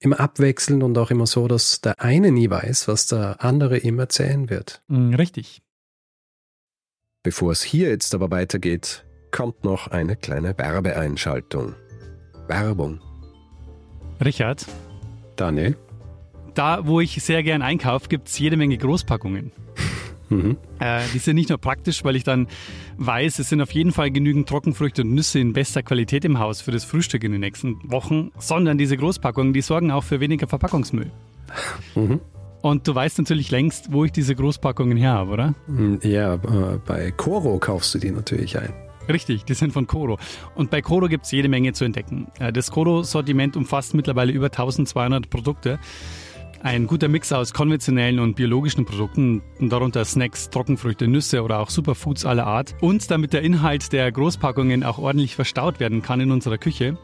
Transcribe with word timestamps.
Immer 0.00 0.20
abwechselnd 0.20 0.82
und 0.82 0.96
auch 0.96 1.10
immer 1.10 1.26
so, 1.26 1.48
dass 1.48 1.80
der 1.80 2.00
eine 2.00 2.30
nie 2.30 2.48
weiß, 2.48 2.86
was 2.88 3.06
der 3.08 3.42
andere 3.42 3.78
ihm 3.78 3.98
erzählen 3.98 4.48
wird. 4.48 4.82
Mm, 4.88 5.14
Richtig. 5.14 5.62
Bevor 7.24 7.50
es 7.52 7.62
hier 7.62 7.88
jetzt 7.88 8.14
aber 8.14 8.30
weitergeht, 8.30 9.04
kommt 9.32 9.64
noch 9.64 9.88
eine 9.88 10.16
kleine 10.16 10.56
Werbeeinschaltung. 10.56 11.74
Werbung. 12.46 13.00
Richard, 14.24 14.66
Daniel? 15.36 15.76
da 16.58 16.84
wo 16.86 17.00
ich 17.00 17.22
sehr 17.22 17.44
gern 17.44 17.62
einkaufe, 17.62 18.08
gibt 18.08 18.28
es 18.28 18.38
jede 18.38 18.56
Menge 18.56 18.76
Großpackungen. 18.78 19.52
Mhm. 20.30 20.56
Äh, 20.78 21.00
die 21.14 21.18
sind 21.18 21.36
nicht 21.36 21.48
nur 21.48 21.58
praktisch, 21.58 22.04
weil 22.04 22.16
ich 22.16 22.24
dann 22.24 22.48
weiß, 22.98 23.38
es 23.38 23.48
sind 23.48 23.60
auf 23.60 23.70
jeden 23.72 23.92
Fall 23.92 24.10
genügend 24.10 24.48
Trockenfrüchte 24.48 25.02
und 25.02 25.14
Nüsse 25.14 25.38
in 25.38 25.52
bester 25.52 25.82
Qualität 25.82 26.24
im 26.24 26.38
Haus 26.38 26.60
für 26.60 26.70
das 26.70 26.84
Frühstück 26.84 27.24
in 27.24 27.32
den 27.32 27.40
nächsten 27.40 27.78
Wochen, 27.90 28.30
sondern 28.38 28.78
diese 28.78 28.96
Großpackungen, 28.96 29.52
die 29.52 29.62
sorgen 29.62 29.90
auch 29.90 30.04
für 30.04 30.20
weniger 30.20 30.46
Verpackungsmüll. 30.46 31.10
Mhm. 31.94 32.20
Und 32.60 32.88
du 32.88 32.94
weißt 32.94 33.18
natürlich 33.18 33.50
längst, 33.50 33.92
wo 33.92 34.04
ich 34.04 34.12
diese 34.12 34.34
Großpackungen 34.34 34.98
her 34.98 35.12
habe, 35.12 35.30
oder? 35.30 35.54
Hm, 35.66 36.00
Ja, 36.02 36.34
äh, 36.34 36.38
bei 36.84 37.12
Coro 37.12 37.58
kaufst 37.58 37.94
du 37.94 37.98
die 37.98 38.10
natürlich 38.10 38.58
ein. 38.58 38.72
Richtig, 39.08 39.44
die 39.44 39.54
sind 39.54 39.72
von 39.72 39.86
Coro. 39.86 40.18
Und 40.54 40.70
bei 40.70 40.82
Coro 40.82 41.06
gibt 41.08 41.24
es 41.24 41.30
jede 41.30 41.48
Menge 41.48 41.72
zu 41.72 41.84
entdecken. 41.84 42.26
Äh, 42.40 42.52
Das 42.52 42.70
Coro-Sortiment 42.70 43.56
umfasst 43.56 43.94
mittlerweile 43.94 44.32
über 44.32 44.46
1200 44.46 45.30
Produkte. 45.30 45.78
Ein 46.62 46.88
guter 46.88 47.06
Mix 47.08 47.32
aus 47.32 47.54
konventionellen 47.54 48.18
und 48.18 48.34
biologischen 48.34 48.84
Produkten, 48.84 49.42
darunter 49.60 50.04
Snacks, 50.04 50.50
Trockenfrüchte, 50.50 51.06
Nüsse 51.06 51.42
oder 51.42 51.60
auch 51.60 51.70
Superfoods 51.70 52.26
aller 52.26 52.46
Art. 52.46 52.74
Und 52.80 53.10
damit 53.12 53.32
der 53.32 53.42
Inhalt 53.42 53.92
der 53.92 54.10
Großpackungen 54.10 54.82
auch 54.82 54.98
ordentlich 54.98 55.36
verstaut 55.36 55.78
werden 55.78 56.02
kann 56.02 56.20
in 56.20 56.32
unserer 56.32 56.58
Küche, 56.58 56.98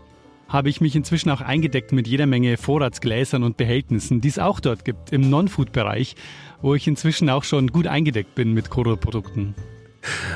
habe 0.49 0.69
ich 0.69 0.81
mich 0.81 0.97
inzwischen 0.97 1.31
auch 1.31 1.41
eingedeckt 1.41 1.93
mit 1.93 2.09
jeder 2.09 2.27
Menge 2.27 2.57
Vorratsgläsern 2.57 3.45
und 3.45 3.57
Behältnissen, 3.57 4.21
die 4.21 4.29
es 4.29 4.41
auch 4.41 4.59
dort 4.59 4.85
gibt 4.85 5.13
im 5.13 5.31
Non-Food-Bereich, 5.31 6.17
wo 6.61 6.75
ich 6.75 6.89
inzwischen 6.89 7.31
auch 7.31 7.45
schon 7.45 7.69
gut 7.69 7.87
eingedeckt 7.87 8.35
bin 8.35 8.53
mit 8.53 8.71
Coro-Produkten. 8.71 9.55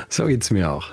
So 0.07 0.25
geht's 0.25 0.49
mir 0.49 0.71
auch. 0.71 0.91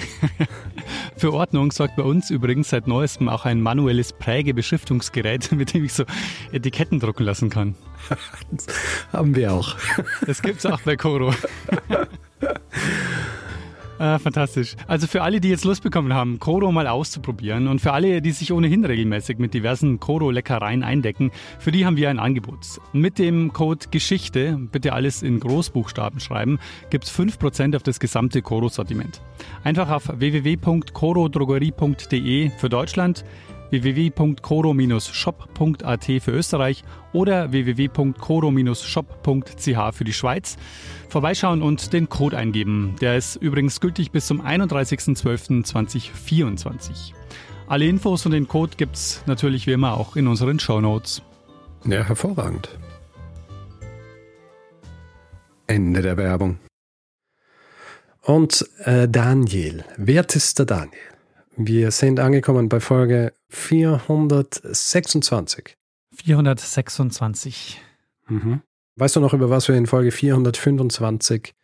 Für 1.16 1.32
Ordnung 1.32 1.72
sorgt 1.72 1.96
bei 1.96 2.02
uns 2.02 2.30
übrigens 2.30 2.70
seit 2.70 2.86
neuestem 2.86 3.28
auch 3.28 3.44
ein 3.44 3.60
manuelles 3.60 4.12
Prägebeschriftungsgerät, 4.12 5.52
mit 5.56 5.74
dem 5.74 5.84
ich 5.84 5.92
so 5.92 6.04
Etiketten 6.52 7.00
drucken 7.00 7.24
lassen 7.24 7.50
kann. 7.50 7.74
Das 8.50 8.66
haben 9.12 9.34
wir 9.34 9.52
auch. 9.52 9.76
Das 10.26 10.42
gibt's 10.42 10.64
auch 10.66 10.80
bei 10.82 10.96
Coro. 10.96 11.34
Ah, 13.98 14.18
fantastisch. 14.20 14.76
Also 14.86 15.08
für 15.08 15.22
alle, 15.22 15.40
die 15.40 15.48
jetzt 15.48 15.64
Lust 15.64 15.82
bekommen 15.82 16.14
haben, 16.14 16.38
Koro 16.38 16.70
mal 16.70 16.86
auszuprobieren 16.86 17.66
und 17.66 17.80
für 17.80 17.92
alle, 17.92 18.22
die 18.22 18.30
sich 18.30 18.52
ohnehin 18.52 18.84
regelmäßig 18.84 19.38
mit 19.38 19.54
diversen 19.54 19.98
Koro-Leckereien 19.98 20.84
eindecken, 20.84 21.32
für 21.58 21.72
die 21.72 21.84
haben 21.84 21.96
wir 21.96 22.08
ein 22.08 22.20
Angebot. 22.20 22.80
Mit 22.92 23.18
dem 23.18 23.52
Code 23.52 23.86
Geschichte, 23.90 24.56
bitte 24.70 24.92
alles 24.92 25.24
in 25.24 25.40
Großbuchstaben 25.40 26.20
schreiben, 26.20 26.60
gibt's 26.90 27.10
5% 27.10 27.74
auf 27.74 27.82
das 27.82 27.98
gesamte 27.98 28.40
Koro-Sortiment. 28.40 29.20
Einfach 29.64 29.90
auf 29.90 30.12
www.korodrogerie.de 30.16 32.50
für 32.50 32.68
Deutschland, 32.68 33.24
www.koro-shop.at 33.70 36.04
für 36.04 36.30
Österreich 36.30 36.84
oder 37.12 37.52
www.koro-shop.ch 37.52 39.94
für 39.94 40.04
die 40.04 40.12
Schweiz. 40.12 40.56
Vorbeischauen 41.08 41.62
und 41.62 41.92
den 41.92 42.08
Code 42.08 42.36
eingeben. 42.36 42.96
Der 43.00 43.16
ist 43.16 43.36
übrigens 43.36 43.80
gültig 43.80 44.10
bis 44.10 44.26
zum 44.26 44.40
31.12.2024. 44.40 47.12
Alle 47.66 47.86
Infos 47.86 48.26
und 48.26 48.32
den 48.32 48.48
Code 48.48 48.72
gibt's 48.76 49.22
natürlich 49.26 49.66
wie 49.66 49.72
immer 49.72 49.94
auch 49.94 50.16
in 50.16 50.26
unseren 50.26 50.58
Shownotes. 50.58 51.22
Ja, 51.84 52.02
hervorragend. 52.02 52.76
Ende 55.66 56.02
der 56.02 56.16
Werbung. 56.16 56.58
Und 58.22 58.68
äh, 58.84 59.08
Daniel, 59.08 59.84
wertester 59.96 60.66
Daniel, 60.66 60.98
wir 61.56 61.90
sind 61.90 62.20
angekommen 62.20 62.68
bei 62.68 62.78
Folge 62.80 63.32
426. 63.48 65.76
426. 66.14 67.80
Mhm. 68.28 68.62
Weißt 68.96 69.16
du 69.16 69.20
noch, 69.20 69.32
über 69.32 69.50
was 69.50 69.68
wir 69.68 69.76
in 69.76 69.86
Folge 69.86 70.10
425 70.10 71.54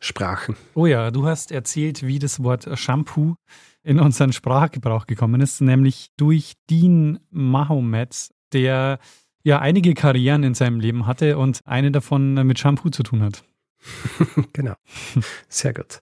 sprachen? 0.00 0.56
Oh 0.74 0.86
ja, 0.86 1.10
du 1.10 1.26
hast 1.26 1.52
erzählt, 1.52 2.06
wie 2.06 2.18
das 2.18 2.42
Wort 2.42 2.68
Shampoo 2.78 3.36
in 3.82 4.00
unseren 4.00 4.32
Sprachgebrauch 4.32 5.06
gekommen 5.06 5.40
ist, 5.40 5.60
nämlich 5.60 6.08
durch 6.16 6.54
Dean 6.70 7.20
Mahomet, 7.30 8.30
der 8.52 8.98
ja 9.44 9.60
einige 9.60 9.94
Karrieren 9.94 10.42
in 10.42 10.54
seinem 10.54 10.80
Leben 10.80 11.06
hatte 11.06 11.38
und 11.38 11.60
eine 11.64 11.90
davon 11.90 12.34
mit 12.46 12.58
Shampoo 12.58 12.90
zu 12.90 13.02
tun 13.02 13.22
hat. 13.22 13.44
genau. 14.52 14.74
Sehr 15.48 15.74
gut. 15.74 16.00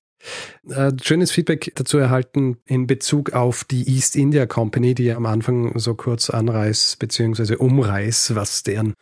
Äh, 0.69 0.93
schönes 1.03 1.31
Feedback 1.31 1.73
dazu 1.75 1.99
erhalten 1.99 2.59
in 2.67 2.87
Bezug 2.87 3.33
auf 3.33 3.65
die 3.65 3.89
East 3.89 4.17
India 4.17 4.47
Company, 4.47 4.95
die 4.95 5.13
am 5.13 5.27
Anfang 5.27 5.79
so 5.79 5.95
kurz 5.95 6.31
anreiß 6.31 6.97
bzw. 6.99 7.57
umreiß, 7.57 8.35
was 8.35 8.63
deren 8.63 8.95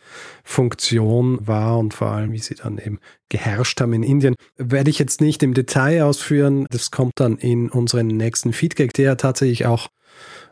Funktion 0.43 1.47
war 1.47 1.79
und 1.79 1.95
vor 1.95 2.09
allem, 2.09 2.33
wie 2.33 2.39
sie 2.39 2.55
dann 2.55 2.79
eben 2.79 2.99
geherrscht 3.29 3.81
haben 3.81 3.93
in 3.93 4.03
Indien. 4.03 4.35
Werde 4.57 4.91
ich 4.91 4.99
jetzt 4.99 5.21
nicht 5.21 5.43
im 5.43 5.55
Detail 5.55 6.05
ausführen. 6.05 6.67
Das 6.71 6.91
kommt 6.91 7.15
dann 7.17 7.39
in 7.39 7.71
unseren 7.71 8.09
nächsten 8.09 8.53
Feedback, 8.53 8.93
der 8.93 9.17
tatsächlich 9.17 9.67
auch 9.67 9.89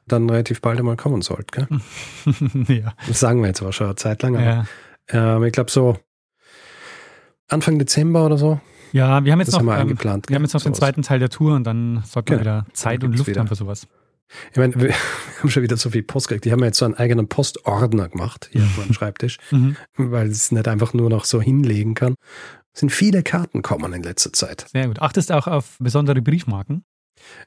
dann 0.06 0.28
relativ 0.28 0.60
bald 0.60 0.78
einmal 0.78 0.96
kommen 0.96 1.22
sollte. 1.22 1.68
Ja. 2.68 2.94
Das 3.08 3.20
sagen 3.20 3.40
wir 3.40 3.48
jetzt 3.48 3.62
aber 3.62 3.72
schon 3.72 3.86
eine 3.86 3.96
Zeit 3.96 4.22
lang. 4.22 4.36
Aber, 4.36 4.44
ja. 4.44 5.36
ähm, 5.36 5.44
ich 5.44 5.52
glaube 5.52 5.70
so 5.70 5.96
Anfang 7.48 7.78
Dezember 7.78 8.24
oder 8.24 8.38
so. 8.38 8.60
Ja, 8.92 9.24
wir 9.24 9.32
haben 9.32 9.38
jetzt 9.40 9.48
Das 9.48 9.54
noch, 9.54 9.60
haben 9.60 9.88
wir 9.88 9.94
ähm, 10.04 10.22
wir 10.28 10.34
haben 10.36 10.42
jetzt 10.42 10.54
noch 10.54 10.62
den 10.62 10.74
zweiten 10.74 11.02
Teil 11.02 11.18
der 11.18 11.28
Tour 11.30 11.54
und 11.54 11.64
dann 11.64 11.94
man 11.94 12.24
Genau. 12.24 12.40
wieder 12.40 12.66
Zeit 12.72 13.02
und 13.04 13.16
Luft 13.16 13.28
wieder. 13.28 13.40
haben 13.40 13.48
für 13.48 13.54
sowas. 13.54 13.86
Ich 14.50 14.56
meine, 14.56 14.74
wir 14.80 14.94
haben 15.40 15.50
schon 15.50 15.62
wieder 15.62 15.76
so 15.76 15.90
viel 15.90 16.02
Post 16.02 16.28
gekriegt. 16.28 16.44
Die 16.44 16.52
haben 16.52 16.62
jetzt 16.64 16.78
so 16.78 16.84
einen 16.84 16.94
eigenen 16.94 17.28
Postordner 17.28 18.08
gemacht 18.08 18.48
hier 18.52 18.62
vor 18.62 18.84
dem 18.84 18.92
Schreibtisch, 18.94 19.38
Mhm. 19.50 19.76
weil 19.96 20.28
es 20.28 20.52
nicht 20.52 20.68
einfach 20.68 20.94
nur 20.94 21.10
noch 21.10 21.24
so 21.24 21.40
hinlegen 21.40 21.94
kann. 21.94 22.14
Es 22.74 22.80
sind 22.80 22.90
viele 22.90 23.22
Karten 23.22 23.60
kommen 23.62 23.92
in 23.92 24.02
letzter 24.02 24.32
Zeit. 24.32 24.66
Sehr 24.72 24.86
gut. 24.88 25.00
Achtest 25.00 25.30
auch 25.32 25.46
auf 25.46 25.76
besondere 25.78 26.22
Briefmarken? 26.22 26.84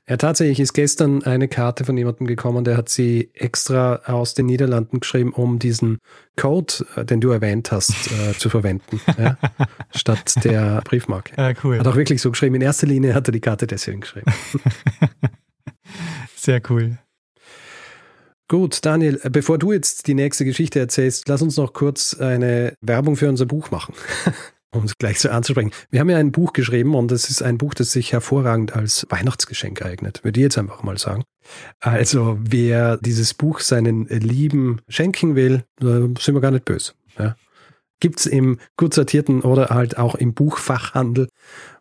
Ja, 0.08 0.18
tatsächlich 0.18 0.60
ist 0.60 0.74
gestern 0.74 1.24
eine 1.24 1.48
Karte 1.48 1.86
von 1.86 1.98
jemandem 1.98 2.28
gekommen, 2.28 2.64
der 2.64 2.78
hat 2.78 2.90
sie 2.90 3.32
extra 3.34 4.02
aus 4.06 4.34
den 4.34 4.46
Niederlanden 4.46 5.00
geschrieben, 5.00 5.34
um 5.34 5.60
diesen 5.60 5.98
Code, 6.36 6.86
äh, 6.96 7.06
den 7.06 7.22
du 7.22 7.32
erwähnt 7.32 7.72
hast, 7.72 8.12
äh, 8.12 8.34
zu 8.38 8.50
verwenden, 8.50 9.02
ja, 9.18 9.38
statt 9.96 10.44
der 10.44 10.82
Briefmarke. 10.84 11.34
Ja, 11.38 11.54
cool. 11.64 11.80
Hat 11.80 11.88
auch 11.88 11.96
wirklich 11.96 12.22
so 12.22 12.32
geschrieben. 12.32 12.56
In 12.56 12.62
erster 12.62 12.88
Linie 12.88 13.14
hat 13.14 13.28
er 13.28 13.32
die 13.32 13.42
Karte 13.42 13.68
deswegen 13.68 14.02
geschrieben. 14.02 14.32
Sehr 16.36 16.62
cool. 16.70 16.98
Gut, 18.48 18.86
Daniel, 18.86 19.20
bevor 19.32 19.58
du 19.58 19.72
jetzt 19.72 20.06
die 20.06 20.14
nächste 20.14 20.46
Geschichte 20.46 20.80
erzählst, 20.80 21.28
lass 21.28 21.42
uns 21.42 21.58
noch 21.58 21.74
kurz 21.74 22.14
eine 22.14 22.76
Werbung 22.80 23.16
für 23.16 23.28
unser 23.28 23.48
Buch 23.48 23.72
machen. 23.72 23.96
Um 24.76 24.84
es 24.84 24.98
gleich 24.98 25.22
so 25.22 25.30
anzusprechen. 25.30 25.72
Wir 25.90 26.02
haben 26.02 26.10
ja 26.10 26.18
ein 26.18 26.34
Buch 26.34 26.52
geschrieben 26.52 26.96
und 26.96 27.12
es 27.14 27.30
ist 27.30 27.42
ein 27.42 27.58
Buch, 27.58 27.74
das 27.74 27.94
sich 27.94 28.12
hervorragend 28.12 28.76
als 28.76 29.08
Weihnachtsgeschenk 29.10 29.82
eignet, 29.82 30.24
würde 30.26 30.40
ich 30.40 30.44
jetzt 30.44 30.58
einfach 30.58 30.84
mal 30.84 30.98
sagen. 30.98 31.24
Also, 31.80 32.38
wer 32.42 32.98
dieses 32.98 33.34
Buch 33.34 33.62
seinen 33.62 34.06
Lieben 34.08 34.82
schenken 34.90 35.36
will, 35.36 35.64
sind 35.80 36.34
wir 36.34 36.42
gar 36.42 36.52
nicht 36.52 36.66
böse. 36.66 36.92
Ja. 37.18 37.36
Gibt's 38.02 38.26
im 38.26 38.60
gut 38.76 38.94
sortierten 38.94 39.42
oder 39.42 39.70
halt 39.70 39.98
auch 39.98 40.16
im 40.16 40.34
Buchfachhandel 40.34 41.30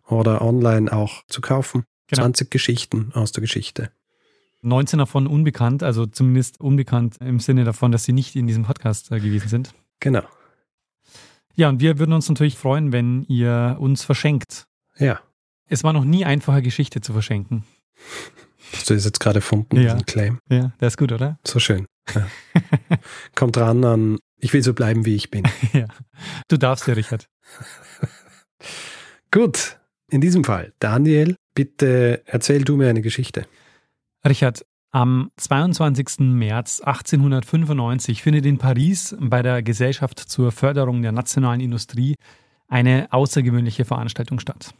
oder 0.06 0.42
online 0.42 0.92
auch 0.92 1.24
zu 1.26 1.40
kaufen. 1.40 1.84
Genau. 2.06 2.22
20 2.22 2.50
Geschichten 2.50 3.10
aus 3.14 3.32
der 3.32 3.40
Geschichte. 3.40 3.90
19 4.62 4.98
davon 4.98 5.26
unbekannt, 5.26 5.82
also 5.82 6.06
zumindest 6.06 6.60
unbekannt 6.60 7.16
im 7.20 7.40
Sinne 7.40 7.64
davon, 7.64 7.92
dass 7.92 8.04
sie 8.04 8.12
nicht 8.12 8.36
in 8.36 8.46
diesem 8.46 8.64
Podcast 8.64 9.10
äh, 9.10 9.18
gewesen 9.18 9.48
sind. 9.48 9.74
Genau. 10.00 10.22
Ja, 11.56 11.68
und 11.68 11.80
wir 11.80 11.98
würden 11.98 12.12
uns 12.12 12.28
natürlich 12.28 12.56
freuen, 12.58 12.92
wenn 12.92 13.24
ihr 13.24 13.76
uns 13.78 14.04
verschenkt. 14.04 14.66
Ja. 14.98 15.20
Es 15.68 15.84
war 15.84 15.92
noch 15.92 16.04
nie 16.04 16.24
einfacher, 16.24 16.62
Geschichte 16.62 17.00
zu 17.00 17.12
verschenken. 17.12 17.64
Hast 18.72 18.90
du 18.90 18.94
das 18.94 19.04
jetzt 19.04 19.20
gerade 19.20 19.38
erfunden, 19.38 19.76
Ja. 19.76 19.94
diesen 19.94 20.06
Claim? 20.06 20.38
Ja, 20.50 20.72
der 20.80 20.88
ist 20.88 20.96
gut, 20.98 21.12
oder? 21.12 21.38
So 21.46 21.58
schön. 21.58 21.86
Ja. 22.14 22.26
Kommt 23.34 23.56
ran 23.56 23.84
an, 23.84 24.18
ich 24.38 24.52
will 24.52 24.62
so 24.62 24.74
bleiben, 24.74 25.06
wie 25.06 25.14
ich 25.14 25.30
bin. 25.30 25.44
ja. 25.72 25.86
Du 26.48 26.56
darfst 26.56 26.86
ja, 26.88 26.94
Richard. 26.94 27.28
Gut, 29.30 29.78
in 30.10 30.20
diesem 30.20 30.44
Fall, 30.44 30.72
Daniel, 30.78 31.36
bitte 31.54 32.22
erzähl 32.26 32.64
du 32.64 32.76
mir 32.76 32.88
eine 32.88 33.02
Geschichte. 33.02 33.46
Richard, 34.26 34.64
am 34.94 35.30
22. 35.38 36.20
März 36.20 36.80
1895 36.80 38.22
findet 38.22 38.46
in 38.46 38.58
Paris 38.58 39.16
bei 39.18 39.42
der 39.42 39.62
Gesellschaft 39.62 40.20
zur 40.20 40.52
Förderung 40.52 41.02
der 41.02 41.10
nationalen 41.10 41.60
Industrie 41.60 42.14
eine 42.68 43.08
außergewöhnliche 43.10 43.84
Veranstaltung 43.84 44.38
statt. 44.38 44.72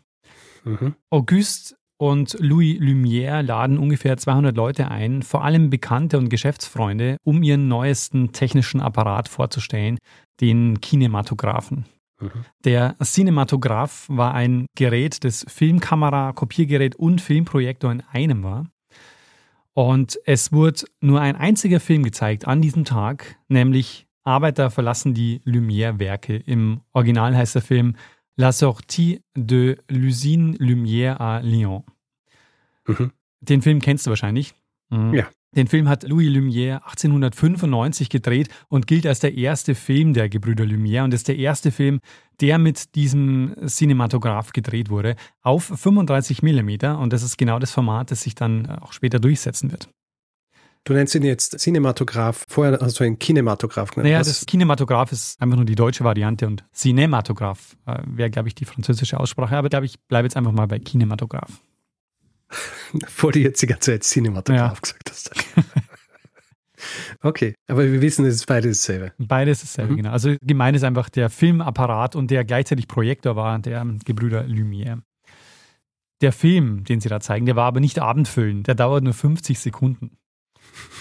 Mhm. 0.64 0.94
Auguste 1.10 1.74
und 1.98 2.36
Louis 2.38 2.78
Lumière 2.78 3.42
laden 3.42 3.76
ungefähr 3.76 4.16
200 4.16 4.56
Leute 4.56 4.88
ein, 4.88 5.22
vor 5.22 5.44
allem 5.44 5.68
Bekannte 5.68 6.16
und 6.18 6.28
Geschäftsfreunde, 6.28 7.16
um 7.24 7.42
ihren 7.42 7.66
neuesten 7.66 8.30
technischen 8.30 8.80
Apparat 8.80 9.28
vorzustellen, 9.28 9.98
den 10.40 10.80
Kinematographen. 10.80 11.86
Mhm. 12.20 12.44
Der 12.64 12.94
Cinematograph 13.02 14.06
war 14.08 14.32
ein 14.34 14.66
Gerät, 14.76 15.24
das 15.24 15.44
Filmkamera, 15.48 16.32
Kopiergerät 16.32 16.94
und 16.94 17.20
Filmprojektor 17.20 17.90
in 17.90 18.02
einem 18.12 18.44
war. 18.44 18.66
Und 19.74 20.18
es 20.24 20.52
wurde 20.52 20.84
nur 21.00 21.20
ein 21.20 21.36
einziger 21.36 21.80
Film 21.80 22.04
gezeigt 22.04 22.46
an 22.46 22.62
diesem 22.62 22.84
Tag, 22.84 23.36
nämlich 23.48 24.06
Arbeiter 24.22 24.70
verlassen 24.70 25.14
die 25.14 25.40
Lumière-Werke. 25.44 26.36
Im 26.36 26.80
Original 26.92 27.36
heißt 27.36 27.56
der 27.56 27.62
Film 27.62 27.96
La 28.36 28.52
sortie 28.52 29.20
de 29.36 29.76
l'usine 29.88 30.56
Lumière 30.58 31.20
à 31.20 31.40
Lyon. 31.42 31.84
Mhm. 32.86 33.12
Den 33.40 33.62
Film 33.62 33.80
kennst 33.80 34.06
du 34.06 34.10
wahrscheinlich. 34.10 34.54
Mhm. 34.90 35.14
Ja. 35.14 35.28
Den 35.56 35.68
Film 35.68 35.88
hat 35.88 36.02
Louis 36.02 36.28
Lumière 36.28 36.82
1895 36.84 38.08
gedreht 38.08 38.48
und 38.68 38.86
gilt 38.86 39.06
als 39.06 39.20
der 39.20 39.34
erste 39.34 39.74
Film 39.74 40.12
der 40.12 40.28
Gebrüder 40.28 40.64
Lumière 40.64 41.04
und 41.04 41.14
ist 41.14 41.28
der 41.28 41.36
erste 41.36 41.70
Film, 41.70 42.00
der 42.40 42.58
mit 42.58 42.94
diesem 42.96 43.54
Cinematograph 43.66 44.52
gedreht 44.52 44.90
wurde, 44.90 45.14
auf 45.42 45.64
35 45.64 46.42
mm 46.42 46.84
und 46.98 47.12
das 47.12 47.22
ist 47.22 47.38
genau 47.38 47.58
das 47.58 47.70
Format, 47.70 48.10
das 48.10 48.22
sich 48.22 48.34
dann 48.34 48.66
auch 48.66 48.92
später 48.92 49.20
durchsetzen 49.20 49.70
wird. 49.70 49.88
Du 50.86 50.92
nennst 50.92 51.14
ihn 51.14 51.22
jetzt 51.22 51.58
Cinematograph. 51.58 52.44
Vorher 52.46 52.78
hast 52.78 53.00
du 53.00 53.04
einen 53.04 53.18
Kinematograph 53.18 53.92
genannt. 53.92 54.10
Naja, 54.10 54.18
das 54.18 54.44
Kinematograph 54.44 55.12
ist 55.12 55.40
einfach 55.40 55.56
nur 55.56 55.64
die 55.64 55.76
deutsche 55.76 56.04
Variante 56.04 56.46
und 56.46 56.62
Cinematograph 56.74 57.76
äh, 57.86 58.02
wäre, 58.04 58.28
glaube 58.28 58.48
ich, 58.48 58.54
die 58.54 58.66
französische 58.66 59.18
Aussprache. 59.18 59.56
Aber 59.56 59.70
glaube 59.70 59.86
ich, 59.86 59.98
bleibe 60.08 60.26
jetzt 60.26 60.36
einfach 60.36 60.52
mal 60.52 60.66
bei 60.66 60.78
Kinematograph. 60.78 61.62
Vor 63.06 63.32
die 63.32 63.42
ganze 63.42 63.66
Zeit 63.66 64.04
Cinematograph 64.04 64.74
ja. 64.74 64.80
gesagt 64.80 65.10
hast. 65.10 65.30
okay, 67.22 67.54
aber 67.68 67.84
wir 67.90 68.00
wissen, 68.00 68.24
es 68.26 68.36
ist 68.36 68.46
beides 68.46 68.78
dasselbe. 68.78 69.12
Beides 69.18 69.60
dasselbe, 69.60 69.92
mhm. 69.92 69.96
genau. 69.96 70.10
Also 70.10 70.36
gemeint 70.42 70.76
ist 70.76 70.84
einfach 70.84 71.08
der 71.08 71.30
Filmapparat 71.30 72.16
und 72.16 72.30
der 72.30 72.44
gleichzeitig 72.44 72.88
Projektor 72.88 73.36
war, 73.36 73.58
der 73.58 73.84
Gebrüder 74.04 74.44
Lumière. 74.44 75.02
Der 76.20 76.32
Film, 76.32 76.84
den 76.84 77.00
sie 77.00 77.08
da 77.08 77.20
zeigen, 77.20 77.46
der 77.46 77.56
war 77.56 77.66
aber 77.66 77.80
nicht 77.80 77.98
abendfüllend. 77.98 78.66
Der 78.66 78.74
dauert 78.74 79.04
nur 79.04 79.14
50 79.14 79.58
Sekunden. 79.58 80.16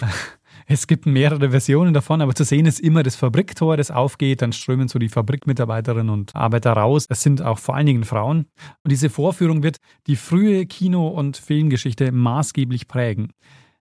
Es 0.68 0.88
gibt 0.88 1.06
mehrere 1.06 1.52
Versionen 1.52 1.94
davon, 1.94 2.22
aber 2.22 2.36
zu 2.36 2.44
sehen 2.44 2.66
ist 2.66 2.80
immer 2.80 3.04
das 3.04 3.16
Fabriktor, 3.16 3.78
das 3.78 3.92
aufgeht, 3.92 4.42
dann 4.42 4.54
strömen 4.54 4.88
so 4.88 5.00
die 5.00 5.10
Fabrikmitarbeiterinnen 5.10 6.10
und 6.10 6.36
Arbeiter 6.36 6.74
raus. 6.74 7.06
Es 7.10 7.22
sind 7.22 7.42
auch 7.42 7.60
vor 7.60 7.76
allen 7.76 7.86
Dingen 7.86 8.04
Frauen. 8.04 8.46
Und 8.84 8.92
diese 8.92 9.10
Vorführung 9.10 9.64
wird 9.64 9.78
die 10.08 10.16
frühe 10.16 10.66
Kino- 10.66 11.10
und 11.10 11.38
Filmgeschichte 11.38 12.12
maßgeblich 12.12 12.88
prägen. 12.88 13.34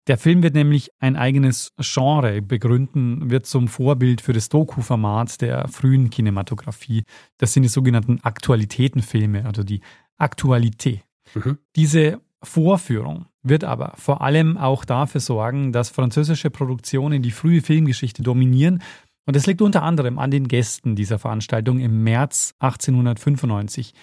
Der 0.07 0.17
Film 0.17 0.41
wird 0.41 0.55
nämlich 0.55 0.89
ein 0.99 1.17
eigenes 1.17 1.73
Genre 1.79 2.41
begründen, 2.41 3.29
wird 3.29 3.45
zum 3.45 3.67
Vorbild 3.67 4.21
für 4.21 4.31
das 4.31 4.47
Doku-Format 4.47 5.41
der 5.41 5.67
frühen 5.67 6.09
Kinematografie. 6.09 7.03
Das 7.37 7.51
sind 7.51 7.63
die 7.63 7.69
sogenannten 7.69 8.21
Aktualitätenfilme, 8.21 9.45
also 9.45 9.63
die 9.63 9.81
Aktualität. 10.17 11.03
Mhm. 11.35 11.57
Diese 11.75 12.21
Vorführung 12.41 13.25
wird 13.43 13.63
aber 13.63 13.93
vor 13.97 14.21
allem 14.21 14.57
auch 14.57 14.85
dafür 14.85 15.21
sorgen, 15.21 15.71
dass 15.71 15.89
französische 15.89 16.49
Produktionen 16.49 17.21
die 17.21 17.31
frühe 17.31 17.61
Filmgeschichte 17.61 18.23
dominieren. 18.23 18.81
Und 19.25 19.35
das 19.35 19.45
liegt 19.45 19.61
unter 19.61 19.83
anderem 19.83 20.19
an 20.19 20.31
den 20.31 20.47
Gästen 20.47 20.95
dieser 20.95 21.19
Veranstaltung 21.19 21.79
im 21.79 22.03
März 22.03 22.53
1895. 22.59 23.93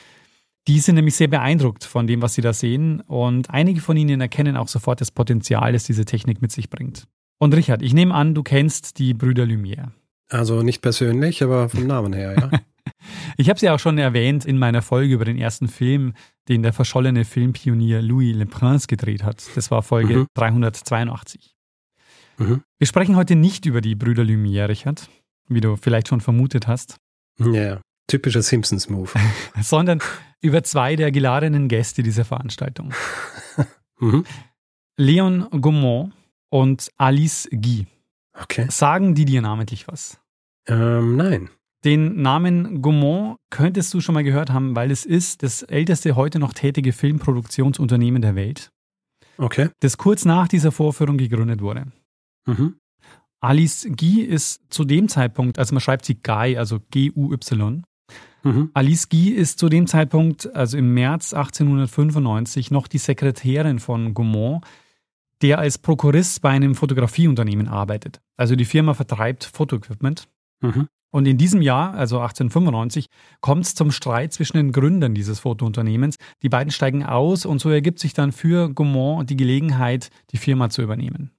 Die 0.66 0.80
sind 0.80 0.94
nämlich 0.94 1.16
sehr 1.16 1.28
beeindruckt 1.28 1.84
von 1.84 2.06
dem, 2.06 2.22
was 2.22 2.34
sie 2.34 2.42
da 2.42 2.52
sehen. 2.52 3.00
Und 3.00 3.50
einige 3.50 3.80
von 3.80 3.96
ihnen 3.96 4.20
erkennen 4.20 4.56
auch 4.56 4.68
sofort 4.68 5.00
das 5.00 5.10
Potenzial, 5.10 5.72
das 5.72 5.84
diese 5.84 6.04
Technik 6.04 6.40
mit 6.40 6.52
sich 6.52 6.70
bringt. 6.70 7.06
Und 7.38 7.54
Richard, 7.54 7.82
ich 7.82 7.94
nehme 7.94 8.14
an, 8.14 8.34
du 8.34 8.42
kennst 8.42 8.98
die 8.98 9.12
Brüder 9.12 9.44
Lumière. 9.44 9.90
Also 10.30 10.62
nicht 10.62 10.80
persönlich, 10.80 11.42
aber 11.42 11.68
vom 11.68 11.86
Namen 11.86 12.12
her, 12.12 12.34
ja. 12.38 12.50
Ich 13.36 13.48
habe 13.48 13.56
es 13.56 13.62
ja 13.62 13.74
auch 13.74 13.78
schon 13.80 13.98
erwähnt 13.98 14.44
in 14.44 14.58
meiner 14.58 14.80
Folge 14.80 15.14
über 15.14 15.24
den 15.24 15.36
ersten 15.36 15.68
Film, 15.68 16.14
den 16.48 16.62
der 16.62 16.72
verschollene 16.72 17.24
Filmpionier 17.24 18.00
Louis 18.00 18.34
Le 18.34 18.46
Prince 18.46 18.86
gedreht 18.86 19.24
hat. 19.24 19.44
Das 19.56 19.70
war 19.70 19.82
Folge 19.82 20.18
mhm. 20.18 20.26
382. 20.34 21.54
Mhm. 22.38 22.62
Wir 22.78 22.86
sprechen 22.86 23.16
heute 23.16 23.34
nicht 23.34 23.66
über 23.66 23.80
die 23.80 23.94
Brüder 23.94 24.22
Lumière, 24.22 24.68
Richard, 24.68 25.08
wie 25.48 25.60
du 25.60 25.76
vielleicht 25.76 26.08
schon 26.08 26.20
vermutet 26.20 26.66
hast. 26.66 26.96
Ja, 27.38 27.80
typischer 28.06 28.42
Simpsons-Move. 28.42 29.10
Sondern 29.60 30.00
über 30.40 30.62
zwei 30.62 30.96
der 30.96 31.10
geladenen 31.10 31.68
Gäste 31.68 32.02
dieser 32.02 32.24
Veranstaltung. 32.24 32.92
mhm. 33.98 34.24
Leon 34.96 35.48
Gaumont 35.60 36.12
und 36.50 36.90
Alice 36.96 37.48
Guy. 37.50 37.86
Okay. 38.32 38.66
Sagen 38.68 39.14
die 39.14 39.24
dir 39.24 39.42
namentlich 39.42 39.88
was? 39.88 40.20
Ähm, 40.66 41.16
nein. 41.16 41.50
Den 41.84 42.22
Namen 42.22 42.80
Gaumont 42.80 43.36
könntest 43.50 43.92
du 43.92 44.00
schon 44.00 44.14
mal 44.14 44.24
gehört 44.24 44.50
haben, 44.50 44.74
weil 44.74 44.90
es 44.90 45.04
ist 45.04 45.42
das 45.42 45.62
älteste 45.62 46.16
heute 46.16 46.38
noch 46.38 46.54
tätige 46.54 46.92
Filmproduktionsunternehmen 46.92 48.22
der 48.22 48.34
Welt. 48.34 48.70
Okay. 49.36 49.68
Das 49.80 49.98
kurz 49.98 50.24
nach 50.24 50.48
dieser 50.48 50.72
Vorführung 50.72 51.18
gegründet 51.18 51.60
wurde. 51.60 51.86
Mhm. 52.46 52.76
Alice 53.40 53.86
Guy 53.96 54.20
ist 54.20 54.62
zu 54.70 54.84
dem 54.84 55.08
Zeitpunkt, 55.08 55.58
also 55.58 55.74
man 55.74 55.80
schreibt 55.80 56.06
sie 56.06 56.14
Guy, 56.14 56.56
also 56.56 56.80
G-U-Y. 56.90 57.82
Mhm. 58.42 58.70
Alice 58.72 59.08
Guy 59.10 59.28
ist 59.28 59.58
zu 59.58 59.68
dem 59.68 59.86
Zeitpunkt, 59.86 60.54
also 60.54 60.78
im 60.78 60.94
März 60.94 61.34
1895, 61.34 62.70
noch 62.70 62.86
die 62.86 62.98
Sekretärin 62.98 63.78
von 63.78 64.14
Gaumont, 64.14 64.64
der 65.42 65.58
als 65.58 65.76
Prokurist 65.76 66.40
bei 66.40 66.50
einem 66.50 66.74
Fotografieunternehmen 66.74 67.68
arbeitet. 67.68 68.22
Also 68.38 68.56
die 68.56 68.64
Firma 68.64 68.94
vertreibt 68.94 69.44
Fotoequipment. 69.44 70.28
Mhm. 70.62 70.88
Und 71.14 71.28
in 71.28 71.38
diesem 71.38 71.62
Jahr, 71.62 71.94
also 71.94 72.16
1895, 72.16 73.06
kommt 73.40 73.64
es 73.66 73.76
zum 73.76 73.92
Streit 73.92 74.32
zwischen 74.32 74.56
den 74.56 74.72
Gründern 74.72 75.14
dieses 75.14 75.38
Fotounternehmens. 75.38 76.16
Die 76.42 76.48
beiden 76.48 76.72
steigen 76.72 77.04
aus 77.04 77.46
und 77.46 77.60
so 77.60 77.70
ergibt 77.70 78.00
sich 78.00 78.14
dann 78.14 78.32
für 78.32 78.68
Gaumont 78.68 79.30
die 79.30 79.36
Gelegenheit, 79.36 80.10
die 80.32 80.38
Firma 80.38 80.70
zu 80.70 80.82
übernehmen. 80.82 81.30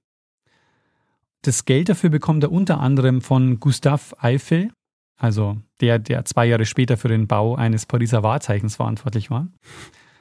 Das 1.42 1.66
Geld 1.66 1.90
dafür 1.90 2.08
bekommt 2.08 2.42
er 2.42 2.52
unter 2.52 2.80
anderem 2.80 3.20
von 3.20 3.60
Gustave 3.60 4.16
Eiffel, 4.18 4.72
also 5.18 5.58
der, 5.82 5.98
der 5.98 6.24
zwei 6.24 6.46
Jahre 6.46 6.64
später 6.64 6.96
für 6.96 7.08
den 7.08 7.26
Bau 7.26 7.54
eines 7.54 7.84
Pariser 7.84 8.22
Wahrzeichens 8.22 8.76
verantwortlich 8.76 9.30
war. 9.30 9.46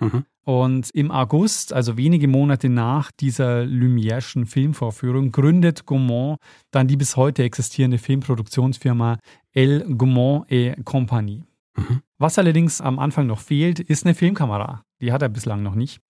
Mhm. 0.01 0.25
Und 0.45 0.91
im 0.93 1.09
August, 1.09 1.73
also 1.73 1.97
wenige 1.97 2.27
Monate 2.27 2.69
nach 2.69 3.11
dieser 3.11 3.61
Lumière'schen 3.61 4.45
Filmvorführung, 4.45 5.31
gründet 5.31 5.87
Gaumont 5.87 6.37
dann 6.69 6.87
die 6.87 6.97
bis 6.97 7.15
heute 7.15 7.43
existierende 7.43 7.97
Filmproduktionsfirma 7.97 9.17
El 9.55 9.95
Gaumont 9.95 10.45
et 10.51 10.83
Compagnie. 10.85 11.43
Mhm. 11.75 12.01
Was 12.17 12.37
allerdings 12.37 12.81
am 12.81 12.99
Anfang 12.99 13.25
noch 13.25 13.39
fehlt, 13.39 13.79
ist 13.79 14.05
eine 14.05 14.13
Filmkamera. 14.13 14.83
Die 15.01 15.11
hat 15.11 15.21
er 15.21 15.29
bislang 15.29 15.63
noch 15.63 15.75
nicht. 15.75 16.01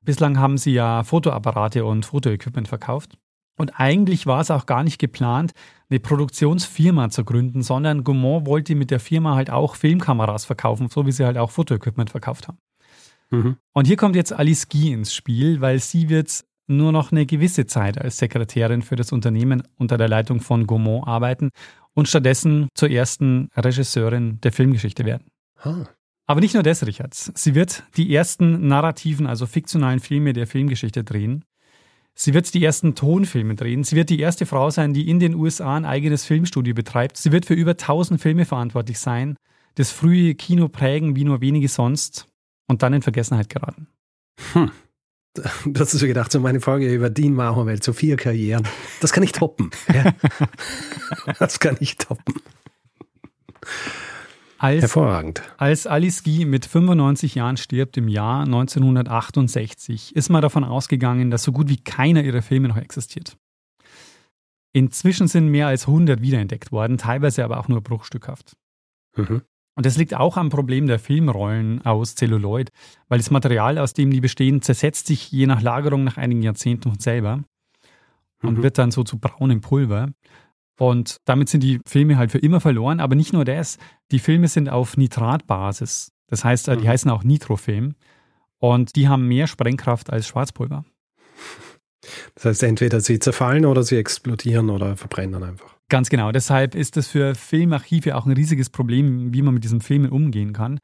Bislang 0.00 0.38
haben 0.38 0.58
sie 0.58 0.72
ja 0.72 1.02
Fotoapparate 1.02 1.84
und 1.84 2.06
Fotoequipment 2.06 2.68
verkauft. 2.68 3.18
Und 3.56 3.78
eigentlich 3.78 4.26
war 4.26 4.40
es 4.40 4.50
auch 4.50 4.66
gar 4.66 4.82
nicht 4.82 4.98
geplant, 4.98 5.52
eine 5.88 6.00
Produktionsfirma 6.00 7.10
zu 7.10 7.24
gründen, 7.24 7.62
sondern 7.62 8.02
Gaumont 8.02 8.46
wollte 8.46 8.74
mit 8.74 8.90
der 8.90 9.00
Firma 9.00 9.36
halt 9.36 9.50
auch 9.50 9.76
Filmkameras 9.76 10.44
verkaufen, 10.44 10.88
so 10.88 11.06
wie 11.06 11.12
sie 11.12 11.24
halt 11.24 11.38
auch 11.38 11.50
Fotoequipment 11.50 12.10
verkauft 12.10 12.48
haben. 12.48 12.58
Mhm. 13.30 13.56
Und 13.72 13.86
hier 13.86 13.96
kommt 13.96 14.16
jetzt 14.16 14.32
Alice 14.32 14.68
Guy 14.68 14.92
ins 14.92 15.14
Spiel, 15.14 15.60
weil 15.60 15.78
sie 15.78 16.08
wird 16.08 16.44
nur 16.66 16.92
noch 16.92 17.12
eine 17.12 17.26
gewisse 17.26 17.66
Zeit 17.66 18.00
als 18.00 18.18
Sekretärin 18.18 18.82
für 18.82 18.96
das 18.96 19.12
Unternehmen 19.12 19.62
unter 19.76 19.98
der 19.98 20.08
Leitung 20.08 20.40
von 20.40 20.66
Gaumont 20.66 21.06
arbeiten 21.06 21.50
und 21.94 22.08
stattdessen 22.08 22.68
zur 22.74 22.90
ersten 22.90 23.48
Regisseurin 23.56 24.40
der 24.42 24.52
Filmgeschichte 24.52 25.04
werden. 25.04 25.26
Huh. 25.64 25.84
Aber 26.26 26.40
nicht 26.40 26.54
nur 26.54 26.62
das, 26.62 26.86
Richard. 26.86 27.14
Sie 27.14 27.54
wird 27.54 27.84
die 27.96 28.14
ersten 28.14 28.66
narrativen, 28.66 29.26
also 29.26 29.46
fiktionalen 29.46 30.00
Filme 30.00 30.32
der 30.32 30.46
Filmgeschichte 30.46 31.04
drehen. 31.04 31.44
Sie 32.14 32.32
wird 32.32 32.52
die 32.54 32.64
ersten 32.64 32.94
Tonfilme 32.94 33.56
drehen. 33.56 33.84
Sie 33.84 33.96
wird 33.96 34.08
die 34.08 34.20
erste 34.20 34.46
Frau 34.46 34.70
sein, 34.70 34.94
die 34.94 35.08
in 35.08 35.18
den 35.18 35.34
USA 35.34 35.76
ein 35.76 35.84
eigenes 35.84 36.24
Filmstudio 36.24 36.72
betreibt. 36.72 37.16
Sie 37.16 37.32
wird 37.32 37.44
für 37.44 37.54
über 37.54 37.72
1000 37.72 38.20
Filme 38.20 38.44
verantwortlich 38.44 38.98
sein, 38.98 39.36
das 39.74 39.90
frühe 39.90 40.34
Kino 40.34 40.68
prägen 40.68 41.16
wie 41.16 41.24
nur 41.24 41.40
wenige 41.40 41.68
sonst 41.68 42.26
und 42.68 42.82
dann 42.82 42.94
in 42.94 43.02
Vergessenheit 43.02 43.48
geraten. 43.48 43.88
Hm. 44.52 44.70
Das 45.34 45.92
hast 45.92 46.00
du 46.00 46.06
gedacht, 46.06 46.30
so 46.30 46.38
meine 46.38 46.60
Folge 46.60 46.92
über 46.92 47.10
Dean 47.10 47.34
Mahowelt, 47.34 47.82
so 47.82 47.92
vier 47.92 48.16
Karrieren. 48.16 48.66
Das 49.00 49.12
kann 49.12 49.24
ich 49.24 49.32
toppen. 49.32 49.70
Ja. 49.92 50.14
Das 51.38 51.60
kann 51.60 51.76
ich 51.80 51.96
toppen. 51.96 52.34
Als, 54.58 54.82
Hervorragend. 54.82 55.42
Als 55.58 55.86
Alice 55.86 56.22
Guy 56.22 56.44
mit 56.44 56.66
95 56.66 57.34
Jahren 57.34 57.56
stirbt 57.56 57.96
im 57.96 58.08
Jahr 58.08 58.44
1968, 58.44 60.14
ist 60.16 60.30
man 60.30 60.42
davon 60.42 60.64
ausgegangen, 60.64 61.30
dass 61.30 61.42
so 61.42 61.52
gut 61.52 61.68
wie 61.68 61.76
keiner 61.76 62.22
ihrer 62.22 62.42
Filme 62.42 62.68
noch 62.68 62.76
existiert. 62.76 63.36
Inzwischen 64.72 65.28
sind 65.28 65.48
mehr 65.48 65.66
als 65.66 65.86
100 65.86 66.20
wiederentdeckt 66.20 66.72
worden, 66.72 66.98
teilweise 66.98 67.44
aber 67.44 67.58
auch 67.58 67.68
nur 67.68 67.80
bruchstückhaft. 67.80 68.56
Mhm. 69.16 69.42
Und 69.76 69.86
das 69.86 69.96
liegt 69.96 70.14
auch 70.14 70.36
am 70.36 70.50
Problem 70.50 70.86
der 70.86 70.98
Filmrollen 70.98 71.84
aus 71.84 72.14
Zelluloid, 72.14 72.70
weil 73.08 73.18
das 73.18 73.30
Material, 73.30 73.78
aus 73.78 73.92
dem 73.92 74.10
die 74.10 74.20
bestehen, 74.20 74.62
zersetzt 74.62 75.08
sich 75.08 75.32
je 75.32 75.46
nach 75.46 75.62
Lagerung 75.62 76.04
nach 76.04 76.16
einigen 76.16 76.42
Jahrzehnten 76.42 76.90
von 76.90 77.00
selber 77.00 77.40
und 78.42 78.58
mhm. 78.58 78.62
wird 78.62 78.78
dann 78.78 78.92
so 78.92 79.02
zu 79.02 79.18
braunem 79.18 79.60
Pulver. 79.60 80.10
Und 80.78 81.18
damit 81.24 81.48
sind 81.48 81.62
die 81.62 81.80
Filme 81.86 82.16
halt 82.16 82.32
für 82.32 82.38
immer 82.38 82.60
verloren. 82.60 83.00
Aber 83.00 83.14
nicht 83.14 83.32
nur 83.32 83.44
das, 83.44 83.78
die 84.10 84.18
Filme 84.18 84.48
sind 84.48 84.68
auf 84.68 84.96
Nitratbasis. 84.96 86.12
Das 86.28 86.44
heißt, 86.44 86.68
äh, 86.68 86.76
die 86.76 86.84
mhm. 86.84 86.88
heißen 86.88 87.10
auch 87.10 87.24
Nitrofilm. 87.24 87.94
Und 88.58 88.96
die 88.96 89.08
haben 89.08 89.28
mehr 89.28 89.46
Sprengkraft 89.46 90.10
als 90.10 90.26
Schwarzpulver. 90.26 90.84
Das 92.34 92.44
heißt, 92.44 92.62
entweder 92.64 93.00
sie 93.00 93.18
zerfallen 93.18 93.66
oder 93.66 93.82
sie 93.82 93.96
explodieren 93.96 94.70
oder 94.70 94.96
verbrennen 94.96 95.42
einfach. 95.42 95.73
Ganz 95.88 96.08
genau. 96.08 96.32
Deshalb 96.32 96.74
ist 96.74 96.96
das 96.96 97.08
für 97.08 97.34
Filmarchive 97.34 98.16
auch 98.16 98.26
ein 98.26 98.32
riesiges 98.32 98.70
Problem, 98.70 99.34
wie 99.34 99.42
man 99.42 99.54
mit 99.54 99.64
diesen 99.64 99.80
Filmen 99.80 100.10
umgehen 100.10 100.52
kann 100.52 100.80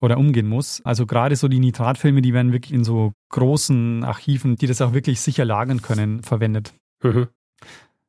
oder 0.00 0.18
umgehen 0.18 0.46
muss. 0.46 0.82
Also 0.84 1.06
gerade 1.06 1.34
so 1.36 1.48
die 1.48 1.60
Nitratfilme, 1.60 2.20
die 2.20 2.34
werden 2.34 2.52
wirklich 2.52 2.72
in 2.72 2.84
so 2.84 3.12
großen 3.30 4.04
Archiven, 4.04 4.56
die 4.56 4.66
das 4.66 4.82
auch 4.82 4.92
wirklich 4.92 5.20
sicher 5.20 5.44
lagern 5.44 5.80
können, 5.80 6.22
verwendet. 6.22 6.74
Mhm. 7.02 7.28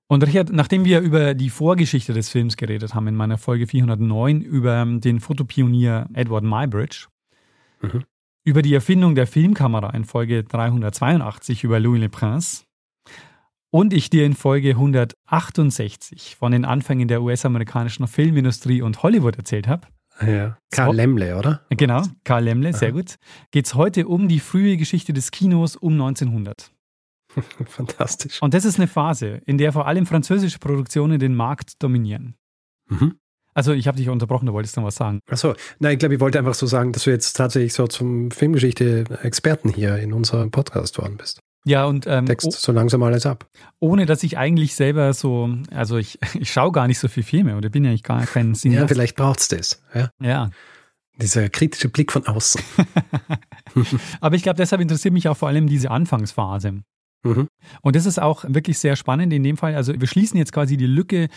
Und 0.08 0.24
Richard, 0.26 0.52
nachdem 0.52 0.86
wir 0.86 1.00
über 1.00 1.34
die 1.34 1.50
Vorgeschichte 1.50 2.14
des 2.14 2.30
Films 2.30 2.58
geredet 2.58 2.94
haben 2.94 3.08
in 3.08 3.16
meiner 3.16 3.40
Folge 3.40 3.66
409 3.66 4.42
über 4.42 4.86
den 4.86 5.20
Fotopionier 5.20 6.08
Edward 6.14 6.44
Muybridge, 6.44 7.08
mhm. 7.82 8.04
über 8.44 8.62
die 8.62 8.74
Erfindung 8.74 9.16
der 9.16 9.26
Filmkamera 9.26 9.90
in 9.92 10.06
Folge 10.06 10.44
382 10.44 11.64
über 11.64 11.80
Louis 11.80 12.02
Le 12.02 12.10
Prince 12.10 12.65
und 13.76 13.92
ich 13.92 14.10
dir 14.10 14.26
in 14.26 14.36
Folge 14.36 14.70
168 14.70 16.38
von 16.40 16.54
den 16.54 16.64
Anfängen 16.64 17.10
der 17.10 17.22
US-amerikanischen 17.22 18.08
Filmindustrie 18.08 18.82
und 18.82 19.04
Hollywood 19.04 19.36
erzählt 19.36 19.68
habe, 19.68 19.88
ja. 20.26 20.58
Karl 20.72 20.92
so, 20.92 20.94
Lemle, 20.94 21.38
oder? 21.38 21.60
Genau, 21.72 22.04
Karl 22.24 22.46
Lemle, 22.46 22.72
sehr 22.72 22.92
Aha. 22.92 22.96
gut. 22.96 23.16
Geht 23.52 23.66
es 23.66 23.76
heute 23.76 24.08
um 24.08 24.30
die 24.30 24.40
frühe 24.40 24.78
Geschichte 24.78 25.12
des 25.12 25.30
Kinos 25.30 25.76
um 25.76 25.92
1900. 25.92 26.72
Fantastisch. 27.66 28.42
Und 28.42 28.54
das 28.54 28.64
ist 28.64 28.80
eine 28.80 28.88
Phase, 28.88 29.42
in 29.46 29.58
der 29.58 29.74
vor 29.74 29.88
allem 29.88 30.06
französische 30.06 30.60
Produktionen 30.60 31.20
den 31.20 31.36
Markt 31.36 31.84
dominieren. 31.84 32.36
Mhm. 32.88 33.16
Also 33.54 33.74
ich 33.74 33.90
habe 33.90 33.98
dich 33.98 34.08
unterbrochen, 34.08 34.46
du 34.46 34.54
wolltest 34.54 34.78
noch 34.78 34.86
was 34.86 34.96
sagen. 34.96 35.20
Achso, 35.30 35.54
nein, 35.80 35.94
ich 35.94 36.00
glaube, 36.00 36.16
ich 36.16 36.22
wollte 36.22 36.40
einfach 36.40 36.54
so 36.54 36.66
sagen, 36.66 36.94
dass 36.94 37.04
du 37.04 37.10
jetzt 37.10 37.34
tatsächlich 37.34 37.74
so 37.74 37.88
zum 37.88 38.32
Filmgeschichte-Experten 38.32 39.68
hier 39.68 39.98
in 39.98 40.14
unserem 40.14 40.50
Podcast 40.50 40.98
worden 40.98 41.18
bist. 41.18 41.42
Ja, 41.66 41.86
und 41.86 42.06
ähm, 42.08 42.28
Text 42.28 42.52
so 42.52 42.72
langsam 42.72 43.02
alles 43.04 43.26
ab. 43.26 43.50
Ohne 43.80 44.06
dass 44.06 44.22
ich 44.22 44.38
eigentlich 44.38 44.76
selber 44.76 45.14
so, 45.14 45.50
also 45.72 45.98
ich, 45.98 46.20
ich 46.40 46.52
schaue 46.52 46.72
gar 46.72 46.88
nicht 46.88 47.00
so 47.00 47.08
viel 47.08 47.24
Filme 47.24 47.58
oder 47.58 47.70
bin 47.70 47.84
ja 47.84 47.90
eigentlich 47.90 48.04
gar 48.04 48.26
kein 48.26 48.54
Cineast. 48.54 48.82
Ja, 48.82 48.88
vielleicht 48.88 49.16
braucht 49.16 49.40
es 49.40 49.48
das. 49.48 49.82
Ja. 49.94 50.10
ja. 50.22 50.50
Dieser 51.20 51.50
kritische 51.50 51.90
Blick 51.90 52.12
von 52.12 52.28
außen. 52.28 52.62
Aber 54.22 54.36
ich 54.36 54.44
glaube, 54.44 54.58
deshalb 54.58 54.82
interessiert 54.82 55.14
mich 55.14 55.28
auch 55.28 55.38
vor 55.38 55.48
allem 55.48 55.68
diese 55.68 55.90
Anfangsphase. 55.90 56.84
Mhm. 57.24 57.48
Und 57.82 57.96
das 57.96 58.06
ist 58.06 58.22
auch 58.22 58.46
wirklich 58.48 58.78
sehr 58.78 58.96
spannend 58.96 59.34
in 59.34 59.44
dem 59.44 59.58
Fall. 59.58 59.76
Also 59.76 60.00
wir 60.00 60.08
schließen 60.08 60.38
jetzt 60.38 60.54
quasi 60.54 60.78
die 60.78 60.86
Lücke. 60.86 61.30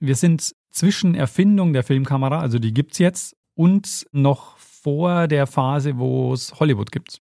Wir 0.00 0.16
sind 0.16 0.54
zwischen 0.70 1.14
Erfindung 1.14 1.72
der 1.72 1.82
Filmkamera, 1.82 2.40
also 2.40 2.58
die 2.58 2.72
gibt 2.72 2.92
es 2.92 2.98
jetzt, 2.98 3.36
und 3.54 4.06
noch 4.12 4.56
vor 4.56 5.28
der 5.28 5.46
Phase, 5.46 5.98
wo 5.98 6.32
es 6.32 6.58
Hollywood 6.58 6.90
gibt. 6.90 7.20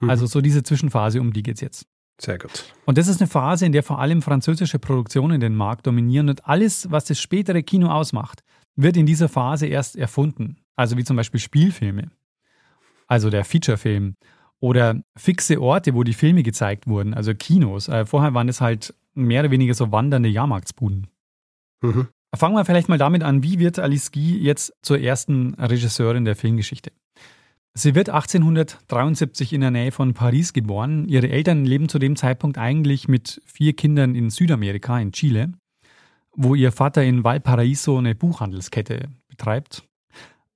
Mhm. 0.00 0.10
Also 0.10 0.26
so 0.26 0.40
diese 0.40 0.62
Zwischenphase, 0.62 1.20
um 1.20 1.32
die 1.32 1.42
geht 1.42 1.56
es 1.56 1.60
jetzt. 1.60 1.86
Sehr 2.20 2.38
gut. 2.38 2.64
Und 2.84 2.98
das 2.98 3.08
ist 3.08 3.20
eine 3.20 3.28
Phase, 3.28 3.64
in 3.64 3.72
der 3.72 3.82
vor 3.82 3.98
allem 3.98 4.20
französische 4.20 4.78
Produktionen 4.78 5.40
den 5.40 5.54
Markt 5.54 5.86
dominieren 5.86 6.28
und 6.28 6.46
alles, 6.46 6.90
was 6.90 7.06
das 7.06 7.18
spätere 7.18 7.62
Kino 7.62 7.88
ausmacht, 7.88 8.42
wird 8.76 8.96
in 8.96 9.06
dieser 9.06 9.28
Phase 9.28 9.66
erst 9.66 9.96
erfunden. 9.96 10.58
Also 10.76 10.96
wie 10.96 11.04
zum 11.04 11.16
Beispiel 11.16 11.40
Spielfilme, 11.40 12.10
also 13.06 13.30
der 13.30 13.44
Featurefilm 13.44 14.16
oder 14.60 15.02
fixe 15.16 15.60
Orte, 15.60 15.94
wo 15.94 16.04
die 16.04 16.12
Filme 16.12 16.42
gezeigt 16.42 16.86
wurden, 16.86 17.14
also 17.14 17.34
Kinos. 17.34 17.88
Äh, 17.88 18.04
vorher 18.04 18.34
waren 18.34 18.48
es 18.48 18.60
halt 18.60 18.94
mehr 19.14 19.40
oder 19.40 19.50
weniger 19.50 19.74
so 19.74 19.90
wandernde 19.90 20.28
Jahrmarktsbuden. 20.28 21.06
Mhm. 21.82 22.08
Fangen 22.36 22.54
wir 22.54 22.64
vielleicht 22.64 22.88
mal 22.88 22.98
damit 22.98 23.22
an, 23.22 23.42
wie 23.42 23.58
wird 23.58 23.78
Alice 23.78 24.12
Guy 24.12 24.38
jetzt 24.38 24.72
zur 24.82 25.00
ersten 25.00 25.54
Regisseurin 25.54 26.24
der 26.24 26.36
Filmgeschichte? 26.36 26.92
Sie 27.74 27.94
wird 27.94 28.08
1873 28.08 29.52
in 29.52 29.60
der 29.60 29.70
Nähe 29.70 29.92
von 29.92 30.12
Paris 30.12 30.52
geboren. 30.52 31.08
Ihre 31.08 31.28
Eltern 31.28 31.64
leben 31.64 31.88
zu 31.88 31.98
dem 31.98 32.16
Zeitpunkt 32.16 32.58
eigentlich 32.58 33.06
mit 33.06 33.40
vier 33.46 33.74
Kindern 33.74 34.14
in 34.14 34.28
Südamerika, 34.28 34.98
in 34.98 35.12
Chile, 35.12 35.52
wo 36.32 36.54
ihr 36.54 36.72
Vater 36.72 37.04
in 37.04 37.22
Valparaiso 37.22 37.98
eine 37.98 38.14
Buchhandelskette 38.16 39.08
betreibt. 39.28 39.84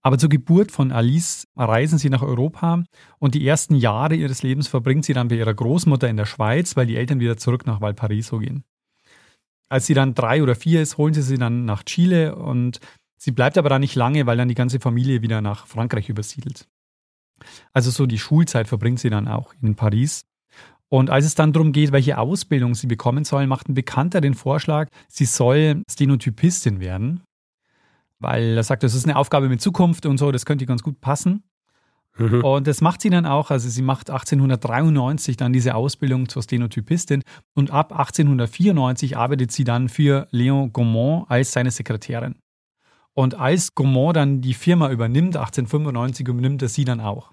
Aber 0.03 0.19
zur 0.19 0.29
Geburt 0.29 0.71
von 0.71 0.93
Alice 0.93 1.49
reisen 1.57 1.99
sie 1.99 2.11
nach 2.11 2.21
Europa 2.21 2.85
und 3.19 3.35
die 3.35 3.47
ersten 3.47 3.75
Jahre 3.75 4.17
ihres 4.17 4.43
Lebens 4.43 4.69
verbringt 4.69 5.07
sie 5.07 5.15
dann 5.15 5.29
bei 5.29 5.37
ihrer 5.37 5.55
Großmutter 5.55 6.09
in 6.09 6.19
der 6.19 6.27
Schweiz, 6.27 6.77
weil 6.77 6.87
die 6.87 6.97
Eltern 6.97 7.21
wieder 7.21 7.39
zurück 7.39 7.65
nach 7.67 7.81
Valparaiso 7.81 8.39
gehen. 8.39 8.65
Als 9.71 9.87
sie 9.87 9.95
dann 9.95 10.15
drei 10.15 10.43
oder 10.43 10.57
vier 10.57 10.83
ist, 10.83 10.99
holen 10.99 11.15
sie 11.15 11.23
sie 11.23 11.39
dann 11.39 11.65
nach 11.65 11.85
Chile 11.85 12.35
und 12.37 12.81
sie 13.17 13.31
bleibt 13.31 13.57
aber 13.57 13.71
da 13.71 13.79
nicht 13.79 13.95
lange, 13.95 14.27
weil 14.27 14.37
dann 14.37 14.49
die 14.49 14.55
ganze 14.55 14.79
Familie 14.79 15.23
wieder 15.23 15.41
nach 15.41 15.67
Frankreich 15.67 16.11
übersiedelt. 16.11 16.69
Also 17.73 17.91
so 17.91 18.07
die 18.07 18.19
Schulzeit 18.19 18.69
verbringt 18.69 19.01
sie 19.01 19.11
dann 19.11 19.29
auch 19.29 19.55
in 19.61 19.75
Paris. 19.75 20.25
Und 20.89 21.11
als 21.11 21.25
es 21.25 21.35
dann 21.35 21.53
darum 21.53 21.73
geht, 21.73 21.93
welche 21.93 22.19
Ausbildung 22.19 22.75
sie 22.75 22.87
bekommen 22.87 23.25
soll, 23.25 23.47
macht 23.47 23.69
ein 23.69 23.75
Bekannter 23.75 24.21
den 24.21 24.35
Vorschlag, 24.35 24.89
sie 25.09 25.25
soll 25.25 25.83
Stenotypistin 25.91 26.81
werden 26.81 27.23
weil 28.25 28.57
er 28.57 28.63
sagt, 28.63 28.83
das 28.83 28.95
ist 28.95 29.05
eine 29.05 29.17
Aufgabe 29.17 29.49
mit 29.49 29.61
Zukunft 29.61 30.07
und 30.07 30.19
so, 30.19 30.33
das 30.33 30.47
könnte 30.47 30.67
ganz 30.67 30.83
gut 30.83 31.01
passen. 31.01 31.45
Mhm. 32.17 32.45
Und 32.45 32.67
das 32.67 32.81
macht 32.81 33.01
sie 33.01 33.11
dann 33.11 33.27
auch. 33.27 33.51
Also 33.51 33.69
sie 33.69 33.83
macht 33.83 34.09
1893 34.09 35.37
dann 35.37 35.53
diese 35.53 35.75
Ausbildung 35.75 36.29
zur 36.29 36.43
Stenotypistin 36.43 37.23
und 37.55 37.71
ab 37.71 37.93
1894 37.93 39.17
arbeitet 39.17 39.53
sie 39.53 39.65
dann 39.65 39.89
für 39.89 40.29
Léon 40.33 40.71
Gaumont 40.71 41.27
als 41.29 41.53
seine 41.53 41.71
Sekretärin. 41.71 42.37
Und 43.15 43.37
als 43.37 43.75
Gaumont 43.75 44.17
dann 44.17 44.41
die 44.41 44.55
Firma 44.55 44.91
übernimmt, 44.91 45.37
1895 45.37 46.29
übernimmt 46.29 46.63
er 46.63 46.69
sie 46.69 46.85
dann 46.85 47.01
auch. 47.01 47.33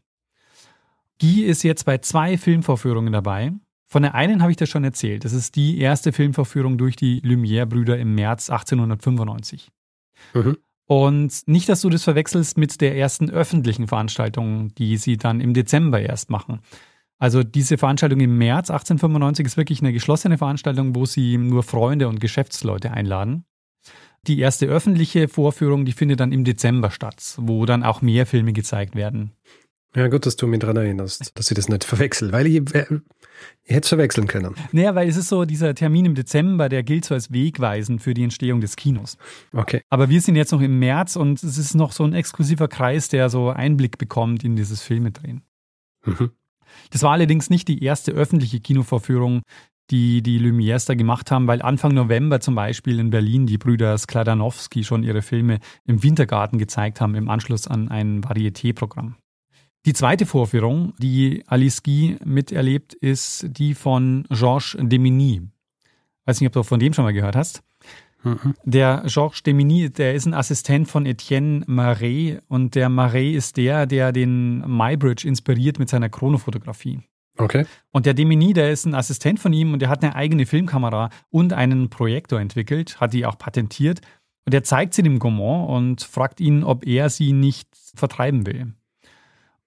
Guy 1.19 1.43
ist 1.43 1.63
jetzt 1.63 1.85
bei 1.85 1.97
zwei 1.97 2.38
Filmvorführungen 2.38 3.11
dabei. 3.11 3.51
Von 3.88 4.03
der 4.03 4.15
einen 4.15 4.41
habe 4.41 4.51
ich 4.51 4.57
das 4.57 4.69
schon 4.69 4.83
erzählt. 4.83 5.25
Das 5.25 5.33
ist 5.33 5.55
die 5.55 5.79
erste 5.79 6.13
Filmvorführung 6.13 6.77
durch 6.77 6.95
die 6.95 7.19
Lumière-Brüder 7.21 7.97
im 8.00 8.15
März 8.15 8.50
1895. 8.50 9.69
Mhm. 10.33 10.57
Und 10.85 11.47
nicht, 11.47 11.69
dass 11.69 11.81
du 11.81 11.89
das 11.89 12.03
verwechselst 12.03 12.57
mit 12.57 12.81
der 12.81 12.97
ersten 12.97 13.29
öffentlichen 13.29 13.88
Veranstaltung, 13.88 14.73
die 14.75 14.97
sie 14.97 15.17
dann 15.17 15.41
im 15.41 15.53
Dezember 15.53 16.00
erst 16.01 16.29
machen. 16.29 16.61
Also 17.17 17.43
diese 17.43 17.77
Veranstaltung 17.77 18.19
im 18.19 18.38
März 18.38 18.69
1895 18.71 19.45
ist 19.45 19.57
wirklich 19.57 19.81
eine 19.81 19.93
geschlossene 19.93 20.38
Veranstaltung, 20.38 20.95
wo 20.95 21.05
sie 21.05 21.38
nur 21.38 21.63
Freunde 21.63 22.07
und 22.07 22.19
Geschäftsleute 22.19 22.91
einladen. 22.91 23.45
Die 24.27 24.39
erste 24.39 24.67
öffentliche 24.67 25.27
Vorführung, 25.27 25.85
die 25.85 25.93
findet 25.93 26.19
dann 26.19 26.31
im 26.31 26.43
Dezember 26.43 26.91
statt, 26.91 27.35
wo 27.37 27.65
dann 27.65 27.83
auch 27.83 28.01
mehr 28.01 28.25
Filme 28.25 28.53
gezeigt 28.53 28.95
werden. 28.95 29.31
Ja, 29.95 30.07
gut, 30.07 30.25
dass 30.25 30.37
du 30.37 30.47
mich 30.47 30.59
daran 30.59 30.77
erinnerst, 30.77 31.37
dass 31.37 31.51
ich 31.51 31.55
das 31.55 31.67
nicht 31.67 31.83
verwechsel, 31.83 32.31
weil 32.31 32.47
ich, 32.47 32.55
äh, 32.73 32.85
ich 33.63 33.75
hätte 33.75 33.81
es 33.81 33.89
verwechseln 33.89 34.27
können. 34.27 34.55
Naja, 34.71 34.95
weil 34.95 35.09
es 35.09 35.17
ist 35.17 35.27
so, 35.27 35.43
dieser 35.43 35.75
Termin 35.75 36.05
im 36.05 36.15
Dezember, 36.15 36.69
der 36.69 36.83
gilt 36.83 37.03
so 37.03 37.13
als 37.13 37.33
wegweisend 37.33 38.01
für 38.01 38.13
die 38.13 38.23
Entstehung 38.23 38.61
des 38.61 38.77
Kinos. 38.77 39.17
Okay. 39.51 39.81
Aber 39.89 40.09
wir 40.09 40.21
sind 40.21 40.37
jetzt 40.37 40.53
noch 40.53 40.61
im 40.61 40.79
März 40.79 41.17
und 41.17 41.43
es 41.43 41.57
ist 41.57 41.73
noch 41.73 41.91
so 41.91 42.05
ein 42.05 42.13
exklusiver 42.13 42.69
Kreis, 42.69 43.09
der 43.09 43.29
so 43.29 43.49
Einblick 43.49 43.97
bekommt 43.97 44.45
in 44.45 44.55
dieses 44.55 44.81
Filmedrehen. 44.81 45.41
Mhm. 46.05 46.31
Das 46.91 47.03
war 47.03 47.11
allerdings 47.11 47.49
nicht 47.49 47.67
die 47.67 47.83
erste 47.83 48.13
öffentliche 48.13 48.61
Kinovorführung, 48.61 49.41
die 49.91 50.21
die 50.21 50.39
Lumières 50.39 50.88
da 50.88 50.95
gemacht 50.95 51.29
haben, 51.29 51.48
weil 51.48 51.62
Anfang 51.62 51.93
November 51.93 52.39
zum 52.39 52.55
Beispiel 52.55 53.00
in 53.00 53.10
Berlin 53.10 53.45
die 53.45 53.57
Brüder 53.57 53.98
Skladanowski 53.98 54.83
schon 54.83 55.03
ihre 55.03 55.21
Filme 55.21 55.60
im 55.86 56.01
Wintergarten 56.01 56.57
gezeigt 56.57 57.01
haben, 57.01 57.15
im 57.15 57.29
Anschluss 57.29 57.67
an 57.67 57.89
ein 57.89 58.24
Varieté-Programm. 58.24 59.15
Die 59.86 59.93
zweite 59.93 60.25
Vorführung, 60.25 60.93
die 61.00 61.43
Alice 61.48 61.83
Guy 61.83 62.17
miterlebt, 62.24 62.93
ist 62.93 63.48
die 63.50 63.74
von 63.74 64.25
Georges 64.29 64.77
Demigny. 64.79 65.41
Weiß 66.25 66.39
nicht, 66.39 66.48
ob 66.48 66.53
du 66.53 66.63
von 66.63 66.79
dem 66.79 66.93
schon 66.93 67.03
mal 67.03 67.13
gehört 67.13 67.36
hast. 67.36 67.63
Mhm. 68.24 68.53
Der 68.63 69.03
Georges 69.07 69.41
Demigny, 69.41 69.89
der 69.89 70.13
ist 70.13 70.27
ein 70.27 70.36
Assistent 70.36 70.88
von 70.88 71.07
Etienne 71.07 71.63
Marais 71.65 72.38
und 72.48 72.75
der 72.75 72.89
Marais 72.89 73.36
ist 73.36 73.57
der, 73.57 73.88
der 73.88 74.12
den 74.12 74.60
Mybridge 74.60 75.27
inspiriert 75.27 75.79
mit 75.79 75.89
seiner 75.89 76.10
Chronofotografie. 76.10 77.01
Okay. 77.41 77.65
Und 77.91 78.05
der 78.05 78.13
Demini, 78.13 78.53
der 78.53 78.71
ist 78.71 78.86
ein 78.86 78.95
Assistent 78.95 79.39
von 79.39 79.53
ihm 79.53 79.74
und 79.74 79.81
der 79.81 79.89
hat 79.89 80.03
eine 80.03 80.15
eigene 80.15 80.45
Filmkamera 80.45 81.10
und 81.29 81.53
einen 81.53 81.89
Projektor 81.89 82.39
entwickelt, 82.39 83.00
hat 83.00 83.13
die 83.13 83.25
auch 83.25 83.38
patentiert 83.38 84.01
Und 84.45 84.53
er 84.53 84.63
zeigt 84.63 84.93
sie 84.93 85.03
dem 85.03 85.19
Gaumont 85.19 85.69
und 85.69 86.01
fragt 86.01 86.39
ihn, 86.39 86.63
ob 86.63 86.86
er 86.86 87.10
sie 87.10 87.33
nicht 87.33 87.67
vertreiben 87.95 88.45
will. 88.45 88.74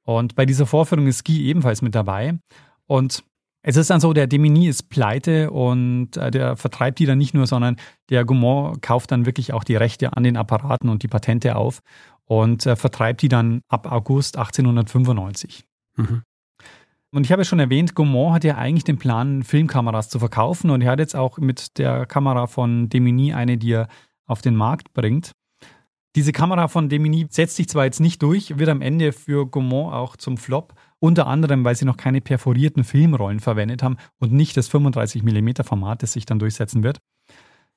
Und 0.02 0.34
bei 0.34 0.46
dieser 0.46 0.66
Vorführung 0.66 1.06
ist 1.06 1.24
Guy 1.24 1.46
ebenfalls 1.46 1.82
mit 1.82 1.94
dabei. 1.94 2.38
Und 2.86 3.24
es 3.66 3.76
ist 3.76 3.88
dann 3.88 4.00
so, 4.00 4.12
der 4.12 4.26
Demini 4.26 4.68
ist 4.68 4.90
pleite 4.90 5.50
und 5.50 6.18
äh, 6.18 6.30
der 6.30 6.56
vertreibt 6.56 6.98
die 6.98 7.06
dann 7.06 7.16
nicht 7.16 7.32
nur, 7.32 7.46
sondern 7.46 7.76
der 8.10 8.26
Gaumont 8.26 8.82
kauft 8.82 9.10
dann 9.10 9.24
wirklich 9.24 9.54
auch 9.54 9.64
die 9.64 9.76
Rechte 9.76 10.14
an 10.14 10.22
den 10.22 10.36
Apparaten 10.36 10.90
und 10.90 11.02
die 11.02 11.08
Patente 11.08 11.56
auf 11.56 11.80
und 12.26 12.66
äh, 12.66 12.76
vertreibt 12.76 13.22
die 13.22 13.28
dann 13.28 13.62
ab 13.68 13.90
August 13.90 14.36
1895. 14.36 15.64
Mhm. 15.96 16.22
Und 17.14 17.24
ich 17.24 17.30
habe 17.30 17.42
ja 17.42 17.44
schon 17.44 17.60
erwähnt, 17.60 17.94
Gaumont 17.94 18.34
hat 18.34 18.42
ja 18.42 18.56
eigentlich 18.56 18.82
den 18.82 18.98
Plan, 18.98 19.44
Filmkameras 19.44 20.08
zu 20.08 20.18
verkaufen 20.18 20.70
und 20.70 20.82
er 20.82 20.90
hat 20.90 20.98
jetzt 20.98 21.14
auch 21.14 21.38
mit 21.38 21.78
der 21.78 22.06
Kamera 22.06 22.48
von 22.48 22.88
Demini 22.88 23.32
eine, 23.32 23.56
die 23.56 23.70
er 23.70 23.86
auf 24.26 24.42
den 24.42 24.56
Markt 24.56 24.92
bringt. 24.94 25.30
Diese 26.16 26.32
Kamera 26.32 26.66
von 26.66 26.88
Demini 26.88 27.28
setzt 27.30 27.54
sich 27.54 27.68
zwar 27.68 27.84
jetzt 27.84 28.00
nicht 28.00 28.20
durch, 28.20 28.58
wird 28.58 28.68
am 28.68 28.82
Ende 28.82 29.12
für 29.12 29.48
Gaumont 29.48 29.94
auch 29.94 30.16
zum 30.16 30.36
Flop, 30.36 30.74
unter 30.98 31.28
anderem, 31.28 31.64
weil 31.64 31.76
sie 31.76 31.84
noch 31.84 31.96
keine 31.96 32.20
perforierten 32.20 32.82
Filmrollen 32.82 33.38
verwendet 33.38 33.84
haben 33.84 33.96
und 34.18 34.32
nicht 34.32 34.56
das 34.56 34.68
35mm 34.68 35.62
Format, 35.62 36.02
das 36.02 36.14
sich 36.14 36.26
dann 36.26 36.40
durchsetzen 36.40 36.82
wird. 36.82 36.98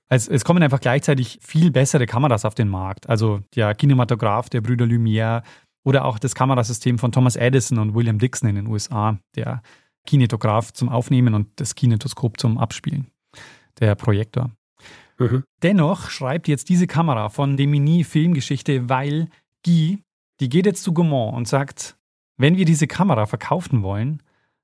Also 0.09 0.31
es 0.31 0.45
kommen 0.45 0.63
einfach 0.63 0.79
gleichzeitig 0.79 1.37
viel 1.43 1.69
bessere 1.69 2.07
Kameras 2.07 2.43
auf 2.43 2.55
den 2.55 2.69
Markt. 2.69 3.07
Also 3.07 3.41
der 3.55 3.75
Kinematograph 3.75 4.49
der 4.49 4.61
Brüder 4.61 4.85
Lumière 4.85 5.43
oder 5.87 6.03
auch 6.03 6.19
das 6.19 6.35
Kamerasystem 6.35 6.99
von 6.99 7.13
Thomas 7.13 7.37
Edison 7.37 7.79
und 7.79 7.95
William 7.95 8.19
Dixon 8.19 8.49
in 8.49 8.55
den 8.57 8.67
USA, 8.67 9.17
der 9.37 9.61
Kinetograph 10.05 10.73
zum 10.73 10.89
Aufnehmen 10.89 11.33
und 11.33 11.47
das 11.61 11.75
Kinetoskop 11.75 12.37
zum 12.41 12.57
Abspielen, 12.57 13.07
der 13.79 13.95
Projektor. 13.95 14.51
Mhm. 15.17 15.45
Dennoch 15.63 16.09
schreibt 16.09 16.49
jetzt 16.49 16.67
diese 16.67 16.87
Kamera 16.87 17.29
von 17.29 17.55
Demini 17.55 18.03
Filmgeschichte, 18.03 18.89
weil 18.89 19.29
Guy, 19.65 20.03
die 20.41 20.49
geht 20.49 20.65
jetzt 20.65 20.83
zu 20.83 20.93
Gaumont 20.93 21.37
und 21.37 21.47
sagt, 21.47 21.95
wenn 22.35 22.57
wir 22.57 22.65
diese 22.65 22.87
Kamera 22.87 23.25
verkaufen 23.25 23.81
wollen, 23.81 24.21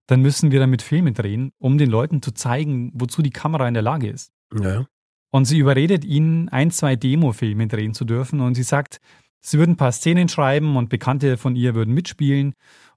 dann 0.08 0.22
müssen 0.22 0.52
wir 0.52 0.60
damit 0.60 0.82
Filme 0.82 1.14
drehen, 1.14 1.54
um 1.58 1.78
den 1.78 1.90
Leuten 1.90 2.22
zu 2.22 2.34
zeigen, 2.34 2.92
wozu 2.96 3.22
die 3.22 3.30
Kamera 3.30 3.66
in 3.70 3.74
der 3.74 3.84
Lage 3.84 4.10
ist. 4.10 4.34
Ja. 4.62 4.86
Und 5.32 5.46
sie 5.46 5.58
überredet 5.58 6.04
ihn, 6.04 6.50
ein, 6.50 6.70
zwei 6.70 6.98
Demo-Filme 6.98 7.68
drehen 7.68 7.94
zu 7.94 8.04
dürfen. 8.04 8.42
Und 8.42 8.56
sie 8.56 8.64
sagt, 8.64 9.00
sie 9.44 9.60
würden 9.60 9.74
ein 9.74 9.78
paar 9.78 9.92
Szenen 9.92 10.30
schreiben 10.30 10.76
und 10.78 10.90
Bekannte 10.90 11.38
von 11.38 11.56
ihr 11.56 11.76
würden 11.76 11.94
mitspielen. 11.94 12.54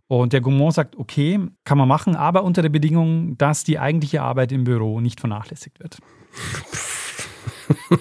Und 0.08 0.32
der 0.32 0.40
Gaumont 0.40 0.74
sagt, 0.74 0.96
okay, 0.96 1.40
kann 1.64 1.78
man 1.78 1.88
machen, 1.88 2.14
aber 2.14 2.44
unter 2.44 2.62
der 2.62 2.68
Bedingung, 2.68 3.36
dass 3.38 3.64
die 3.64 3.78
eigentliche 3.78 4.22
Arbeit 4.22 4.52
im 4.52 4.62
Büro 4.62 5.00
nicht 5.00 5.18
vernachlässigt 5.18 5.80
wird. 5.80 5.98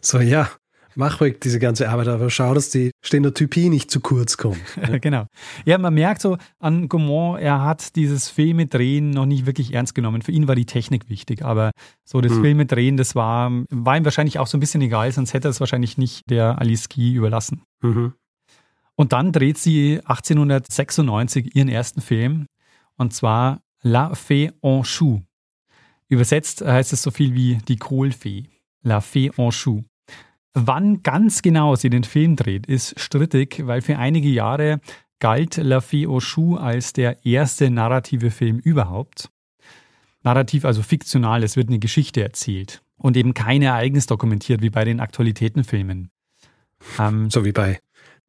so, 0.00 0.18
ja, 0.18 0.48
mach 0.94 1.20
ruhig 1.20 1.40
diese 1.40 1.58
ganze 1.58 1.88
Arbeit, 1.88 2.08
aber 2.08 2.30
schau, 2.30 2.54
dass 2.54 2.70
die 2.70 2.90
Stenotypie 3.04 3.68
nicht 3.68 3.90
zu 3.90 4.00
kurz 4.00 4.36
kommt. 4.36 4.60
genau. 5.00 5.26
Ja, 5.64 5.78
man 5.78 5.94
merkt 5.94 6.22
so 6.22 6.38
an 6.58 6.88
Gaumont, 6.88 7.40
er 7.40 7.62
hat 7.62 7.96
dieses 7.96 8.28
Filmedrehen 8.28 9.10
noch 9.10 9.26
nicht 9.26 9.46
wirklich 9.46 9.74
ernst 9.74 9.94
genommen. 9.94 10.22
Für 10.22 10.32
ihn 10.32 10.48
war 10.48 10.54
die 10.54 10.66
Technik 10.66 11.08
wichtig, 11.08 11.44
aber 11.44 11.70
so 12.04 12.20
das 12.20 12.32
hm. 12.32 12.42
Filmedrehen, 12.42 12.96
das 12.96 13.14
war, 13.14 13.50
war 13.70 13.96
ihm 13.96 14.04
wahrscheinlich 14.04 14.38
auch 14.38 14.46
so 14.46 14.56
ein 14.56 14.60
bisschen 14.60 14.82
egal, 14.82 15.10
sonst 15.12 15.34
hätte 15.34 15.48
er 15.48 15.50
es 15.50 15.60
wahrscheinlich 15.60 15.98
nicht 15.98 16.28
der 16.28 16.58
Alice 16.60 16.88
Guy 16.88 17.14
überlassen. 17.14 17.62
Mhm. 17.82 18.14
Und 18.96 19.12
dann 19.12 19.32
dreht 19.32 19.56
sie 19.56 20.00
1896 20.04 21.56
ihren 21.56 21.68
ersten 21.68 22.02
Film, 22.02 22.46
und 22.96 23.14
zwar 23.14 23.62
La 23.82 24.12
Fée 24.12 24.52
en 24.60 24.82
Chou. 24.82 25.22
Übersetzt 26.08 26.60
heißt 26.60 26.92
es 26.92 27.02
so 27.02 27.10
viel 27.10 27.34
wie 27.34 27.58
die 27.68 27.76
Kohlfee. 27.76 28.48
La 28.82 28.98
Fée 28.98 29.30
en 29.38 29.50
Chou. 29.52 29.84
Wann 30.54 31.02
ganz 31.02 31.42
genau 31.42 31.76
sie 31.76 31.90
den 31.90 32.04
Film 32.04 32.36
dreht, 32.36 32.66
ist 32.66 32.98
strittig, 32.98 33.66
weil 33.66 33.82
für 33.82 33.98
einige 33.98 34.28
Jahre 34.28 34.80
galt 35.20 35.56
La 35.58 35.78
Fée 35.78 36.08
aux 36.08 36.20
Choux 36.20 36.56
als 36.56 36.92
der 36.92 37.24
erste 37.24 37.70
narrative 37.70 38.30
Film 38.30 38.58
überhaupt. 38.58 39.30
Narrativ, 40.22 40.64
also 40.64 40.82
fiktional, 40.82 41.42
es 41.44 41.56
wird 41.56 41.68
eine 41.68 41.78
Geschichte 41.78 42.22
erzählt 42.22 42.82
und 42.96 43.16
eben 43.16 43.32
kein 43.32 43.62
Ereignis 43.62 44.06
dokumentiert 44.06 44.60
wie 44.60 44.70
bei 44.70 44.84
den 44.84 45.00
Aktualitätenfilmen. 45.00 46.10
Ähm, 46.98 47.30
so 47.30 47.44
wie 47.44 47.52
bei 47.52 47.78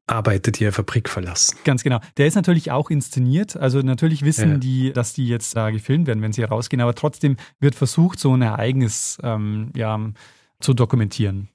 Arbeitet 0.07 0.59
ihr 0.59 0.73
Fabrik 0.73 1.07
verlassen. 1.07 1.57
Ganz 1.63 1.83
genau. 1.83 1.99
Der 2.17 2.27
ist 2.27 2.35
natürlich 2.35 2.69
auch 2.69 2.89
inszeniert. 2.89 3.55
Also 3.55 3.79
natürlich 3.79 4.25
wissen 4.25 4.53
ja. 4.53 4.57
die, 4.57 4.91
dass 4.91 5.13
die 5.13 5.25
jetzt 5.25 5.55
da 5.55 5.69
gefilmt 5.69 6.07
werden, 6.07 6.21
wenn 6.21 6.33
sie 6.33 6.43
rausgehen, 6.43 6.81
aber 6.81 6.95
trotzdem 6.95 7.37
wird 7.61 7.75
versucht, 7.75 8.19
so 8.19 8.35
ein 8.35 8.41
Ereignis 8.41 9.17
ähm, 9.23 9.71
ja, 9.73 9.97
zu 10.59 10.73
dokumentieren. 10.73 11.47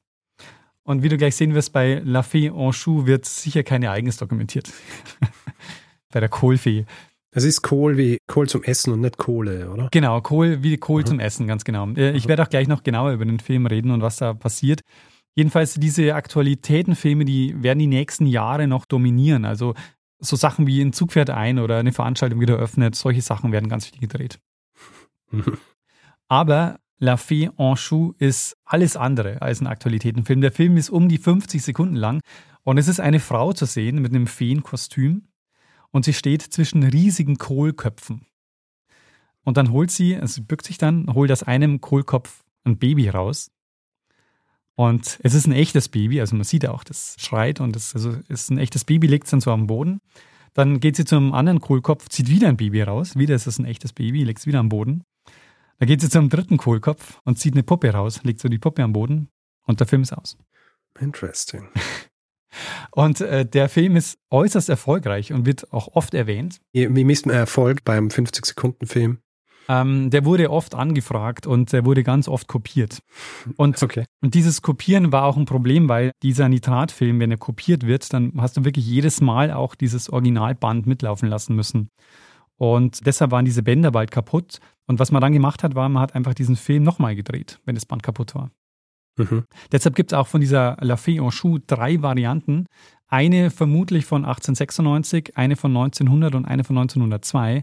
Und 0.86 1.02
wie 1.02 1.08
du 1.08 1.16
gleich 1.16 1.34
sehen 1.34 1.52
wirst, 1.54 1.72
bei 1.72 2.00
La 2.04 2.20
Fée 2.20 2.46
en 2.46 2.72
Chou 2.72 3.06
wird 3.06 3.24
sicher 3.24 3.64
kein 3.64 3.82
Ereignis 3.82 4.18
dokumentiert. 4.18 4.72
bei 6.12 6.20
der 6.20 6.28
Kohlfee. 6.28 6.86
Es 7.32 7.42
ist 7.42 7.62
Kohl 7.62 7.98
wie 7.98 8.18
Kohl 8.28 8.48
zum 8.48 8.62
Essen 8.62 8.92
und 8.92 9.00
nicht 9.00 9.18
Kohle, 9.18 9.70
oder? 9.70 9.88
Genau, 9.90 10.20
Kohl 10.20 10.62
wie 10.62 10.76
Kohl 10.76 11.02
mhm. 11.02 11.06
zum 11.06 11.20
Essen, 11.20 11.48
ganz 11.48 11.64
genau. 11.64 11.88
Äh, 11.90 12.12
ich 12.12 12.28
werde 12.28 12.44
auch 12.44 12.48
gleich 12.48 12.68
noch 12.68 12.84
genauer 12.84 13.12
über 13.12 13.24
den 13.24 13.40
Film 13.40 13.66
reden 13.66 13.90
und 13.90 14.00
was 14.00 14.16
da 14.16 14.32
passiert. 14.32 14.82
Jedenfalls 15.34 15.74
diese 15.74 16.14
Aktualitätenfilme, 16.14 17.24
die 17.24 17.60
werden 17.62 17.80
die 17.80 17.88
nächsten 17.88 18.26
Jahre 18.26 18.68
noch 18.68 18.84
dominieren. 18.86 19.44
Also 19.44 19.74
so 20.20 20.36
Sachen 20.36 20.68
wie 20.68 20.80
ein 20.80 20.92
Zug 20.92 21.12
fährt 21.12 21.30
ein 21.30 21.58
oder 21.58 21.78
eine 21.78 21.92
Veranstaltung 21.92 22.40
wieder 22.40 22.56
öffnet, 22.56 22.94
solche 22.94 23.22
Sachen 23.22 23.50
werden 23.50 23.68
ganz 23.68 23.86
viel 23.86 23.98
gedreht. 23.98 24.38
Aber 26.28 26.78
La 26.98 27.16
Fée 27.16 27.50
en 27.56 27.76
Chou 27.76 28.14
ist 28.18 28.56
alles 28.64 28.96
andere 28.96 29.42
als 29.42 29.60
ein 29.60 29.66
Aktualitätenfilm. 29.66 30.40
Der 30.40 30.52
Film 30.52 30.76
ist 30.78 30.88
um 30.88 31.08
die 31.08 31.18
50 31.18 31.62
Sekunden 31.62 31.94
lang 31.94 32.20
und 32.62 32.78
es 32.78 32.88
ist 32.88 33.00
eine 33.00 33.20
Frau 33.20 33.52
zu 33.52 33.66
sehen 33.66 34.00
mit 34.00 34.14
einem 34.14 34.26
Feenkostüm 34.26 35.28
und 35.90 36.04
sie 36.06 36.14
steht 36.14 36.42
zwischen 36.42 36.82
riesigen 36.82 37.36
Kohlköpfen. 37.36 38.26
Und 39.44 39.58
dann 39.58 39.72
holt 39.72 39.90
sie, 39.90 40.16
also 40.16 40.34
sie 40.34 40.40
bückt 40.40 40.66
sich 40.66 40.78
dann, 40.78 41.12
holt 41.12 41.30
aus 41.30 41.42
einem 41.42 41.80
Kohlkopf 41.80 42.42
ein 42.64 42.78
Baby 42.78 43.10
raus. 43.10 43.50
Und 44.74 45.18
es 45.22 45.34
ist 45.34 45.46
ein 45.46 45.52
echtes 45.52 45.88
Baby, 45.88 46.20
also 46.20 46.34
man 46.34 46.44
sieht 46.44 46.66
auch, 46.66 46.82
das 46.82 47.16
schreit 47.18 47.60
und 47.60 47.76
es 47.76 47.94
also 47.94 48.16
ist 48.28 48.50
ein 48.50 48.58
echtes 48.58 48.84
Baby, 48.84 49.06
legt 49.06 49.24
es 49.24 49.30
dann 49.30 49.40
so 49.40 49.50
am 49.52 49.66
Boden. 49.66 50.00
Dann 50.54 50.80
geht 50.80 50.96
sie 50.96 51.04
zum 51.04 51.34
anderen 51.34 51.60
Kohlkopf, 51.60 52.08
zieht 52.08 52.28
wieder 52.28 52.48
ein 52.48 52.56
Baby 52.56 52.82
raus, 52.82 53.16
wieder 53.16 53.34
ist 53.34 53.46
es 53.46 53.58
ein 53.58 53.66
echtes 53.66 53.92
Baby, 53.92 54.24
legt 54.24 54.40
es 54.40 54.46
wieder 54.46 54.58
am 54.58 54.70
Boden. 54.70 55.04
Da 55.78 55.86
geht 55.86 56.00
sie 56.00 56.08
zum 56.08 56.28
dritten 56.28 56.56
Kohlkopf 56.56 57.20
und 57.24 57.38
zieht 57.38 57.54
eine 57.54 57.62
Puppe 57.62 57.90
raus, 57.90 58.20
legt 58.22 58.40
so 58.40 58.48
die 58.48 58.58
Puppe 58.58 58.82
am 58.82 58.92
Boden 58.92 59.28
und 59.66 59.80
der 59.80 59.86
Film 59.86 60.02
ist 60.02 60.12
aus. 60.12 60.36
Interesting. 60.98 61.68
Und 62.90 63.20
äh, 63.20 63.44
der 63.44 63.68
Film 63.68 63.96
ist 63.96 64.18
äußerst 64.30 64.70
erfolgreich 64.70 65.30
und 65.30 65.44
wird 65.44 65.70
auch 65.74 65.88
oft 65.88 66.14
erwähnt. 66.14 66.62
Wie 66.72 67.04
misst 67.04 67.26
man 67.26 67.36
Erfolg 67.36 67.84
beim 67.84 68.08
50-Sekunden-Film? 68.08 69.18
Ähm, 69.68 70.10
der 70.10 70.24
wurde 70.24 70.50
oft 70.50 70.74
angefragt 70.74 71.46
und 71.46 71.72
der 71.72 71.84
wurde 71.84 72.02
ganz 72.02 72.28
oft 72.28 72.46
kopiert. 72.46 73.00
Und, 73.56 73.82
okay. 73.82 74.04
und 74.22 74.34
dieses 74.34 74.62
Kopieren 74.62 75.12
war 75.12 75.24
auch 75.24 75.36
ein 75.36 75.44
Problem, 75.44 75.88
weil 75.88 76.12
dieser 76.22 76.48
Nitratfilm, 76.48 77.18
wenn 77.20 77.32
er 77.32 77.36
kopiert 77.36 77.86
wird, 77.86 78.12
dann 78.12 78.32
hast 78.38 78.56
du 78.56 78.64
wirklich 78.64 78.86
jedes 78.86 79.20
Mal 79.20 79.52
auch 79.52 79.74
dieses 79.74 80.08
Originalband 80.08 80.86
mitlaufen 80.86 81.28
lassen 81.28 81.56
müssen. 81.56 81.90
Und 82.58 83.06
deshalb 83.06 83.30
waren 83.30 83.44
diese 83.44 83.62
Bänder 83.62 83.90
bald 83.90 84.10
kaputt. 84.10 84.60
Und 84.86 84.98
was 84.98 85.12
man 85.12 85.20
dann 85.20 85.32
gemacht 85.32 85.62
hat, 85.62 85.74
war, 85.74 85.88
man 85.88 86.02
hat 86.02 86.14
einfach 86.14 86.34
diesen 86.34 86.56
Film 86.56 86.82
nochmal 86.82 87.14
gedreht, 87.14 87.60
wenn 87.64 87.74
das 87.74 87.86
Band 87.86 88.02
kaputt 88.02 88.34
war. 88.34 88.50
Mhm. 89.18 89.44
Deshalb 89.72 89.94
gibt 89.94 90.12
es 90.12 90.18
auch 90.18 90.26
von 90.26 90.40
dieser 90.40 90.76
La 90.80 90.94
Fée 90.94 91.22
en 91.22 91.30
Chou 91.30 91.58
drei 91.66 92.02
Varianten. 92.02 92.66
Eine 93.08 93.50
vermutlich 93.50 94.04
von 94.04 94.24
1896, 94.24 95.36
eine 95.36 95.56
von 95.56 95.70
1900 95.76 96.34
und 96.34 96.44
eine 96.44 96.64
von 96.64 96.76
1902. 96.76 97.62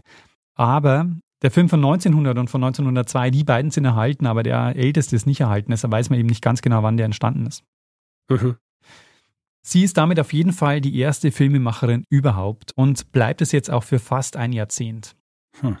Aber 0.56 1.10
der 1.42 1.50
Film 1.50 1.68
von 1.68 1.80
1900 1.84 2.38
und 2.38 2.48
von 2.48 2.62
1902, 2.64 3.30
die 3.30 3.44
beiden 3.44 3.70
sind 3.70 3.84
erhalten, 3.84 4.26
aber 4.26 4.42
der 4.42 4.76
älteste 4.76 5.14
ist 5.14 5.26
nicht 5.26 5.40
erhalten. 5.40 5.70
Deshalb 5.70 5.92
weiß 5.92 6.10
man 6.10 6.18
eben 6.18 6.28
nicht 6.28 6.42
ganz 6.42 6.62
genau, 6.62 6.82
wann 6.82 6.96
der 6.96 7.06
entstanden 7.06 7.46
ist. 7.46 7.62
Mhm. 8.30 8.56
Sie 9.66 9.82
ist 9.82 9.96
damit 9.96 10.20
auf 10.20 10.34
jeden 10.34 10.52
Fall 10.52 10.82
die 10.82 10.98
erste 10.98 11.32
Filmemacherin 11.32 12.04
überhaupt 12.10 12.72
und 12.76 13.10
bleibt 13.12 13.40
es 13.40 13.50
jetzt 13.50 13.70
auch 13.70 13.82
für 13.82 13.98
fast 13.98 14.36
ein 14.36 14.52
Jahrzehnt. 14.52 15.16
Hm. 15.60 15.78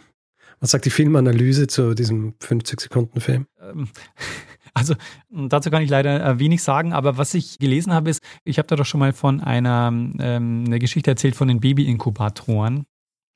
Was 0.58 0.70
sagt 0.70 0.86
die 0.86 0.90
Filmanalyse 0.90 1.66
zu 1.66 1.94
diesem 1.94 2.32
50-Sekunden-Film? 2.38 3.46
Ähm, 3.60 3.88
also 4.74 4.94
dazu 5.30 5.70
kann 5.70 5.82
ich 5.82 5.90
leider 5.90 6.24
äh, 6.24 6.38
wenig 6.38 6.62
sagen, 6.62 6.94
aber 6.94 7.18
was 7.18 7.34
ich 7.34 7.58
gelesen 7.58 7.92
habe, 7.92 8.08
ist, 8.08 8.22
ich 8.44 8.56
habe 8.56 8.68
da 8.68 8.76
doch 8.76 8.86
schon 8.86 9.00
mal 9.00 9.12
von 9.12 9.42
einer 9.42 9.88
ähm, 9.88 10.64
eine 10.66 10.78
Geschichte 10.78 11.10
erzählt 11.10 11.36
von 11.36 11.48
den 11.48 11.60
Baby-Inkubatoren. 11.60 12.86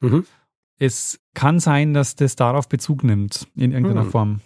Mhm. 0.00 0.24
Es 0.78 1.20
kann 1.34 1.60
sein, 1.60 1.92
dass 1.92 2.16
das 2.16 2.36
darauf 2.36 2.70
Bezug 2.70 3.04
nimmt, 3.04 3.48
in 3.54 3.72
irgendeiner 3.72 4.04
mhm. 4.04 4.10
Form. 4.10 4.40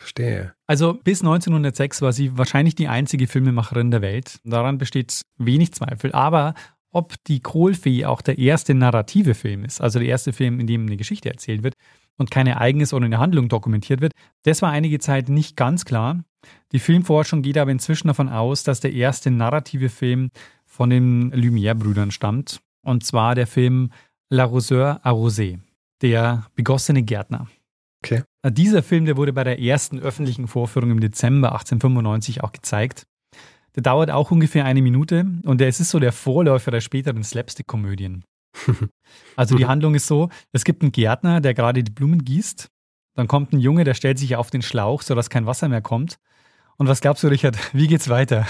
Verstehe. 0.00 0.54
Also 0.66 0.94
bis 0.94 1.20
1906 1.20 2.00
war 2.00 2.12
sie 2.12 2.36
wahrscheinlich 2.38 2.74
die 2.74 2.88
einzige 2.88 3.26
Filmemacherin 3.26 3.90
der 3.90 4.00
Welt. 4.00 4.40
Daran 4.44 4.78
besteht 4.78 5.20
wenig 5.36 5.72
Zweifel. 5.74 6.12
Aber 6.12 6.54
ob 6.90 7.22
die 7.24 7.40
Kohlfee 7.40 8.06
auch 8.06 8.22
der 8.22 8.38
erste 8.38 8.72
narrative 8.74 9.34
Film 9.34 9.62
ist, 9.62 9.80
also 9.82 9.98
der 9.98 10.08
erste 10.08 10.32
Film, 10.32 10.58
in 10.58 10.66
dem 10.66 10.86
eine 10.86 10.96
Geschichte 10.96 11.28
erzählt 11.28 11.62
wird 11.62 11.74
und 12.16 12.30
kein 12.30 12.46
Ereignis 12.46 12.94
oder 12.94 13.04
eine 13.04 13.18
Handlung 13.18 13.50
dokumentiert 13.50 14.00
wird, 14.00 14.14
das 14.42 14.62
war 14.62 14.70
einige 14.70 15.00
Zeit 15.00 15.28
nicht 15.28 15.54
ganz 15.54 15.84
klar. 15.84 16.24
Die 16.72 16.78
Filmforschung 16.78 17.42
geht 17.42 17.58
aber 17.58 17.70
inzwischen 17.70 18.08
davon 18.08 18.30
aus, 18.30 18.64
dass 18.64 18.80
der 18.80 18.94
erste 18.94 19.30
narrative 19.30 19.90
Film 19.90 20.30
von 20.64 20.88
den 20.88 21.30
Lumière-Brüdern 21.34 22.10
stammt. 22.10 22.60
Und 22.82 23.04
zwar 23.04 23.34
der 23.34 23.46
Film 23.46 23.90
L'Arroseur 24.32 25.02
Arrosé, 25.04 25.58
der 26.00 26.46
begossene 26.54 27.02
Gärtner. 27.02 27.48
Okay. 28.02 28.22
Dieser 28.46 28.82
Film, 28.82 29.04
der 29.04 29.16
wurde 29.16 29.32
bei 29.32 29.44
der 29.44 29.60
ersten 29.60 29.98
öffentlichen 29.98 30.48
Vorführung 30.48 30.90
im 30.90 31.00
Dezember 31.00 31.52
1895 31.52 32.42
auch 32.42 32.52
gezeigt. 32.52 33.06
Der 33.76 33.82
dauert 33.82 34.10
auch 34.10 34.30
ungefähr 34.30 34.64
eine 34.64 34.82
Minute 34.82 35.26
und 35.44 35.60
der, 35.60 35.68
es 35.68 35.80
ist 35.80 35.90
so 35.90 35.98
der 35.98 36.12
Vorläufer 36.12 36.70
der 36.70 36.80
späteren 36.80 37.22
Slapstick-Komödien. 37.22 38.24
also 39.36 39.56
die 39.56 39.66
Handlung 39.66 39.94
ist 39.94 40.06
so, 40.06 40.28
es 40.52 40.64
gibt 40.64 40.82
einen 40.82 40.92
Gärtner, 40.92 41.40
der 41.40 41.54
gerade 41.54 41.84
die 41.84 41.92
Blumen 41.92 42.24
gießt. 42.24 42.68
Dann 43.14 43.28
kommt 43.28 43.52
ein 43.52 43.60
Junge, 43.60 43.84
der 43.84 43.94
stellt 43.94 44.18
sich 44.18 44.36
auf 44.36 44.50
den 44.50 44.62
Schlauch, 44.62 45.02
sodass 45.02 45.30
kein 45.30 45.46
Wasser 45.46 45.68
mehr 45.68 45.82
kommt. 45.82 46.18
Und 46.78 46.88
was 46.88 47.00
glaubst 47.00 47.22
du, 47.22 47.28
Richard? 47.28 47.58
Wie 47.74 47.86
geht's 47.86 48.08
weiter? 48.08 48.46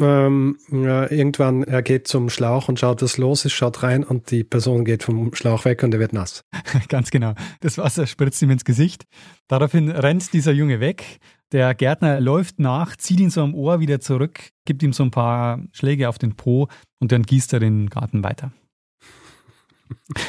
Ähm, 0.00 0.58
ja, 0.70 1.10
irgendwann, 1.10 1.62
er 1.62 1.82
geht 1.82 2.08
zum 2.08 2.30
Schlauch 2.30 2.68
und 2.68 2.78
schaut, 2.78 3.02
was 3.02 3.16
los 3.18 3.44
ist, 3.44 3.52
schaut 3.52 3.82
rein 3.82 4.04
und 4.04 4.30
die 4.30 4.44
Person 4.44 4.84
geht 4.84 5.02
vom 5.02 5.34
Schlauch 5.34 5.64
weg 5.64 5.82
und 5.82 5.94
er 5.94 6.00
wird 6.00 6.12
nass. 6.12 6.44
Ganz 6.88 7.10
genau. 7.10 7.34
Das 7.60 7.78
Wasser 7.78 8.06
spritzt 8.06 8.42
ihm 8.42 8.50
ins 8.50 8.64
Gesicht. 8.64 9.04
Daraufhin 9.48 9.90
rennt 9.90 10.32
dieser 10.32 10.52
Junge 10.52 10.80
weg. 10.80 11.18
Der 11.52 11.74
Gärtner 11.74 12.20
läuft 12.20 12.58
nach, 12.58 12.96
zieht 12.96 13.20
ihn 13.20 13.30
so 13.30 13.42
am 13.42 13.54
Ohr 13.54 13.80
wieder 13.80 14.00
zurück, 14.00 14.50
gibt 14.64 14.82
ihm 14.82 14.92
so 14.92 15.04
ein 15.04 15.10
paar 15.10 15.60
Schläge 15.72 16.08
auf 16.08 16.18
den 16.18 16.34
Po 16.34 16.68
und 16.98 17.12
dann 17.12 17.22
gießt 17.22 17.52
er 17.52 17.60
den 17.60 17.88
Garten 17.90 18.24
weiter. 18.24 18.52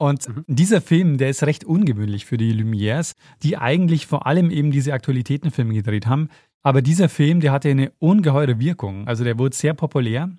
Und 0.00 0.28
mhm. 0.28 0.44
dieser 0.46 0.80
Film, 0.80 1.18
der 1.18 1.28
ist 1.28 1.42
recht 1.42 1.64
ungewöhnlich 1.64 2.24
für 2.24 2.36
die 2.36 2.52
Lumières, 2.52 3.14
die 3.42 3.56
eigentlich 3.56 4.06
vor 4.06 4.26
allem 4.26 4.50
eben 4.50 4.70
diese 4.70 4.92
Aktualitätenfilme 4.92 5.74
gedreht 5.74 6.06
haben. 6.06 6.28
Aber 6.62 6.82
dieser 6.82 7.08
Film, 7.08 7.40
der 7.40 7.52
hatte 7.52 7.68
eine 7.68 7.92
ungeheure 7.98 8.58
Wirkung. 8.58 9.06
Also 9.06 9.24
der 9.24 9.38
wurde 9.38 9.56
sehr 9.56 9.74
populär. 9.74 10.30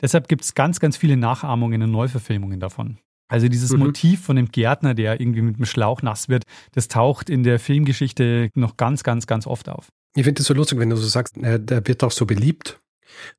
Deshalb 0.00 0.28
gibt 0.28 0.44
es 0.44 0.54
ganz, 0.54 0.80
ganz 0.80 0.96
viele 0.96 1.16
Nachahmungen 1.16 1.82
und 1.82 1.90
Neuverfilmungen 1.90 2.60
davon. 2.60 2.98
Also 3.28 3.48
dieses 3.48 3.72
mhm. 3.72 3.80
Motiv 3.80 4.22
von 4.22 4.36
dem 4.36 4.50
Gärtner, 4.50 4.94
der 4.94 5.20
irgendwie 5.20 5.42
mit 5.42 5.58
dem 5.58 5.66
Schlauch 5.66 6.02
nass 6.02 6.28
wird, 6.28 6.44
das 6.72 6.88
taucht 6.88 7.28
in 7.28 7.42
der 7.42 7.58
Filmgeschichte 7.58 8.50
noch 8.54 8.76
ganz, 8.76 9.02
ganz, 9.02 9.26
ganz 9.26 9.46
oft 9.46 9.68
auf. 9.68 9.88
Ich 10.16 10.24
finde 10.24 10.40
es 10.40 10.46
so 10.46 10.54
lustig, 10.54 10.78
wenn 10.78 10.90
du 10.90 10.96
so 10.96 11.06
sagst, 11.06 11.36
der 11.36 11.86
wird 11.86 12.02
auch 12.02 12.10
so 12.10 12.24
beliebt. 12.24 12.80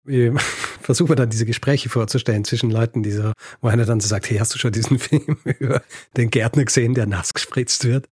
Ich 0.06 0.32
versuche 0.82 1.16
dann 1.16 1.30
diese 1.30 1.46
Gespräche 1.46 1.90
vorzustellen 1.90 2.46
zwischen 2.46 2.70
Leuten, 2.70 3.02
die 3.02 3.12
so, 3.12 3.34
wo 3.62 3.68
einer 3.68 3.86
dann 3.86 4.00
so 4.00 4.08
sagt, 4.08 4.30
hey, 4.30 4.38
hast 4.38 4.54
du 4.54 4.60
schon 4.60 4.72
diesen 4.72 5.00
Film 5.00 5.38
über 5.44 5.82
den 6.16 6.30
Gärtner 6.30 6.66
gesehen, 6.66 6.94
der 6.94 7.08
nass 7.08 7.34
gespritzt 7.34 7.86
wird? 7.86 8.08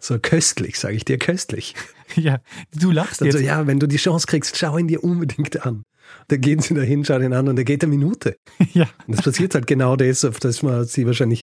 So 0.00 0.18
köstlich, 0.18 0.80
sage 0.80 0.96
ich 0.96 1.04
dir, 1.04 1.18
köstlich. 1.18 1.76
Ja, 2.16 2.40
du 2.74 2.90
lachst 2.90 3.20
jetzt. 3.20 3.34
Also, 3.34 3.46
ja, 3.46 3.66
wenn 3.66 3.78
du 3.78 3.86
die 3.86 3.96
Chance 3.96 4.26
kriegst, 4.26 4.56
schau 4.56 4.76
ihn 4.78 4.88
dir 4.88 5.02
unbedingt 5.02 5.64
an. 5.64 5.84
Da 6.28 6.36
gehen 6.36 6.60
sie 6.60 6.74
dahin, 6.74 7.04
schauen 7.04 7.22
ihn 7.22 7.32
an 7.32 7.48
und 7.48 7.58
er 7.58 7.64
geht 7.64 7.82
eine 7.82 7.90
Minute. 7.90 8.36
Ja. 8.72 8.88
Und 9.06 9.16
das 9.16 9.24
passiert 9.24 9.54
halt 9.54 9.66
genau 9.66 9.96
das, 9.96 10.24
auf 10.24 10.38
das 10.38 10.62
man 10.62 10.84
sie 10.84 11.06
wahrscheinlich 11.06 11.40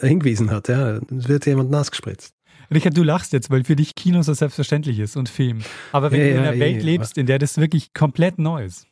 hingewiesen 0.00 0.50
hat. 0.50 0.68
Ja, 0.68 0.96
es 0.96 1.28
wird 1.28 1.46
jemand 1.46 1.70
nass 1.70 1.90
gespritzt. 1.90 2.32
Richard, 2.72 2.96
du 2.96 3.04
lachst 3.04 3.32
jetzt, 3.32 3.50
weil 3.50 3.62
für 3.62 3.76
dich 3.76 3.94
Kino 3.94 4.22
so 4.22 4.34
selbstverständlich 4.34 4.98
ist 4.98 5.16
und 5.16 5.28
Film. 5.28 5.60
Aber 5.92 6.10
wenn 6.10 6.20
ja, 6.20 6.26
du 6.26 6.32
in 6.32 6.38
einer 6.38 6.54
ja, 6.54 6.60
Welt 6.60 6.82
lebst, 6.82 7.18
in 7.18 7.26
der 7.26 7.38
das 7.38 7.58
wirklich 7.58 7.92
komplett 7.92 8.38
neu 8.38 8.64
ist. 8.64 8.88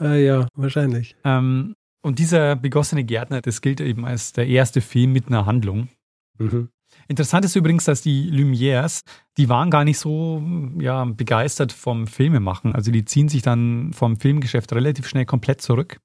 äh, 0.00 0.24
ja, 0.26 0.48
wahrscheinlich. 0.54 1.14
Ähm, 1.24 1.74
und 2.02 2.18
dieser 2.18 2.56
begossene 2.56 3.04
Gärtner, 3.04 3.40
das 3.40 3.60
gilt 3.60 3.80
eben 3.80 4.04
als 4.04 4.32
der 4.32 4.48
erste 4.48 4.80
Film 4.80 5.12
mit 5.12 5.28
einer 5.28 5.46
Handlung. 5.46 5.88
Mhm. 6.38 6.70
Interessant 7.08 7.44
ist 7.44 7.54
übrigens, 7.54 7.84
dass 7.84 8.02
die 8.02 8.30
Lumières, 8.30 9.02
die 9.36 9.48
waren 9.48 9.70
gar 9.70 9.84
nicht 9.84 9.98
so 9.98 10.42
ja, 10.78 11.04
begeistert 11.04 11.72
vom 11.72 12.06
Filmemachen. 12.06 12.74
Also 12.74 12.90
die 12.90 13.04
ziehen 13.04 13.28
sich 13.28 13.42
dann 13.42 13.92
vom 13.92 14.16
Filmgeschäft 14.16 14.72
relativ 14.72 15.06
schnell 15.06 15.24
komplett 15.24 15.60
zurück. 15.60 15.98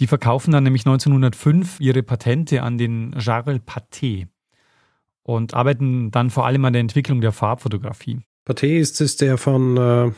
Die 0.00 0.06
verkaufen 0.06 0.50
dann 0.50 0.64
nämlich 0.64 0.84
1905 0.86 1.80
ihre 1.80 2.02
Patente 2.02 2.62
an 2.62 2.78
den 2.78 3.14
Charles 3.18 3.60
Pathé 3.60 4.26
und 5.22 5.54
arbeiten 5.54 6.10
dann 6.10 6.30
vor 6.30 6.46
allem 6.46 6.64
an 6.64 6.72
der 6.72 6.80
Entwicklung 6.80 7.20
der 7.20 7.32
Farbfotografie. 7.32 8.20
Pathé 8.46 8.78
ist 8.78 9.00
es 9.00 9.16
der 9.16 9.38
von 9.38 9.76
äh, 9.76 10.10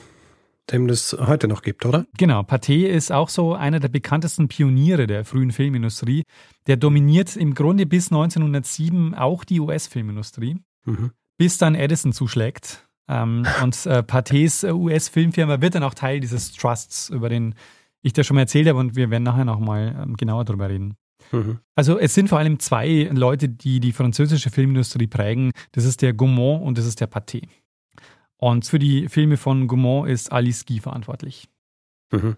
dem 0.72 0.88
das 0.88 1.16
heute 1.18 1.48
noch 1.48 1.62
gibt, 1.62 1.86
oder? 1.86 2.06
Genau, 2.16 2.40
Pathé 2.40 2.86
ist 2.86 3.12
auch 3.12 3.28
so 3.28 3.54
einer 3.54 3.80
der 3.80 3.88
bekanntesten 3.88 4.48
Pioniere 4.48 5.06
der 5.06 5.24
frühen 5.24 5.52
Filmindustrie. 5.52 6.24
Der 6.66 6.76
dominiert 6.76 7.36
im 7.36 7.54
Grunde 7.54 7.86
bis 7.86 8.10
1907 8.10 9.14
auch 9.14 9.44
die 9.44 9.60
US-Filmindustrie, 9.60 10.58
mhm. 10.84 11.12
bis 11.38 11.58
dann 11.58 11.74
Edison 11.74 12.12
zuschlägt. 12.12 12.86
Ähm, 13.08 13.46
und 13.62 13.86
äh, 13.86 14.02
Pathés 14.02 14.66
äh, 14.66 14.72
US-Filmfirma 14.72 15.60
wird 15.60 15.76
dann 15.76 15.84
auch 15.84 15.94
Teil 15.94 16.20
dieses 16.20 16.52
Trusts, 16.52 17.10
über 17.10 17.28
den 17.28 17.54
ich 18.02 18.12
dir 18.12 18.24
schon 18.24 18.34
mal 18.34 18.42
erzählt 18.42 18.68
habe 18.68 18.78
und 18.78 18.96
wir 18.96 19.10
werden 19.10 19.24
nachher 19.24 19.44
nochmal 19.44 19.96
ähm, 20.00 20.16
genauer 20.16 20.44
darüber 20.44 20.68
reden. 20.68 20.96
Mhm. 21.32 21.58
Also 21.74 21.98
es 21.98 22.14
sind 22.14 22.28
vor 22.28 22.38
allem 22.38 22.58
zwei 22.58 23.08
Leute, 23.12 23.48
die 23.48 23.80
die 23.80 23.92
französische 23.92 24.50
Filmindustrie 24.50 25.06
prägen. 25.06 25.50
Das 25.72 25.84
ist 25.84 26.02
der 26.02 26.12
Gaumont 26.12 26.62
und 26.62 26.78
das 26.78 26.86
ist 26.86 27.00
der 27.00 27.10
Pathé. 27.10 27.48
Und 28.38 28.66
für 28.66 28.78
die 28.78 29.08
Filme 29.08 29.36
von 29.36 29.66
Gaumont 29.66 30.08
ist 30.08 30.30
Alice 30.32 30.66
Guy 30.66 30.80
verantwortlich. 30.80 31.48
Mhm. 32.12 32.36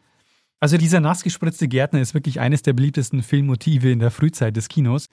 Also 0.60 0.76
dieser 0.76 1.00
nass 1.00 1.22
gespritzte 1.22 1.68
Gärtner 1.68 2.00
ist 2.00 2.14
wirklich 2.14 2.40
eines 2.40 2.62
der 2.62 2.72
beliebtesten 2.72 3.22
Filmmotive 3.22 3.90
in 3.90 4.00
der 4.00 4.10
Frühzeit 4.10 4.56
des 4.56 4.68
Kinos. 4.68 5.08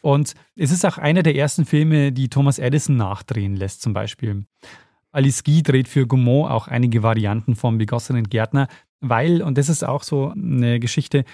Und 0.00 0.34
es 0.56 0.70
ist 0.70 0.84
auch 0.86 0.98
einer 0.98 1.22
der 1.22 1.36
ersten 1.36 1.64
Filme, 1.64 2.12
die 2.12 2.28
Thomas 2.28 2.58
Edison 2.58 2.96
nachdrehen 2.96 3.56
lässt, 3.56 3.82
zum 3.82 3.92
Beispiel. 3.92 4.44
Alice 5.10 5.42
Guy 5.42 5.62
dreht 5.62 5.88
für 5.88 6.06
Gaumont 6.06 6.50
auch 6.50 6.68
einige 6.68 7.02
Varianten 7.02 7.56
vom 7.56 7.78
begossenen 7.78 8.28
Gärtner, 8.28 8.68
weil, 9.00 9.42
und 9.42 9.58
das 9.58 9.68
ist 9.68 9.84
auch 9.84 10.02
so 10.02 10.30
eine 10.30 10.80
Geschichte, 10.80 11.24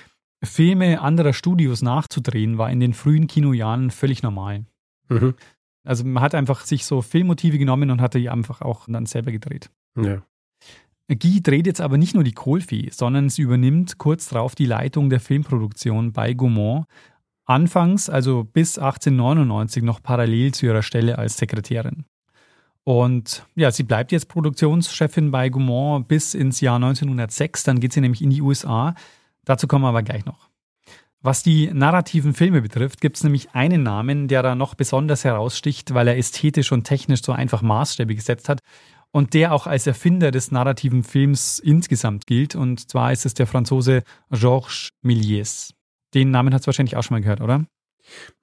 Filme 0.43 1.01
anderer 1.01 1.33
Studios 1.33 1.83
nachzudrehen, 1.83 2.59
war 2.59 2.71
in 2.71 2.81
den 2.81 2.93
frühen 2.93 3.27
Kinojahren 3.27 3.91
völlig 3.91 4.23
normal. 4.23 4.67
Mhm. 5.09 5.35
Also 5.85 6.05
man 6.05 6.23
hat 6.23 6.35
einfach 6.35 6.65
sich 6.65 6.85
so 6.87 7.03
Filmmotive 7.03 7.59
genommen 7.59 7.91
und 7.91 8.01
hat 8.01 8.15
die 8.15 8.31
einfach 8.31 8.63
auch 8.63 8.87
dann 8.89 9.07
selber 9.07 9.33
gedreht. 9.33 9.71
Ja. 9.97 10.23
Guy 11.09 11.43
dreht 11.43 11.67
jetzt 11.67 11.83
aber 11.83 11.99
nicht 11.99 12.15
nur 12.15 12.25
die 12.25 12.33
Kohlfee, 12.33 12.89
sondern 12.91 13.29
sie 13.29 13.43
übernimmt 13.43 13.99
kurz 13.99 14.31
darauf 14.31 14.55
die 14.55 14.65
Leitung 14.65 15.11
der 15.11 15.21
Filmproduktion 15.21 16.13
bei 16.13 16.33
Gaumont. 16.33 16.87
Anfangs, 17.45 18.09
also 18.09 18.45
bis 18.45 18.79
1899, 18.79 19.83
noch 19.83 20.03
parallel 20.03 20.55
zu 20.55 20.65
ihrer 20.65 20.83
Stelle 20.83 21.19
als 21.19 21.37
Sekretärin. 21.37 22.07
Und 22.85 23.47
ja, 23.55 23.71
sie 23.71 23.83
bleibt 23.83 24.13
jetzt 24.13 24.29
Produktionschefin 24.29 25.31
bei 25.31 25.51
Gaumont 25.51 26.09
bis 26.09 26.33
ins 26.33 26.63
Jahr 26.63 26.77
1906. 26.77 27.65
Dann 27.65 27.81
geht 27.81 27.93
sie 27.93 28.01
nämlich 28.01 28.23
in 28.23 28.31
die 28.31 28.41
USA. 28.41 28.95
Dazu 29.45 29.67
kommen 29.67 29.85
wir 29.85 29.89
aber 29.89 30.03
gleich 30.03 30.25
noch. 30.25 30.49
Was 31.25 31.43
die 31.43 31.71
narrativen 31.73 32.35
Filme 32.35 32.61
betrifft, 32.61 33.01
gibt 33.01 33.17
es 33.17 33.25
nämlich 33.25 33.55
einen 33.55 33.83
Namen, 33.83 34.29
der 34.29 34.43
da 34.43 34.55
noch 34.55 34.75
besonders 34.75 35.25
heraussticht, 35.25 35.95
weil 35.95 36.07
er 36.07 36.19
ästhetisch 36.19 36.71
und 36.71 36.85
technisch 36.85 37.23
so 37.23 37.33
einfach 37.33 37.63
Maßstäbe 37.63 38.15
gesetzt 38.15 38.51
hat 38.51 38.61
und 39.11 39.33
der 39.33 39.55
auch 39.55 39.67
als 39.67 39.87
Erfinder 39.87 40.31
des 40.33 40.51
narrativen 40.51 41.03
Films 41.03 41.61
insgesamt 41.61 42.27
gilt. 42.27 42.55
Und 42.55 42.91
zwar 42.91 43.11
ist 43.11 43.25
es 43.25 43.33
der 43.33 43.47
Franzose 43.47 44.03
Georges 44.33 44.91
Méliès. 45.03 45.73
Den 46.13 46.31
Namen 46.31 46.53
hat 46.53 46.61
es 46.61 46.67
wahrscheinlich 46.67 46.95
auch 46.95 47.03
schon 47.03 47.15
mal 47.15 47.23
gehört, 47.23 47.41
oder? 47.41 47.65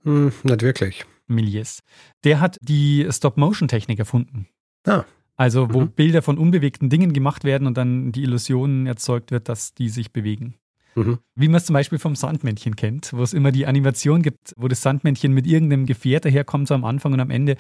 Hm, 0.02 0.34
nicht 0.42 0.62
wirklich. 0.64 1.06
Méliès. 1.30 1.84
Der 2.24 2.40
hat 2.40 2.58
die 2.62 3.08
Stop-Motion-Technik 3.08 4.00
erfunden. 4.00 4.48
Ah. 4.88 5.04
Also, 5.36 5.72
wo 5.72 5.82
mhm. 5.82 5.92
Bilder 5.92 6.24
von 6.24 6.40
unbewegten 6.40 6.90
Dingen 6.90 7.14
gemacht 7.14 7.44
werden 7.44 7.68
und 7.68 7.78
dann 7.78 8.12
die 8.12 8.24
Illusion 8.24 8.88
erzeugt 8.88 9.30
wird, 9.30 9.50
dass 9.50 9.76
die 9.76 9.90
sich 9.90 10.12
bewegen. 10.12 10.56
Mhm. 10.96 11.20
Wie 11.36 11.48
man 11.48 11.56
es 11.58 11.66
zum 11.66 11.74
Beispiel 11.74 12.00
vom 12.00 12.16
Sandmännchen 12.16 12.76
kennt, 12.76 13.14
wo 13.14 13.24
es 13.24 13.34
immer 13.34 13.52
die 13.52 13.66
Animation 13.66 14.22
gibt, 14.22 14.54
wo 14.58 14.68
das 14.68 14.82
Sandmännchen 14.82 15.34
mit 15.34 15.48
irgendeinem 15.48 15.86
Gefährt 15.86 16.26
daherkommt, 16.26 16.68
so 16.68 16.74
am 16.74 16.84
Anfang 16.84 17.14
und 17.14 17.20
am 17.20 17.30
Ende 17.30 17.56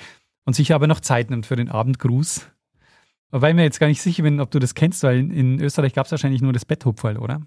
und 0.46 0.56
sich 0.56 0.74
aber 0.74 0.88
noch 0.88 1.00
Zeit 1.00 1.30
nimmt 1.30 1.46
für 1.46 1.56
den 1.56 1.70
Abendgruß. 1.70 2.48
Wobei 3.32 3.50
ich 3.50 3.56
mir 3.56 3.64
jetzt 3.64 3.80
gar 3.80 3.88
nicht 3.88 4.02
sicher 4.02 4.24
bin, 4.24 4.42
ob 4.42 4.52
du 4.52 4.60
das 4.60 4.76
kennst, 4.76 5.04
weil 5.04 5.32
in 5.32 5.62
Österreich 5.62 5.94
gab 5.94 6.06
es 6.06 6.12
wahrscheinlich 6.12 6.42
nur 6.42 6.52
das 6.52 6.66
Betthupferl, 6.66 7.18
oder? 7.18 7.42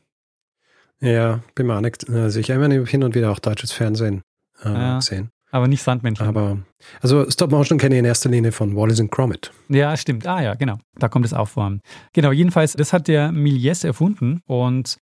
Ja, 1.00 1.40
bin 1.54 1.66
mir 1.66 1.76
auch 1.76 1.80
nicht. 1.80 2.08
Also 2.08 2.40
ich 2.40 2.50
habe 2.50 2.86
hin 2.86 3.02
und 3.02 3.14
wieder 3.14 3.30
auch 3.30 3.38
deutsches 3.38 3.72
Fernsehen 3.72 4.22
äh, 4.64 4.72
ja, 4.72 4.96
gesehen. 4.96 5.30
Aber 5.50 5.68
nicht 5.68 5.82
Sandmännchen. 5.82 6.26
Aber, 6.26 6.58
also 7.00 7.30
Stop 7.30 7.50
Motion 7.50 7.78
kenne 7.78 7.94
ich 7.94 7.98
in 8.00 8.04
erster 8.04 8.30
Linie 8.30 8.50
von 8.50 8.74
Wallace 8.74 9.00
and 9.00 9.10
Gromit. 9.10 9.52
Ja, 9.68 9.96
stimmt. 9.96 10.26
Ah 10.26 10.42
ja, 10.42 10.54
genau. 10.54 10.78
Da 10.98 11.08
kommt 11.08 11.26
es 11.26 11.32
auch 11.32 11.48
vor. 11.48 11.78
Genau, 12.12 12.32
jedenfalls, 12.32 12.72
das 12.72 12.92
hat 12.92 13.06
der 13.06 13.30
Milies 13.30 13.84
erfunden 13.84 14.40
und 14.46 14.98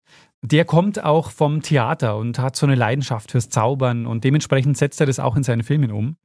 der 0.43 0.65
kommt 0.65 1.03
auch 1.03 1.31
vom 1.31 1.63
Theater 1.63 2.17
und 2.17 2.39
hat 2.39 2.57
so 2.57 2.67
eine 2.67 2.75
Leidenschaft 2.75 3.33
fürs 3.33 3.49
Zaubern 3.49 4.07
und 4.07 4.25
dementsprechend 4.25 4.77
setzt 4.77 5.01
er 5.01 5.07
das 5.07 5.19
auch 5.19 5.37
in 5.37 5.43
seinen 5.43 5.63
Filmen 5.63 5.91
um. 5.91 6.17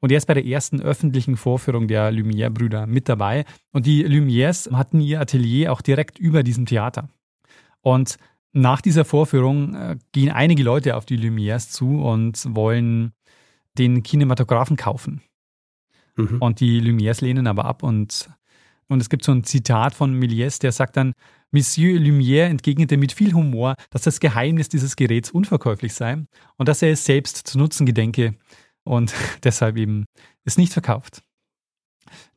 Und 0.00 0.12
er 0.12 0.18
ist 0.18 0.26
bei 0.26 0.34
der 0.34 0.44
ersten 0.44 0.82
öffentlichen 0.82 1.38
Vorführung 1.38 1.88
der 1.88 2.12
Lumière-Brüder 2.12 2.86
mit 2.86 3.08
dabei. 3.08 3.46
Und 3.72 3.86
die 3.86 4.04
Lumières 4.04 4.70
hatten 4.70 5.00
ihr 5.00 5.18
Atelier 5.18 5.72
auch 5.72 5.80
direkt 5.80 6.18
über 6.18 6.42
diesem 6.42 6.66
Theater. 6.66 7.08
Und 7.80 8.18
nach 8.52 8.82
dieser 8.82 9.06
Vorführung 9.06 9.74
äh, 9.74 9.96
gehen 10.12 10.30
einige 10.30 10.62
Leute 10.62 10.96
auf 10.96 11.06
die 11.06 11.16
Lumières 11.16 11.70
zu 11.70 12.02
und 12.02 12.54
wollen 12.54 13.12
den 13.78 14.02
Kinematografen 14.02 14.76
kaufen. 14.76 15.22
Mhm. 16.16 16.36
Und 16.38 16.60
die 16.60 16.80
Lumières 16.80 17.22
lehnen 17.24 17.46
aber 17.46 17.64
ab. 17.64 17.82
Und, 17.82 18.30
und 18.88 19.00
es 19.00 19.08
gibt 19.08 19.24
so 19.24 19.32
ein 19.32 19.44
Zitat 19.44 19.94
von 19.94 20.18
Méliès, 20.18 20.60
der 20.60 20.72
sagt 20.72 20.96
dann, 20.96 21.14
Monsieur 21.50 21.98
Lumière 21.98 22.46
entgegnete 22.46 22.96
mit 22.96 23.12
viel 23.12 23.32
Humor, 23.32 23.74
dass 23.90 24.02
das 24.02 24.20
Geheimnis 24.20 24.68
dieses 24.68 24.96
Geräts 24.96 25.30
unverkäuflich 25.30 25.94
sei 25.94 26.24
und 26.56 26.68
dass 26.68 26.82
er 26.82 26.90
es 26.90 27.04
selbst 27.04 27.46
zu 27.46 27.58
nutzen 27.58 27.86
gedenke 27.86 28.34
und 28.84 29.14
deshalb 29.44 29.76
eben 29.76 30.04
es 30.44 30.58
nicht 30.58 30.72
verkauft. 30.72 31.22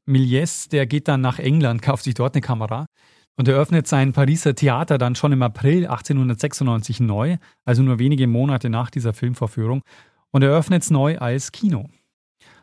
Méliès, 0.07 0.69
der 0.69 0.85
geht 0.85 1.07
dann 1.07 1.21
nach 1.21 1.39
England, 1.39 1.81
kauft 1.81 2.03
sich 2.03 2.13
dort 2.13 2.35
eine 2.35 2.41
Kamera 2.41 2.85
und 3.35 3.47
eröffnet 3.47 3.87
sein 3.87 4.13
Pariser 4.13 4.55
Theater 4.55 4.97
dann 4.97 5.15
schon 5.15 5.31
im 5.31 5.41
April 5.41 5.87
1896 5.87 6.99
neu, 7.01 7.37
also 7.65 7.83
nur 7.83 7.99
wenige 7.99 8.27
Monate 8.27 8.69
nach 8.69 8.89
dieser 8.89 9.13
Filmvorführung, 9.13 9.81
und 10.31 10.43
eröffnet 10.43 10.83
es 10.83 10.91
neu 10.91 11.17
als 11.17 11.51
Kino. 11.51 11.89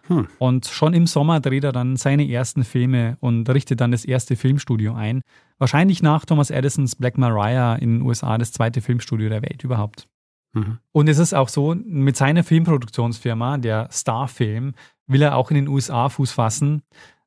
Hm. 0.09 0.29
Und 0.39 0.67
schon 0.67 0.93
im 0.95 1.07
Sommer 1.07 1.41
dreht 1.41 1.65
er 1.65 1.73
dann 1.73 1.97
seine 1.97 2.29
ersten 2.29 2.65
Filme 2.65 3.17
und 3.21 3.49
richtet 3.49 3.81
dann 3.81 3.93
das 3.93 4.05
erste 4.05 4.37
Filmstudio 4.37 4.95
ein. 4.95 5.23
Wahrscheinlich 5.59 6.03
nach 6.03 6.25
Thomas 6.25 6.51
Edisons 6.51 6.97
Black 6.97 7.17
Maria 7.17 7.75
in 7.77 7.99
den 7.99 8.03
USA 8.03 8.37
das 8.37 8.53
zweite 8.53 8.81
Filmstudio 8.83 9.29
der 9.29 9.43
Welt 9.43 9.65
überhaupt. 9.65 10.07
Mhm. 10.53 10.79
Und 10.93 11.09
es 11.09 11.19
ist 11.19 11.35
auch 11.35 11.49
so, 11.49 11.75
mit 11.75 12.17
seiner 12.17 12.45
Filmproduktionsfirma, 12.45 13.59
der 13.59 13.89
Star 13.91 14.29
Film, 14.29 14.75
will 15.07 15.23
er 15.23 15.37
auch 15.37 15.51
in 15.51 15.57
den 15.57 15.69
USA 15.69 16.09
Fuß 16.09 16.33
fassen. 16.33 16.83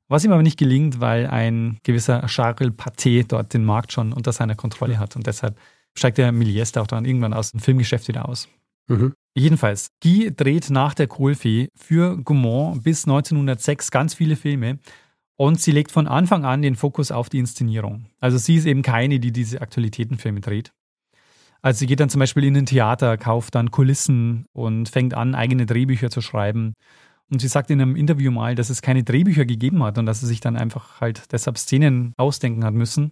Was 0.08 0.24
ihm 0.24 0.32
aber 0.32 0.44
nicht 0.44 0.58
gelingt, 0.58 1.02
weil 1.02 1.28
ein 1.28 1.80
gewisser 1.84 2.26
Charles 2.28 2.72
Pathé 2.74 3.28
dort 3.28 3.54
den 3.54 3.66
Markt 3.66 3.92
schon 3.92 4.14
unter 4.14 4.32
seiner 4.32 4.56
Kontrolle 4.56 5.00
hat. 5.00 5.16
Und 5.16 5.28
deshalb 5.28 5.60
steigt 5.96 6.18
der 6.18 6.32
Miliest 6.32 6.78
auch 6.78 6.88
dann 6.88 7.06
irgendwann 7.06 7.34
aus 7.34 7.52
dem 7.52 7.60
Filmgeschäft 7.60 8.08
wieder 8.08 8.30
aus. 8.30 8.48
Mhm. 8.88 9.14
Jedenfalls, 9.38 9.92
Guy 10.02 10.34
dreht 10.36 10.72
nach 10.72 10.96
der 10.96 11.06
Kohlfee 11.06 11.70
für 11.76 12.18
Gaumont 12.24 12.84
bis 12.84 13.06
1906 13.06 13.92
ganz 13.92 14.16
viele 14.16 14.36
Filme 14.36 14.80
und 15.36 15.62
sie 15.62 15.72
legt 15.72 15.92
von 15.92 16.08
Anfang 16.08 16.44
an 16.44 16.64
den 16.64 16.76
Fokus 16.76 17.12
auf 17.12 17.30
die 17.30 17.38
Inszenierung. 17.38 18.08
Also 18.20 18.40
sie 18.40 18.56
ist 18.56 18.66
eben 18.66 18.82
keine, 18.82 19.20
die 19.20 19.32
diese 19.32 19.62
Aktualitätenfilme 19.62 20.42
dreht. 20.42 20.74
Also 21.62 21.78
sie 21.78 21.86
geht 21.86 22.00
dann 22.00 22.10
zum 22.10 22.18
Beispiel 22.18 22.46
in 22.46 22.58
ein 22.58 22.66
Theater, 22.66 23.16
kauft 23.16 23.54
dann 23.54 23.70
Kulissen 23.70 24.48
und 24.54 24.90
fängt 24.90 25.14
an, 25.14 25.36
eigene 25.36 25.68
Drehbücher 25.68 26.10
zu 26.10 26.22
schreiben 26.22 26.74
und 27.30 27.40
sie 27.40 27.48
sagt 27.48 27.70
in 27.70 27.80
einem 27.80 27.96
Interview 27.96 28.32
mal, 28.32 28.56
dass 28.56 28.72
es 28.72 28.82
keine 28.82 29.04
Drehbücher 29.04 29.46
gegeben 29.46 29.84
hat 29.84 30.00
und 30.00 30.08
dass 30.08 30.22
sie 30.22 30.28
sich 30.28 30.40
dann 30.40 30.58
einfach 30.58 31.00
halt 31.00 31.32
deshalb 31.32 31.60
Szenen 31.60 32.14
ausdenken 32.18 32.66
hat 32.66 32.74
müssen. 32.74 33.12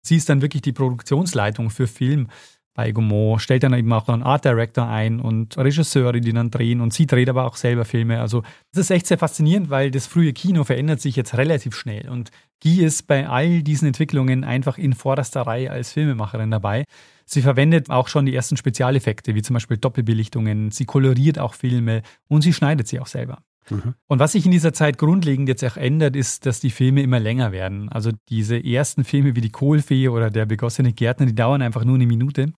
Sie 0.00 0.16
ist 0.16 0.30
dann 0.30 0.40
wirklich 0.40 0.62
die 0.62 0.72
Produktionsleitung 0.72 1.68
für 1.68 1.88
Film 1.88 2.28
bei 2.76 2.92
Gaumont, 2.92 3.42
stellt 3.42 3.62
dann 3.62 3.74
eben 3.74 3.92
auch 3.92 4.08
einen 4.08 4.22
Art 4.22 4.44
Director 4.44 4.86
ein 4.86 5.18
und 5.18 5.56
Regisseure, 5.56 6.20
die 6.20 6.32
dann 6.32 6.50
drehen 6.50 6.80
und 6.80 6.92
sie 6.92 7.06
dreht 7.06 7.28
aber 7.28 7.46
auch 7.46 7.56
selber 7.56 7.84
Filme. 7.84 8.20
Also 8.20 8.42
das 8.72 8.82
ist 8.82 8.90
echt 8.90 9.06
sehr 9.06 9.18
faszinierend, 9.18 9.70
weil 9.70 9.90
das 9.90 10.06
frühe 10.06 10.32
Kino 10.32 10.62
verändert 10.62 11.00
sich 11.00 11.16
jetzt 11.16 11.36
relativ 11.36 11.74
schnell 11.74 12.08
und 12.08 12.30
Guy 12.62 12.84
ist 12.84 13.06
bei 13.06 13.28
all 13.28 13.62
diesen 13.62 13.88
Entwicklungen 13.88 14.44
einfach 14.44 14.78
in 14.78 14.94
vorderster 14.94 15.42
Reihe 15.42 15.70
als 15.70 15.92
Filmemacherin 15.92 16.50
dabei. 16.50 16.84
Sie 17.26 17.42
verwendet 17.42 17.90
auch 17.90 18.08
schon 18.08 18.26
die 18.26 18.34
ersten 18.34 18.56
Spezialeffekte, 18.56 19.34
wie 19.34 19.42
zum 19.42 19.54
Beispiel 19.54 19.76
Doppelbelichtungen. 19.76 20.70
Sie 20.70 20.84
koloriert 20.84 21.38
auch 21.38 21.54
Filme 21.54 22.02
und 22.28 22.42
sie 22.42 22.52
schneidet 22.52 22.86
sie 22.88 23.00
auch 23.00 23.08
selber. 23.08 23.42
Mhm. 23.70 23.94
Und 24.06 24.18
was 24.18 24.32
sich 24.32 24.44
in 24.44 24.52
dieser 24.52 24.72
Zeit 24.72 24.98
grundlegend 24.98 25.48
jetzt 25.48 25.64
auch 25.64 25.76
ändert, 25.76 26.16
ist, 26.16 26.46
dass 26.46 26.60
die 26.60 26.70
Filme 26.70 27.02
immer 27.02 27.20
länger 27.20 27.52
werden. 27.52 27.88
Also 27.88 28.12
diese 28.28 28.62
ersten 28.62 29.04
Filme 29.04 29.34
wie 29.34 29.40
die 29.40 29.50
Kohlfee 29.50 30.08
oder 30.08 30.30
der 30.30 30.46
begossene 30.46 30.92
Gärtner, 30.92 31.26
die 31.26 31.34
dauern 31.34 31.62
einfach 31.62 31.84
nur 31.84 31.96
eine 31.96 32.06
Minute. 32.06 32.52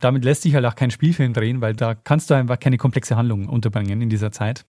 Damit 0.00 0.24
lässt 0.24 0.42
sich 0.42 0.54
halt 0.54 0.64
auch 0.64 0.74
kein 0.74 0.90
Spielfilm 0.90 1.32
drehen, 1.32 1.60
weil 1.60 1.74
da 1.74 1.94
kannst 1.94 2.30
du 2.30 2.34
einfach 2.34 2.58
keine 2.58 2.76
komplexe 2.76 3.16
Handlung 3.16 3.48
unterbringen 3.48 4.00
in 4.00 4.08
dieser 4.08 4.30
Zeit. 4.30 4.64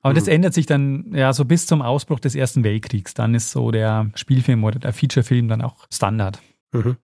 Aber 0.00 0.12
mhm. 0.12 0.16
das 0.16 0.28
ändert 0.28 0.54
sich 0.54 0.66
dann 0.66 1.12
ja 1.14 1.32
so 1.32 1.44
bis 1.44 1.66
zum 1.66 1.82
Ausbruch 1.82 2.20
des 2.20 2.34
Ersten 2.34 2.64
Weltkriegs. 2.64 3.14
Dann 3.14 3.34
ist 3.34 3.50
so 3.50 3.70
der 3.70 4.10
Spielfilm 4.14 4.64
oder 4.64 4.78
der 4.78 4.92
Featurefilm 4.92 5.48
dann 5.48 5.62
auch 5.62 5.86
Standard. 5.92 6.40
Mhm. 6.72 6.96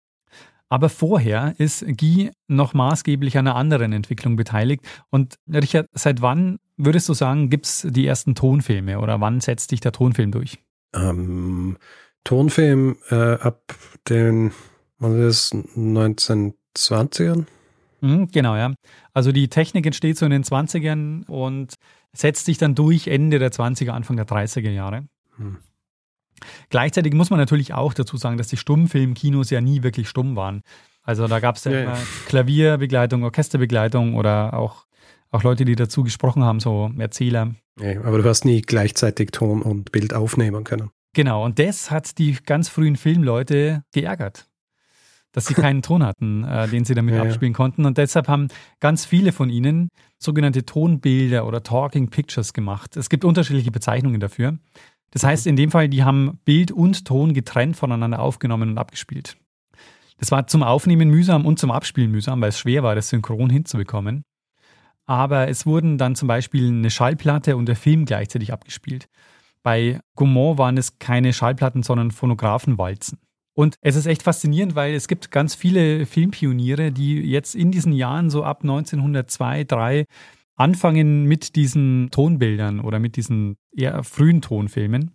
Aber 0.69 0.89
vorher 0.89 1.55
ist 1.57 1.83
Guy 1.97 2.31
noch 2.47 2.73
maßgeblich 2.73 3.37
an 3.37 3.47
einer 3.47 3.55
anderen 3.55 3.91
Entwicklung 3.91 4.35
beteiligt. 4.35 4.85
Und 5.09 5.35
Richard, 5.51 5.87
seit 5.93 6.21
wann 6.21 6.59
würdest 6.77 7.09
du 7.09 7.13
sagen, 7.13 7.49
gibt 7.49 7.65
es 7.65 7.87
die 7.89 8.05
ersten 8.05 8.35
Tonfilme 8.35 8.99
oder 8.99 9.19
wann 9.19 9.41
setzt 9.41 9.71
sich 9.71 9.79
der 9.79 9.91
Tonfilm 9.91 10.31
durch? 10.31 10.59
Ähm, 10.93 11.77
Tonfilm 12.23 12.97
äh, 13.09 13.33
ab 13.33 13.75
den 14.07 14.51
was 14.99 15.13
ist 15.13 15.55
1920ern? 16.77 17.45
Mhm, 18.01 18.29
genau, 18.31 18.55
ja. 18.55 18.73
Also 19.13 19.31
die 19.31 19.47
Technik 19.49 19.85
entsteht 19.85 20.17
so 20.17 20.25
in 20.25 20.31
den 20.31 20.43
20ern 20.43 21.25
und 21.27 21.75
setzt 22.13 22.45
sich 22.45 22.57
dann 22.57 22.75
durch 22.75 23.07
Ende 23.07 23.39
der 23.39 23.51
20er, 23.51 23.91
Anfang 23.91 24.15
der 24.15 24.27
30er 24.27 24.69
Jahre. 24.69 25.05
Hm. 25.37 25.57
Gleichzeitig 26.69 27.13
muss 27.13 27.29
man 27.29 27.39
natürlich 27.39 27.73
auch 27.73 27.93
dazu 27.93 28.15
sagen, 28.15 28.37
dass 28.37 28.47
die 28.47 28.57
Stummfilmkinos 28.57 29.49
ja 29.49 29.59
nie 29.59 29.83
wirklich 29.83 30.07
stumm 30.07 30.35
waren. 30.35 30.61
Also 31.03 31.27
da 31.27 31.39
gab 31.39 31.57
es 31.57 31.65
ja, 31.65 31.71
ja 31.71 31.83
immer 31.83 31.97
Klavierbegleitung, 32.27 33.23
Orchesterbegleitung 33.23 34.15
oder 34.15 34.53
auch, 34.53 34.85
auch 35.31 35.43
Leute, 35.43 35.65
die 35.65 35.75
dazu 35.75 36.03
gesprochen 36.03 36.43
haben, 36.43 36.59
so 36.59 36.91
Erzähler. 36.97 37.55
Ja, 37.79 38.01
aber 38.03 38.19
du 38.19 38.29
hast 38.29 38.45
nie 38.45 38.61
gleichzeitig 38.61 39.31
Ton 39.31 39.61
und 39.61 39.91
Bild 39.91 40.13
aufnehmen 40.13 40.63
können. 40.63 40.91
Genau, 41.13 41.43
und 41.43 41.59
das 41.59 41.91
hat 41.91 42.17
die 42.19 42.37
ganz 42.45 42.69
frühen 42.69 42.95
Filmleute 42.95 43.83
geärgert 43.91 44.48
dass 45.31 45.45
sie 45.45 45.53
keinen 45.53 45.81
Ton 45.81 46.03
hatten, 46.03 46.43
äh, 46.43 46.67
den 46.67 46.85
sie 46.85 46.95
damit 46.95 47.15
ja, 47.15 47.21
abspielen 47.21 47.53
konnten. 47.53 47.85
Und 47.85 47.97
deshalb 47.97 48.27
haben 48.27 48.47
ganz 48.79 49.05
viele 49.05 49.31
von 49.31 49.49
ihnen 49.49 49.89
sogenannte 50.17 50.65
Tonbilder 50.65 51.45
oder 51.45 51.63
Talking 51.63 52.09
Pictures 52.09 52.53
gemacht. 52.53 52.97
Es 52.97 53.09
gibt 53.09 53.23
unterschiedliche 53.23 53.71
Bezeichnungen 53.71 54.19
dafür. 54.19 54.57
Das 55.11 55.23
heißt, 55.23 55.47
in 55.47 55.55
dem 55.55 55.71
Fall, 55.71 55.89
die 55.89 56.03
haben 56.03 56.39
Bild 56.45 56.71
und 56.71 57.05
Ton 57.05 57.33
getrennt 57.33 57.75
voneinander 57.75 58.19
aufgenommen 58.19 58.71
und 58.71 58.77
abgespielt. 58.77 59.37
Das 60.17 60.31
war 60.31 60.47
zum 60.47 60.63
Aufnehmen 60.63 61.09
mühsam 61.09 61.45
und 61.45 61.59
zum 61.59 61.71
Abspielen 61.71 62.11
mühsam, 62.11 62.41
weil 62.41 62.49
es 62.49 62.59
schwer 62.59 62.83
war, 62.83 62.93
das 62.93 63.09
synchron 63.09 63.49
hinzubekommen. 63.49 64.23
Aber 65.05 65.47
es 65.47 65.65
wurden 65.65 65.97
dann 65.97 66.15
zum 66.15 66.27
Beispiel 66.27 66.67
eine 66.67 66.91
Schallplatte 66.91 67.57
und 67.57 67.65
der 67.65 67.75
Film 67.75 68.05
gleichzeitig 68.05 68.53
abgespielt. 68.53 69.07
Bei 69.63 69.99
Gaumont 70.15 70.57
waren 70.57 70.77
es 70.77 70.99
keine 70.99 71.33
Schallplatten, 71.33 71.83
sondern 71.83 72.11
Phonographenwalzen. 72.11 73.17
Und 73.59 73.75
es 73.81 73.97
ist 73.97 74.05
echt 74.05 74.23
faszinierend, 74.23 74.75
weil 74.75 74.93
es 74.93 75.09
gibt 75.09 75.31
ganz 75.31 75.53
viele 75.53 76.05
Filmpioniere, 76.05 76.93
die 76.93 77.19
jetzt 77.19 77.55
in 77.55 77.71
diesen 77.71 77.91
Jahren 77.91 78.29
so 78.29 78.45
ab 78.45 78.59
1902, 78.61 79.65
3 79.65 80.05
anfangen 80.55 81.25
mit 81.25 81.57
diesen 81.57 82.07
Tonbildern 82.09 82.79
oder 82.79 82.99
mit 82.99 83.17
diesen 83.17 83.57
eher 83.75 84.01
frühen 84.05 84.41
Tonfilmen. 84.41 85.11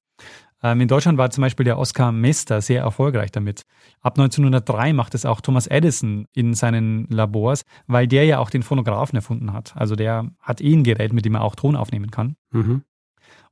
Ähm, 0.63 0.83
in 0.83 0.89
Deutschland 0.89 1.17
war 1.17 1.31
zum 1.31 1.41
Beispiel 1.41 1.65
der 1.65 1.79
Oscar 1.79 2.13
Mester 2.13 2.61
sehr 2.61 2.83
erfolgreich 2.83 3.33
damit. 3.33 3.63
Ab 4.03 4.19
1903 4.19 4.93
macht 4.93 5.15
es 5.15 5.25
auch 5.25 5.41
Thomas 5.41 5.67
Edison 5.67 6.27
in 6.35 6.53
seinen 6.53 7.07
Labors, 7.09 7.63
weil 7.87 8.07
der 8.07 8.27
ja 8.27 8.41
auch 8.41 8.51
den 8.51 8.63
Phonographen 8.63 9.17
erfunden 9.17 9.55
hat. 9.55 9.75
Also 9.75 9.97
der 9.97 10.31
hat 10.39 10.61
eh 10.61 10.75
ein 10.75 10.85
Gerät, 10.85 11.15
mit 11.15 11.25
dem 11.25 11.37
er 11.37 11.45
auch 11.45 11.55
Ton 11.55 11.77
aufnehmen 11.77 12.11
kann. 12.11 12.37
Mhm. 12.51 12.83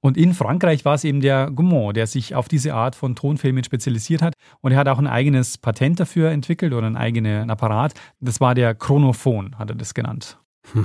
Und 0.05 0.17
in 0.17 0.35
Frankreich 0.35 0.85
war 0.85 0.95
es 0.95 1.05
eben 1.05 1.21
der 1.21 1.51
Gaumont, 1.51 1.97
der 1.97 2.09
sich 2.09 2.35
auf 2.35 2.49
diese 2.49 2.75
Art 2.75 2.97
von 2.97 3.15
Tonfilmen 3.15 3.63
spezialisiert 3.63 4.21
hat. 4.21 4.35
Und 4.61 4.73
er 4.73 4.79
hat 4.79 4.89
auch 4.89 4.99
ein 4.99 5.07
eigenes 5.07 5.59
Patent 5.59 6.01
dafür 6.01 6.31
entwickelt 6.31 6.73
oder 6.73 6.89
einen 6.89 6.97
eigenen 6.97 7.51
Apparat. 7.51 7.95
Das 8.21 8.41
war 8.41 8.55
der 8.55 8.75
Chronophon, 8.75 9.57
hat 9.59 9.71
er 9.71 9.77
das 9.77 9.95
genannt. 9.95 10.39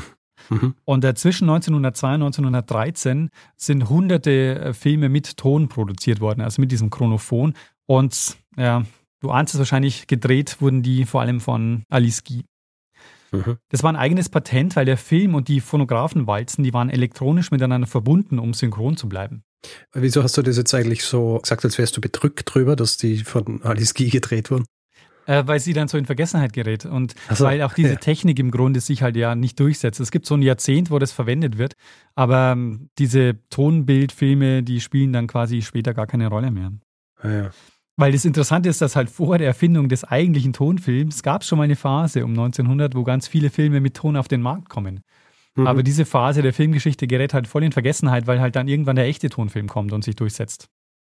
Mhm. 0.50 0.76
Und 0.86 1.04
zwischen 1.18 1.50
1902 1.50 2.08
und 2.08 2.22
1913 2.22 3.30
sind 3.56 3.90
hunderte 3.90 4.60
äh, 4.60 4.74
Filme 4.74 5.10
mit 5.10 5.36
Ton 5.36 5.68
produziert 5.68 6.22
worden, 6.22 6.42
also 6.42 6.62
mit 6.62 6.72
diesem 6.72 6.92
Chronophon. 6.92 7.54
Und 7.88 8.38
ja, 8.56 8.84
du 9.20 9.32
ahnst 9.32 9.56
es 9.56 9.60
wahrscheinlich, 9.60 10.06
gedreht 10.06 10.62
wurden 10.62 10.84
die 10.84 11.06
vor 11.06 11.22
allem 11.22 11.40
von 11.40 11.84
Alice 11.90 12.24
Guy. 12.24 12.44
Mhm. 13.32 13.58
Das 13.70 13.84
war 13.84 13.92
ein 13.92 13.96
eigenes 13.96 14.30
Patent, 14.30 14.76
weil 14.76 14.86
der 14.86 14.98
Film 14.98 15.36
und 15.36 15.48
die 15.48 15.60
Phonographenwalzen, 15.60 16.64
die 16.64 16.74
waren 16.74 16.90
elektronisch 16.90 17.52
miteinander 17.52 17.88
verbunden, 17.88 18.40
um 18.40 18.54
synchron 18.54 18.98
zu 18.98 19.10
bleiben. 19.10 19.44
Wieso 19.94 20.24
hast 20.24 20.38
du 20.38 20.42
das 20.42 20.58
jetzt 20.58 20.74
eigentlich 20.74 21.04
so 21.04 21.40
gesagt, 21.40 21.66
als 21.66 21.78
wärst 21.78 21.98
du 21.98 22.02
bedrückt 22.02 22.54
drüber, 22.54 22.76
dass 22.76 22.98
die 22.98 23.18
von 23.18 23.62
Alice 23.64 23.94
Guy 23.94 24.10
gedreht 24.10 24.52
wurden? 24.52 24.66
Äh, 25.26 25.46
weil 25.46 25.60
sie 25.60 25.74
dann 25.74 25.90
so 25.90 25.98
in 25.98 26.06
Vergessenheit 26.06 26.54
gerät 26.54 26.86
und 26.86 27.14
so, 27.30 27.44
weil 27.44 27.62
auch 27.62 27.74
diese 27.74 27.90
ja. 27.90 27.96
Technik 27.98 28.40
im 28.40 28.50
Grunde 28.50 28.80
sich 28.80 29.02
halt 29.02 29.18
ja 29.18 29.36
nicht 29.36 29.60
durchsetzt. 29.60 30.00
Es 30.00 30.10
gibt 30.10 30.26
so 30.26 30.36
ein 30.36 30.42
Jahrzehnt, 30.42 30.90
wo 30.90 31.00
das 31.00 31.12
verwendet 31.12 31.58
wird, 31.58 31.74
aber 32.16 32.54
ähm, 32.54 32.90
diese 32.98 33.38
Tonbildfilme, 33.50 34.64
die 34.64 34.80
spielen 34.80 35.12
dann 35.12 35.28
quasi 35.28 35.62
später 35.62 35.94
gar 35.94 36.08
keine 36.08 36.28
Rolle 36.28 36.50
mehr. 36.50 36.72
Ah, 37.20 37.30
ja. 37.30 37.50
Weil 37.98 38.12
das 38.12 38.26
Interessante 38.26 38.70
ist, 38.70 38.80
dass 38.80 38.96
halt 38.96 39.10
vor 39.10 39.40
der 39.40 39.48
Erfindung 39.48 39.90
des 39.90 40.04
eigentlichen 40.04 40.54
Tonfilms 40.54 41.24
gab 41.24 41.42
es 41.42 41.48
schon 41.48 41.58
mal 41.58 41.64
eine 41.64 41.76
Phase 41.76 42.24
um 42.24 42.30
1900, 42.32 42.96
wo 42.96 43.04
ganz 43.04 43.28
viele 43.28 43.50
Filme 43.50 43.82
mit 43.82 43.96
Ton 43.96 44.16
auf 44.16 44.28
den 44.28 44.42
Markt 44.42 44.70
kommen. 44.70 45.02
Mhm. 45.56 45.66
Aber 45.66 45.82
diese 45.82 46.06
Phase 46.06 46.44
der 46.44 46.54
Filmgeschichte 46.54 47.08
gerät 47.08 47.34
halt 47.34 47.48
voll 47.48 47.64
in 47.64 47.72
Vergessenheit, 47.72 48.28
weil 48.28 48.40
halt 48.40 48.56
dann 48.56 48.68
irgendwann 48.68 48.96
der 48.96 49.06
echte 49.06 49.30
Tonfilm 49.30 49.68
kommt 49.68 49.92
und 49.94 50.04
sich 50.04 50.16
durchsetzt. 50.16 50.70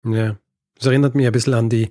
Ja, 0.04 0.36
das 0.76 0.86
erinnert 0.86 1.16
mich 1.16 1.26
ein 1.26 1.32
bisschen 1.32 1.54
an 1.54 1.68
die 1.68 1.90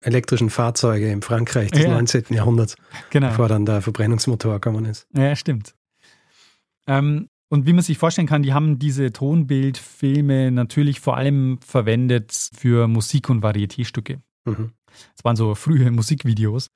elektrischen 0.00 0.48
Fahrzeuge 0.48 1.10
in 1.10 1.22
Frankreich 1.22 1.72
des 1.72 1.82
ja. 1.82 1.90
19. 1.90 2.26
Jahrhunderts, 2.30 2.76
genau. 3.10 3.28
bevor 3.28 3.48
dann 3.48 3.66
der 3.66 3.82
Verbrennungsmotor 3.82 4.54
gekommen 4.54 4.84
ist. 4.84 5.08
Ja, 5.12 5.34
stimmt. 5.34 5.74
Ähm, 6.86 7.28
Und 7.50 7.66
wie 7.66 7.72
man 7.72 7.82
sich 7.82 7.98
vorstellen 7.98 8.28
kann, 8.28 8.44
die 8.44 8.54
haben 8.54 8.78
diese 8.78 9.12
Tonbildfilme 9.12 10.52
natürlich 10.52 11.00
vor 11.00 11.16
allem 11.16 11.58
verwendet 11.60 12.32
für 12.54 12.86
Musik- 12.86 13.28
und 13.28 13.42
Varieté-Stücke. 13.42 14.20
Mhm. 14.44 14.70
Das 15.16 15.24
waren 15.24 15.34
so 15.34 15.56
frühe 15.56 15.90
Musikvideos. 15.90 16.70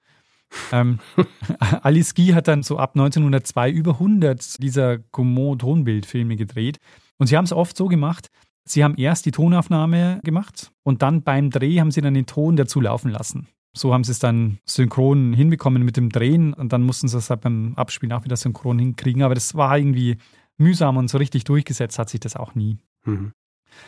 ähm, 0.72 0.98
Alice 1.82 2.14
Guy 2.14 2.28
hat 2.28 2.48
dann 2.48 2.64
so 2.64 2.76
ab 2.78 2.96
1902 2.96 3.70
über 3.70 3.92
100 3.92 4.60
dieser 4.62 4.98
Gaumont-Tonbildfilme 4.98 6.34
gedreht. 6.34 6.78
Und 7.18 7.28
sie 7.28 7.36
haben 7.36 7.44
es 7.44 7.52
oft 7.52 7.76
so 7.76 7.86
gemacht, 7.86 8.28
sie 8.64 8.82
haben 8.82 8.96
erst 8.96 9.26
die 9.26 9.30
Tonaufnahme 9.30 10.20
gemacht 10.24 10.72
und 10.82 11.02
dann 11.02 11.22
beim 11.22 11.50
Dreh 11.50 11.78
haben 11.78 11.92
sie 11.92 12.00
dann 12.00 12.14
den 12.14 12.26
Ton 12.26 12.56
dazu 12.56 12.80
laufen 12.80 13.10
lassen. 13.10 13.46
So 13.76 13.92
haben 13.92 14.04
sie 14.04 14.12
es 14.12 14.20
dann 14.20 14.58
synchron 14.64 15.32
hinbekommen 15.32 15.84
mit 15.84 15.96
dem 15.96 16.10
Drehen 16.10 16.52
und 16.52 16.72
dann 16.72 16.82
mussten 16.82 17.08
sie 17.08 17.18
es 17.18 17.30
halt 17.30 17.42
beim 17.42 17.74
Abspielen 17.76 18.12
auch 18.12 18.24
wieder 18.24 18.36
synchron 18.36 18.78
hinkriegen. 18.78 19.22
Aber 19.22 19.34
das 19.34 19.54
war 19.54 19.76
irgendwie 19.76 20.16
mühsam 20.58 20.96
und 20.96 21.08
so 21.08 21.18
richtig 21.18 21.44
durchgesetzt 21.44 21.98
hat 21.98 22.08
sich 22.08 22.20
das 22.20 22.36
auch 22.36 22.54
nie. 22.54 22.78
Mhm. 23.04 23.32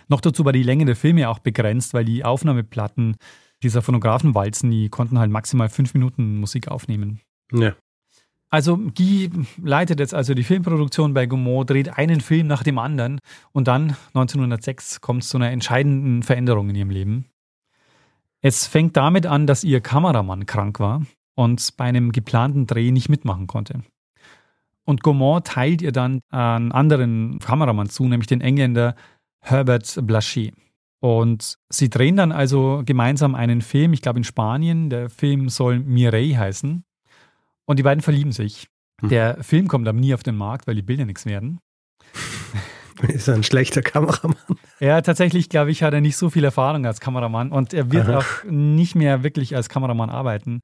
Noch 0.09 0.21
dazu 0.21 0.45
war 0.45 0.53
die 0.53 0.63
Länge 0.63 0.85
der 0.85 0.97
Filme 0.97 1.29
auch 1.29 1.39
begrenzt, 1.39 1.95
weil 1.95 2.05
die 2.05 2.25
Aufnahmeplatten 2.25 3.17
dieser 3.63 3.83
Phonographenwalzen, 3.83 4.71
die 4.71 4.89
konnten 4.89 5.19
halt 5.19 5.31
maximal 5.31 5.69
fünf 5.69 5.95
Minuten 5.95 6.39
Musik 6.39 6.69
aufnehmen. 6.69 7.21
Ja. 7.53 7.75
Also 8.49 8.77
Guy 8.77 9.31
leitet 9.63 9.99
jetzt 9.99 10.15
also 10.15 10.35
die 10.35 10.45
Filmproduktion 10.45 11.15
bei 11.15 11.27
Gaumont, 11.27 11.71
dreht 11.71 11.99
einen 11.99 12.21
Film 12.21 12.47
nach 12.47 12.63
dem 12.63 12.79
anderen 12.79 13.19
und 13.53 13.67
dann 13.67 13.97
1906 14.15 15.01
kommt 15.01 15.23
es 15.23 15.29
zu 15.29 15.37
einer 15.37 15.51
entscheidenden 15.51 16.23
Veränderung 16.23 16.71
in 16.71 16.77
ihrem 16.77 16.91
Leben. 16.91 17.27
Es 18.41 18.67
fängt 18.67 18.97
damit 18.97 19.27
an, 19.27 19.47
dass 19.47 19.65
ihr 19.65 19.81
Kameramann 19.81 20.47
krank 20.47 20.79
war 20.79 21.03
und 21.35 21.77
bei 21.77 21.85
einem 21.87 22.13
geplanten 22.13 22.67
Dreh 22.67 22.93
nicht 22.93 23.09
mitmachen 23.09 23.47
konnte. 23.49 23.83
Und 24.87 25.03
Gaumont 25.03 25.47
teilt 25.47 25.83
ihr 25.83 25.93
dann 25.93 26.21
einen 26.31 26.73
anderen 26.73 27.41
Kameramann 27.41 27.89
zu, 27.89 28.07
nämlich 28.07 28.29
den 28.29 28.41
Engländer 28.41 28.95
Herbert 29.41 29.85
Blaché. 29.85 30.53
Und 31.01 31.57
sie 31.69 31.91
drehen 31.91 32.17
dann 32.17 32.33
also 32.33 32.83
gemeinsam 32.87 33.35
einen 33.35 33.61
Film, 33.61 33.93
ich 33.93 34.01
glaube 34.01 34.21
in 34.21 34.25
Spanien. 34.25 34.89
Der 34.89 35.11
Film 35.11 35.49
soll 35.49 35.81
Mireille 35.81 36.39
heißen. 36.39 36.85
Und 37.67 37.79
die 37.79 37.83
beiden 37.83 38.01
verlieben 38.01 38.33
sich. 38.33 38.69
Hm. 39.01 39.09
Der 39.09 39.43
Film 39.43 39.69
kommt 39.69 39.87
aber 39.89 39.99
nie 39.99 40.15
auf 40.15 40.23
den 40.23 40.37
Markt, 40.37 40.67
weil 40.67 40.77
die 40.77 40.83
Bilder 40.83 41.05
nichts 41.05 41.27
werden. 41.27 41.59
Ist 43.09 43.29
er 43.29 43.35
ein 43.35 43.43
schlechter 43.43 43.83
Kameramann? 43.83 44.37
Ja, 44.81 45.01
tatsächlich, 45.03 45.49
glaube 45.49 45.71
ich, 45.71 45.83
hat 45.83 45.93
er 45.93 46.01
nicht 46.01 46.17
so 46.17 46.31
viel 46.31 46.45
Erfahrung 46.45 46.87
als 46.87 47.01
Kameramann 47.01 47.53
und 47.53 47.75
er 47.75 47.93
wird 47.93 48.09
Aha. 48.09 48.19
auch 48.19 48.45
nicht 48.49 48.95
mehr 48.95 49.23
wirklich 49.23 49.55
als 49.55 49.69
Kameramann 49.69 50.09
arbeiten. 50.09 50.61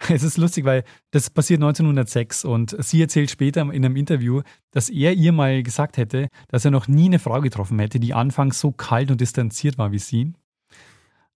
Es 0.08 0.22
ist 0.22 0.38
lustig, 0.38 0.64
weil 0.64 0.84
das 1.10 1.30
passiert 1.30 1.60
1906 1.60 2.44
und 2.44 2.76
sie 2.82 3.02
erzählt 3.02 3.30
später 3.30 3.60
in 3.60 3.84
einem 3.84 3.96
Interview, 3.96 4.42
dass 4.70 4.88
er 4.88 5.12
ihr 5.12 5.32
mal 5.32 5.62
gesagt 5.62 5.98
hätte, 5.98 6.28
dass 6.48 6.64
er 6.64 6.70
noch 6.70 6.88
nie 6.88 7.06
eine 7.06 7.18
Frau 7.18 7.40
getroffen 7.40 7.78
hätte, 7.78 8.00
die 8.00 8.14
anfangs 8.14 8.60
so 8.60 8.72
kalt 8.72 9.10
und 9.10 9.20
distanziert 9.20 9.78
war 9.78 9.92
wie 9.92 9.98
sie. 9.98 10.32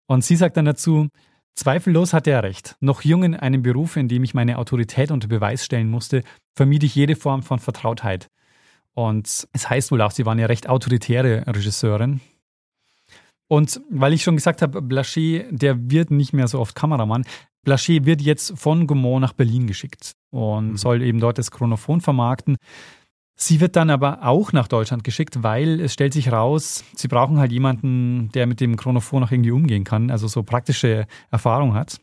Und 0.06 0.24
sie 0.24 0.36
sagt 0.36 0.56
dann 0.56 0.64
dazu, 0.64 1.08
Zweifellos 1.54 2.12
hatte 2.12 2.30
er 2.30 2.42
recht. 2.42 2.76
Noch 2.80 3.02
jung 3.02 3.22
in 3.22 3.36
einem 3.36 3.62
Beruf, 3.62 3.96
in 3.96 4.08
dem 4.08 4.24
ich 4.24 4.34
meine 4.34 4.58
Autorität 4.58 5.10
unter 5.10 5.28
Beweis 5.28 5.64
stellen 5.64 5.88
musste, 5.88 6.22
vermied 6.54 6.82
ich 6.82 6.94
jede 6.94 7.16
Form 7.16 7.42
von 7.42 7.60
Vertrautheit. 7.60 8.28
Und 8.94 9.48
es 9.52 9.70
heißt 9.70 9.92
wohl 9.92 10.02
auch, 10.02 10.10
sie 10.10 10.26
war 10.26 10.32
eine 10.32 10.48
recht 10.48 10.68
autoritäre 10.68 11.44
Regisseurin. 11.46 12.20
Und 13.46 13.80
weil 13.88 14.14
ich 14.14 14.22
schon 14.22 14.36
gesagt 14.36 14.62
habe, 14.62 14.80
Blaché, 14.80 15.46
der 15.50 15.90
wird 15.90 16.10
nicht 16.10 16.32
mehr 16.32 16.48
so 16.48 16.58
oft 16.60 16.74
Kameramann. 16.74 17.24
Blaché 17.64 18.04
wird 18.04 18.20
jetzt 18.20 18.58
von 18.58 18.86
Gaumont 18.86 19.20
nach 19.20 19.32
Berlin 19.32 19.66
geschickt 19.66 20.12
und 20.30 20.72
mhm. 20.72 20.76
soll 20.76 21.02
eben 21.02 21.20
dort 21.20 21.38
das 21.38 21.50
Chronophon 21.50 22.00
vermarkten. 22.00 22.56
Sie 23.36 23.60
wird 23.60 23.74
dann 23.74 23.90
aber 23.90 24.24
auch 24.24 24.52
nach 24.52 24.68
Deutschland 24.68 25.02
geschickt, 25.02 25.42
weil 25.42 25.80
es 25.80 25.92
stellt 25.92 26.12
sich 26.12 26.30
raus, 26.30 26.84
sie 26.94 27.08
brauchen 27.08 27.38
halt 27.38 27.50
jemanden, 27.50 28.30
der 28.32 28.46
mit 28.46 28.60
dem 28.60 28.76
Chronophon 28.76 29.24
auch 29.24 29.30
irgendwie 29.32 29.50
umgehen 29.50 29.82
kann, 29.82 30.10
also 30.10 30.28
so 30.28 30.44
praktische 30.44 31.06
Erfahrung 31.30 31.74
hat. 31.74 32.00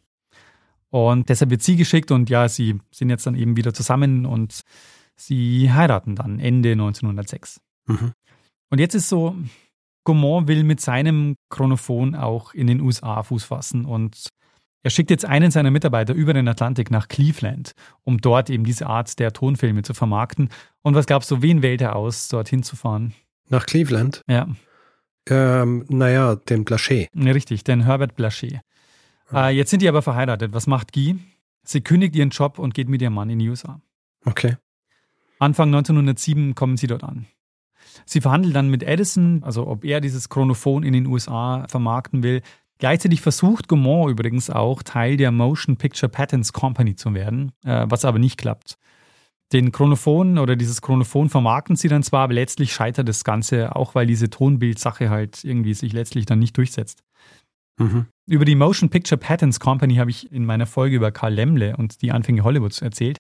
Und 0.90 1.30
deshalb 1.30 1.52
wird 1.52 1.62
sie 1.62 1.78
geschickt 1.78 2.12
und 2.12 2.30
ja, 2.30 2.50
sie 2.50 2.80
sind 2.92 3.10
jetzt 3.10 3.26
dann 3.26 3.36
eben 3.36 3.56
wieder 3.56 3.74
zusammen 3.74 4.26
und 4.26 4.62
sie 5.16 5.72
heiraten 5.72 6.16
dann 6.16 6.40
Ende 6.40 6.74
1906. 6.74 7.62
Mhm. 7.88 8.12
Und 8.70 8.80
jetzt 8.80 8.96
ist 8.96 9.08
so, 9.08 9.36
Gaumont 10.04 10.48
will 10.48 10.64
mit 10.64 10.82
seinem 10.82 11.36
Chronophon 11.50 12.16
auch 12.16 12.54
in 12.54 12.68
den 12.68 12.82
USA 12.82 13.24
Fuß 13.24 13.46
fassen 13.46 13.86
und 13.86 14.30
er 14.84 14.90
schickt 14.90 15.12
jetzt 15.12 15.26
einen 15.26 15.52
seiner 15.52 15.72
Mitarbeiter 15.72 16.14
über 16.14 16.34
den 16.34 16.48
Atlantik 16.48 16.90
nach 16.90 17.08
Cleveland, 17.08 17.74
um 18.04 18.20
dort 18.20 18.50
eben 18.50 18.64
diese 18.64 18.88
Art 18.88 19.20
der 19.20 19.32
Tonfilme 19.32 19.84
zu 19.84 19.94
vermarkten. 19.94 20.50
Und 20.82 20.96
was 20.96 21.06
gab's 21.06 21.28
so, 21.28 21.42
wen 21.42 21.62
wählt 21.62 21.82
er 21.82 21.96
aus, 21.96 22.28
dorthin 22.30 22.64
zu 22.64 22.76
fahren? 22.76 23.14
Nach 23.50 23.66
Cleveland? 23.66 24.24
Ja. 24.28 24.48
Ähm, 25.30 25.86
naja, 25.90 26.36
den 26.36 26.66
Blaché. 26.66 27.08
Richtig, 27.16 27.64
den 27.64 27.84
Herbert 27.84 28.18
Blaché. 28.18 28.62
Ah. 29.30 29.50
Äh, 29.50 29.52
jetzt 29.52 29.70
sind 29.70 29.82
die 29.82 29.90
aber 29.90 30.02
verheiratet. 30.02 30.54
Was 30.54 30.66
macht 30.66 30.94
Guy? 30.94 31.20
Sie 31.64 31.82
kündigt 31.82 32.16
ihren 32.16 32.32
Job 32.32 32.58
und 32.58 32.74
geht 32.74 32.90
mit 32.90 33.02
ihrem 33.02 33.14
Mann 33.14 33.30
in 33.30 33.38
die 33.38 33.50
USA. 33.50 33.80
Okay. 34.26 34.58
Anfang 35.38 35.70
1907 35.70 36.56
kommen 36.56 36.78
sie 36.78 36.88
dort 36.88 37.04
an. 37.04 37.28
Sie 38.06 38.22
verhandeln 38.22 38.54
dann 38.54 38.70
mit 38.70 38.84
Edison, 38.84 39.44
also 39.44 39.68
ob 39.68 39.84
er 39.84 40.02
dieses 40.02 40.30
Chronophon 40.30 40.84
in 40.84 40.94
den 40.94 41.06
USA 41.06 41.66
vermarkten 41.68 42.24
will. 42.24 42.42
Gleichzeitig 42.82 43.22
versucht 43.22 43.68
Gaumont 43.68 44.10
übrigens 44.10 44.50
auch, 44.50 44.82
Teil 44.82 45.16
der 45.16 45.30
Motion 45.30 45.78
Picture 45.78 46.10
Patents 46.10 46.52
Company 46.52 46.96
zu 46.96 47.14
werden, 47.14 47.52
äh, 47.64 47.86
was 47.88 48.06
aber 48.06 48.18
nicht 48.18 48.40
klappt. 48.40 48.80
Den 49.54 49.72
Chronophon 49.72 50.40
oder 50.40 50.56
dieses 50.56 50.82
Chronophon 50.82 51.30
vermarkten 51.30 51.76
sie 51.76 51.90
dann 51.90 52.02
zwar, 52.02 52.24
aber 52.24 52.34
letztlich 52.34 52.74
scheitert 52.74 53.08
das 53.08 53.24
Ganze 53.24 53.76
auch, 53.76 53.94
weil 53.94 54.08
diese 54.08 54.32
Tonbildsache 54.32 55.12
halt 55.12 55.44
irgendwie 55.44 55.76
sich 55.76 55.94
letztlich 55.94 56.26
dann 56.26 56.40
nicht 56.40 56.58
durchsetzt. 56.58 57.04
Mhm. 57.78 58.08
Über 58.26 58.46
die 58.46 58.56
Motion 58.56 58.90
Picture 58.90 59.20
Patents 59.20 59.60
Company 59.60 59.98
habe 59.98 60.10
ich 60.10 60.32
in 60.32 60.44
meiner 60.44 60.66
Folge 60.66 60.96
über 60.96 61.12
Karl 61.12 61.36
Lemle 61.36 61.78
und 61.78 62.02
die 62.02 62.12
Anfänge 62.12 62.44
Hollywoods 62.44 62.82
erzählt. 62.82 63.20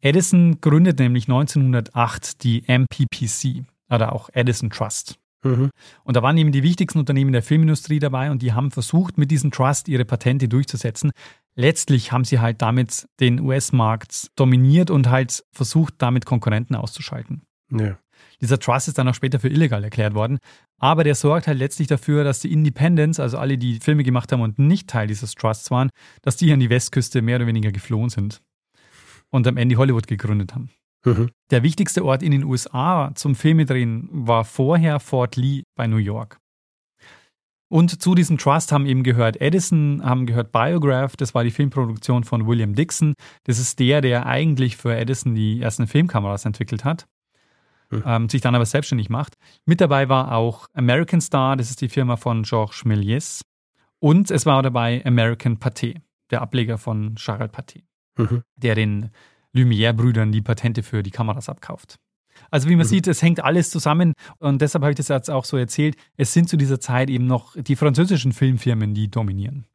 Edison 0.00 0.62
gründet 0.62 0.98
nämlich 1.00 1.24
1908 1.24 2.42
die 2.42 2.66
MPPC 2.66 3.66
oder 3.90 4.14
auch 4.14 4.30
Edison 4.32 4.70
Trust. 4.70 5.18
Mhm. 5.46 5.70
Und 6.04 6.16
da 6.16 6.22
waren 6.22 6.36
eben 6.36 6.52
die 6.52 6.62
wichtigsten 6.62 6.98
Unternehmen 6.98 7.32
der 7.32 7.42
Filmindustrie 7.42 7.98
dabei 7.98 8.30
und 8.30 8.42
die 8.42 8.52
haben 8.52 8.70
versucht, 8.70 9.18
mit 9.18 9.30
diesem 9.30 9.50
Trust 9.50 9.88
ihre 9.88 10.04
Patente 10.04 10.48
durchzusetzen. 10.48 11.12
Letztlich 11.54 12.12
haben 12.12 12.24
sie 12.24 12.38
halt 12.38 12.60
damit 12.62 13.08
den 13.20 13.40
US-Markt 13.40 14.30
dominiert 14.36 14.90
und 14.90 15.08
halt 15.08 15.44
versucht, 15.52 15.94
damit 15.98 16.26
Konkurrenten 16.26 16.74
auszuschalten. 16.74 17.42
Ja. 17.70 17.98
Dieser 18.40 18.58
Trust 18.58 18.88
ist 18.88 18.98
dann 18.98 19.08
auch 19.08 19.14
später 19.14 19.40
für 19.40 19.48
illegal 19.48 19.82
erklärt 19.82 20.14
worden. 20.14 20.38
Aber 20.78 21.04
der 21.04 21.14
sorgt 21.14 21.46
halt 21.46 21.58
letztlich 21.58 21.88
dafür, 21.88 22.24
dass 22.24 22.40
die 22.40 22.52
Independents, 22.52 23.18
also 23.18 23.38
alle, 23.38 23.56
die 23.56 23.80
Filme 23.80 24.04
gemacht 24.04 24.30
haben 24.32 24.42
und 24.42 24.58
nicht 24.58 24.88
Teil 24.88 25.06
dieses 25.06 25.34
Trusts 25.34 25.70
waren, 25.70 25.90
dass 26.22 26.36
die 26.36 26.52
an 26.52 26.60
die 26.60 26.70
Westküste 26.70 27.22
mehr 27.22 27.36
oder 27.36 27.46
weniger 27.46 27.72
geflohen 27.72 28.10
sind 28.10 28.42
und 29.30 29.46
am 29.46 29.56
Ende 29.56 29.76
Hollywood 29.76 30.06
gegründet 30.06 30.54
haben. 30.54 30.70
Mhm. 31.06 31.30
Der 31.50 31.62
wichtigste 31.62 32.04
Ort 32.04 32.22
in 32.22 32.32
den 32.32 32.44
USA 32.44 33.12
zum 33.14 33.34
Filmedrehen 33.34 34.08
war 34.10 34.44
vorher 34.44 34.98
Fort 35.00 35.36
Lee 35.36 35.62
bei 35.76 35.86
New 35.86 35.96
York. 35.96 36.38
Und 37.68 38.00
zu 38.00 38.14
diesem 38.14 38.38
Trust 38.38 38.70
haben 38.70 38.86
eben 38.86 39.02
gehört 39.02 39.40
Edison, 39.40 40.00
haben 40.04 40.26
gehört 40.26 40.52
Biograph, 40.52 41.16
das 41.16 41.34
war 41.34 41.42
die 41.42 41.50
Filmproduktion 41.50 42.24
von 42.24 42.46
William 42.46 42.74
Dixon. 42.74 43.14
Das 43.44 43.58
ist 43.58 43.78
der, 43.78 44.00
der 44.00 44.26
eigentlich 44.26 44.76
für 44.76 44.94
Edison 44.96 45.34
die 45.34 45.60
ersten 45.60 45.86
Filmkameras 45.86 46.44
entwickelt 46.44 46.84
hat, 46.84 47.06
mhm. 47.90 48.02
ähm, 48.06 48.28
sich 48.28 48.40
dann 48.40 48.54
aber 48.54 48.66
selbstständig 48.66 49.10
macht. 49.10 49.34
Mit 49.64 49.80
dabei 49.80 50.08
war 50.08 50.32
auch 50.32 50.68
American 50.74 51.20
Star, 51.20 51.56
das 51.56 51.70
ist 51.70 51.80
die 51.80 51.88
Firma 51.88 52.16
von 52.16 52.42
Georges 52.42 52.84
Méliès. 52.84 53.42
Und 53.98 54.30
es 54.30 54.46
war 54.46 54.62
dabei 54.62 55.04
American 55.04 55.58
Pathé, 55.58 56.00
der 56.30 56.42
Ableger 56.42 56.78
von 56.78 57.16
Charles 57.16 57.50
Pathé, 57.50 57.82
mhm. 58.16 58.42
der 58.56 58.76
den 58.76 59.10
Lumière-Brüdern 59.56 60.32
die 60.32 60.42
Patente 60.42 60.82
für 60.82 61.02
die 61.02 61.10
Kameras 61.10 61.48
abkauft. 61.48 61.96
Also 62.50 62.68
wie 62.68 62.76
man 62.76 62.86
mhm. 62.86 62.90
sieht, 62.90 63.06
es 63.06 63.22
hängt 63.22 63.42
alles 63.42 63.70
zusammen 63.70 64.12
und 64.38 64.60
deshalb 64.60 64.82
habe 64.82 64.92
ich 64.92 64.96
das 64.96 65.08
jetzt 65.08 65.30
auch 65.30 65.44
so 65.44 65.56
erzählt. 65.56 65.96
Es 66.16 66.32
sind 66.32 66.48
zu 66.48 66.56
dieser 66.56 66.80
Zeit 66.80 67.10
eben 67.10 67.26
noch 67.26 67.56
die 67.56 67.76
französischen 67.76 68.32
Filmfirmen, 68.32 68.94
die 68.94 69.10
dominieren. 69.10 69.66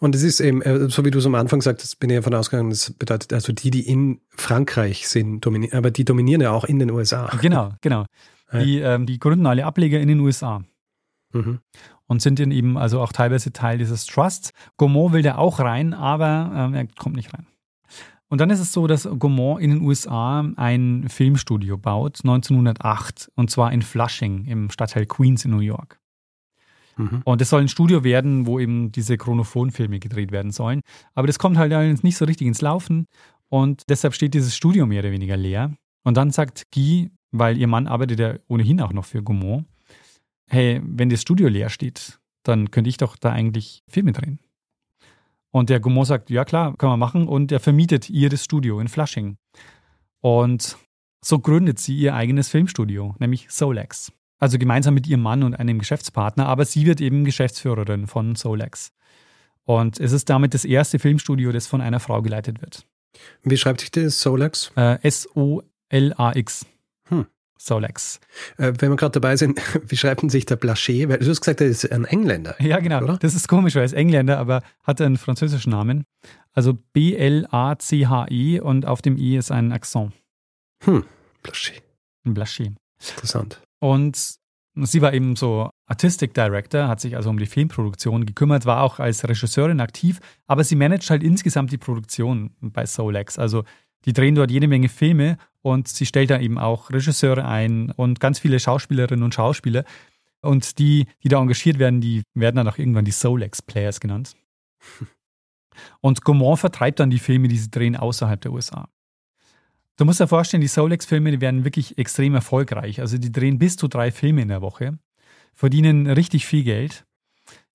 Und 0.00 0.14
es 0.14 0.22
ist 0.22 0.40
eben, 0.40 0.62
äh, 0.62 0.88
so 0.88 1.04
wie 1.04 1.10
du 1.10 1.18
es 1.18 1.26
am 1.26 1.34
Anfang 1.34 1.62
sagtest, 1.62 2.00
bin 2.00 2.10
ich 2.10 2.16
davon 2.16 2.34
ausgegangen, 2.34 2.70
das 2.70 2.92
bedeutet 2.92 3.32
also 3.32 3.52
die, 3.52 3.70
die 3.70 3.86
in 3.88 4.20
Frankreich 4.30 5.08
sind, 5.08 5.44
dominieren, 5.44 5.78
aber 5.78 5.90
die 5.90 6.04
dominieren 6.04 6.40
ja 6.40 6.50
auch 6.50 6.64
in 6.64 6.78
den 6.78 6.90
USA. 6.90 7.30
Genau, 7.40 7.72
genau. 7.80 8.04
Die, 8.50 8.78
ähm, 8.78 9.04
die 9.04 9.18
gründen 9.18 9.44
alle 9.44 9.66
Ableger 9.66 10.00
in 10.00 10.08
den 10.08 10.20
USA. 10.20 10.62
Mhm. 11.34 11.58
Und 12.06 12.22
sind 12.22 12.38
dann 12.38 12.50
eben 12.50 12.78
also 12.78 13.02
auch 13.02 13.12
teilweise 13.12 13.52
Teil 13.52 13.76
dieses 13.76 14.06
Trusts. 14.06 14.54
Gaumont 14.78 15.12
will 15.12 15.20
da 15.20 15.36
auch 15.36 15.60
rein, 15.60 15.92
aber 15.92 16.50
ähm, 16.56 16.72
er 16.72 16.86
kommt 16.86 17.14
nicht 17.14 17.34
rein. 17.34 17.46
Und 18.28 18.40
dann 18.40 18.50
ist 18.50 18.60
es 18.60 18.72
so, 18.72 18.86
dass 18.86 19.08
Gaumont 19.18 19.62
in 19.62 19.70
den 19.70 19.82
USA 19.82 20.46
ein 20.56 21.06
Filmstudio 21.08 21.78
baut, 21.78 22.20
1908, 22.22 23.30
und 23.34 23.50
zwar 23.50 23.72
in 23.72 23.82
Flushing 23.82 24.44
im 24.44 24.70
Stadtteil 24.70 25.06
Queens 25.06 25.44
in 25.44 25.50
New 25.50 25.60
York. 25.60 25.98
Mhm. 26.98 27.22
Und 27.24 27.40
es 27.40 27.48
soll 27.48 27.62
ein 27.62 27.68
Studio 27.68 28.04
werden, 28.04 28.46
wo 28.46 28.58
eben 28.58 28.92
diese 28.92 29.16
Chronophonfilme 29.16 29.98
gedreht 29.98 30.30
werden 30.30 30.50
sollen. 30.50 30.82
Aber 31.14 31.26
das 31.26 31.38
kommt 31.38 31.56
halt 31.56 32.04
nicht 32.04 32.16
so 32.16 32.26
richtig 32.26 32.46
ins 32.46 32.60
Laufen 32.60 33.06
und 33.48 33.82
deshalb 33.88 34.14
steht 34.14 34.34
dieses 34.34 34.54
Studio 34.54 34.84
mehr 34.84 35.00
oder 35.00 35.12
weniger 35.12 35.36
leer. 35.36 35.72
Und 36.04 36.16
dann 36.16 36.30
sagt 36.30 36.66
Guy, 36.72 37.10
weil 37.30 37.56
ihr 37.56 37.66
Mann 37.66 37.86
arbeitet 37.86 38.20
ja 38.20 38.34
ohnehin 38.48 38.80
auch 38.80 38.92
noch 38.92 39.04
für 39.04 39.22
Gaumont. 39.22 39.66
Hey, 40.50 40.80
wenn 40.84 41.08
das 41.08 41.22
Studio 41.22 41.48
leer 41.48 41.70
steht, 41.70 42.18
dann 42.42 42.70
könnte 42.70 42.90
ich 42.90 42.96
doch 42.96 43.16
da 43.16 43.32
eigentlich 43.32 43.82
Filme 43.88 44.12
drehen. 44.12 44.38
Und 45.50 45.70
der 45.70 45.80
Gaumont 45.80 46.06
sagt, 46.06 46.30
ja 46.30 46.44
klar, 46.44 46.76
können 46.76 46.92
wir 46.92 46.96
machen. 46.96 47.26
Und 47.26 47.52
er 47.52 47.60
vermietet 47.60 48.10
ihr 48.10 48.28
das 48.28 48.44
Studio 48.44 48.80
in 48.80 48.88
Flushing. 48.88 49.38
Und 50.20 50.76
so 51.24 51.38
gründet 51.38 51.78
sie 51.78 51.96
ihr 51.96 52.14
eigenes 52.14 52.48
Filmstudio, 52.48 53.14
nämlich 53.18 53.50
Solex. 53.50 54.12
Also 54.38 54.58
gemeinsam 54.58 54.94
mit 54.94 55.06
ihrem 55.06 55.22
Mann 55.22 55.42
und 55.42 55.54
einem 55.54 55.78
Geschäftspartner, 55.78 56.46
aber 56.46 56.64
sie 56.64 56.86
wird 56.86 57.00
eben 57.00 57.24
Geschäftsführerin 57.24 58.06
von 58.06 58.36
Solex. 58.36 58.92
Und 59.64 59.98
es 59.98 60.12
ist 60.12 60.30
damit 60.30 60.54
das 60.54 60.64
erste 60.64 60.98
Filmstudio, 60.98 61.50
das 61.52 61.66
von 61.66 61.80
einer 61.80 62.00
Frau 62.00 62.22
geleitet 62.22 62.60
wird. 62.60 62.86
Wie 63.42 63.56
schreibt 63.56 63.80
sich 63.80 63.90
das 63.90 64.20
Solex? 64.20 64.70
Äh, 64.76 64.98
S-O-L-A-X. 65.02 66.66
Solex. 67.58 68.20
Äh, 68.56 68.72
wenn 68.78 68.90
wir 68.90 68.96
gerade 68.96 69.20
dabei 69.20 69.36
sind, 69.36 69.60
wie 69.90 69.96
schreibt 69.96 70.22
man 70.22 70.30
sich 70.30 70.46
der 70.46 70.58
Blaché? 70.58 71.08
Weil 71.08 71.18
du 71.18 71.28
hast 71.28 71.40
gesagt, 71.40 71.60
er 71.60 71.66
ist 71.66 71.90
ein 71.90 72.04
Engländer. 72.04 72.54
Ja, 72.62 72.78
genau. 72.78 73.02
Oder? 73.02 73.18
Das 73.18 73.34
ist 73.34 73.48
komisch, 73.48 73.74
weil 73.74 73.82
er 73.82 73.86
ist 73.86 73.92
Engländer, 73.92 74.38
aber 74.38 74.62
hat 74.84 75.00
einen 75.00 75.16
französischen 75.16 75.70
Namen. 75.70 76.04
Also 76.52 76.74
B-L-A-C-H-E 76.92 78.60
und 78.60 78.86
auf 78.86 79.02
dem 79.02 79.16
I 79.16 79.36
ist 79.36 79.50
ein 79.50 79.72
Akzent. 79.72 80.12
Hm, 80.84 81.04
Blaché. 81.44 81.82
Ein 82.24 82.34
Blaché. 82.34 82.74
Interessant. 83.14 83.60
Und 83.80 84.38
sie 84.74 85.02
war 85.02 85.12
eben 85.12 85.36
so 85.36 85.70
Artistic 85.86 86.34
Director, 86.34 86.88
hat 86.88 87.00
sich 87.00 87.16
also 87.16 87.30
um 87.30 87.38
die 87.38 87.46
Filmproduktion 87.46 88.26
gekümmert, 88.26 88.66
war 88.66 88.82
auch 88.82 88.98
als 88.98 89.26
Regisseurin 89.28 89.80
aktiv, 89.80 90.20
aber 90.46 90.64
sie 90.64 90.76
managt 90.76 91.10
halt 91.10 91.22
insgesamt 91.22 91.72
die 91.72 91.78
Produktion 91.78 92.50
bei 92.60 92.86
Solex. 92.86 93.38
Also 93.38 93.64
die 94.04 94.12
drehen 94.12 94.34
dort 94.34 94.50
jede 94.50 94.68
Menge 94.68 94.88
Filme 94.88 95.38
und 95.62 95.88
sie 95.88 96.06
stellt 96.06 96.30
da 96.30 96.40
eben 96.40 96.58
auch 96.58 96.90
Regisseure 96.90 97.44
ein 97.44 97.90
und 97.90 98.20
ganz 98.20 98.38
viele 98.38 98.60
Schauspielerinnen 98.60 99.24
und 99.24 99.34
Schauspieler. 99.34 99.84
Und 100.40 100.78
die, 100.78 101.06
die 101.22 101.28
da 101.28 101.40
engagiert 101.40 101.78
werden, 101.78 102.00
die 102.00 102.22
werden 102.34 102.56
dann 102.56 102.68
auch 102.68 102.78
irgendwann 102.78 103.04
die 103.04 103.10
Solex 103.10 103.60
Players 103.60 104.00
genannt. 104.00 104.34
Und 106.00 106.24
Gaumont 106.24 106.58
vertreibt 106.58 106.98
dann 106.98 107.10
die 107.10 107.18
Filme, 107.20 107.46
die 107.48 107.56
sie 107.56 107.70
drehen, 107.70 107.94
außerhalb 107.96 108.40
der 108.40 108.52
USA. 108.52 108.88
Du 109.96 110.04
musst 110.04 110.20
dir 110.20 110.28
vorstellen, 110.28 110.60
die 110.60 110.68
Solex-Filme, 110.68 111.32
die 111.32 111.40
werden 111.40 111.64
wirklich 111.64 111.98
extrem 111.98 112.34
erfolgreich. 112.34 113.00
Also 113.00 113.18
die 113.18 113.32
drehen 113.32 113.58
bis 113.58 113.76
zu 113.76 113.88
drei 113.88 114.12
Filme 114.12 114.42
in 114.42 114.48
der 114.48 114.62
Woche, 114.62 114.98
verdienen 115.54 116.06
richtig 116.06 116.46
viel 116.46 116.62
Geld. 116.62 117.04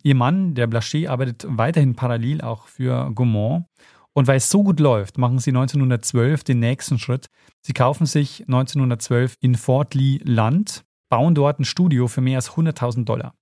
Ihr 0.03 0.15
Mann, 0.15 0.53
der 0.53 0.69
Blaché, 0.69 1.09
arbeitet 1.09 1.45
weiterhin 1.47 1.95
parallel 1.95 2.41
auch 2.41 2.67
für 2.67 3.11
Gaumont. 3.13 3.65
Und 4.14 4.28
weil 4.28 4.38
es 4.38 4.49
so 4.49 4.64
gut 4.64 4.80
läuft, 4.80 5.18
machen 5.18 5.39
sie 5.39 5.49
1912 5.49 6.43
den 6.43 6.59
nächsten 6.59 6.99
Schritt. 6.99 7.28
Sie 7.61 7.74
kaufen 7.74 8.05
sich 8.05 8.41
1912 8.41 9.38
in 9.39 9.55
Fort 9.55 9.95
Lee 9.95 10.20
Land, 10.24 10.84
bauen 11.09 11.34
dort 11.34 11.59
ein 11.59 11.66
Studio 11.66 12.07
für 12.07 12.22
mehr 12.22 12.38
als 12.38 12.51
100.000 12.51 13.05
Dollar. 13.05 13.34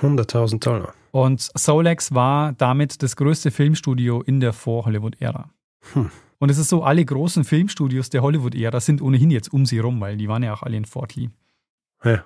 100.000 0.00 0.60
Dollar. 0.60 0.94
Und 1.10 1.50
Solex 1.54 2.14
war 2.14 2.52
damit 2.54 3.02
das 3.02 3.16
größte 3.16 3.50
Filmstudio 3.50 4.22
in 4.22 4.40
der 4.40 4.52
Vor-Hollywood-Ära. 4.52 5.50
Hm. 5.92 6.10
Und 6.38 6.50
es 6.50 6.58
ist 6.58 6.70
so, 6.70 6.82
alle 6.82 7.04
großen 7.04 7.44
Filmstudios 7.44 8.10
der 8.10 8.22
Hollywood-Ära 8.22 8.80
sind 8.80 9.02
ohnehin 9.02 9.30
jetzt 9.30 9.52
um 9.52 9.66
sie 9.66 9.78
rum, 9.78 10.00
weil 10.00 10.16
die 10.16 10.28
waren 10.28 10.42
ja 10.42 10.54
auch 10.54 10.62
alle 10.62 10.76
in 10.76 10.84
Fort 10.84 11.14
Lee. 11.14 11.28
Ja. 12.02 12.24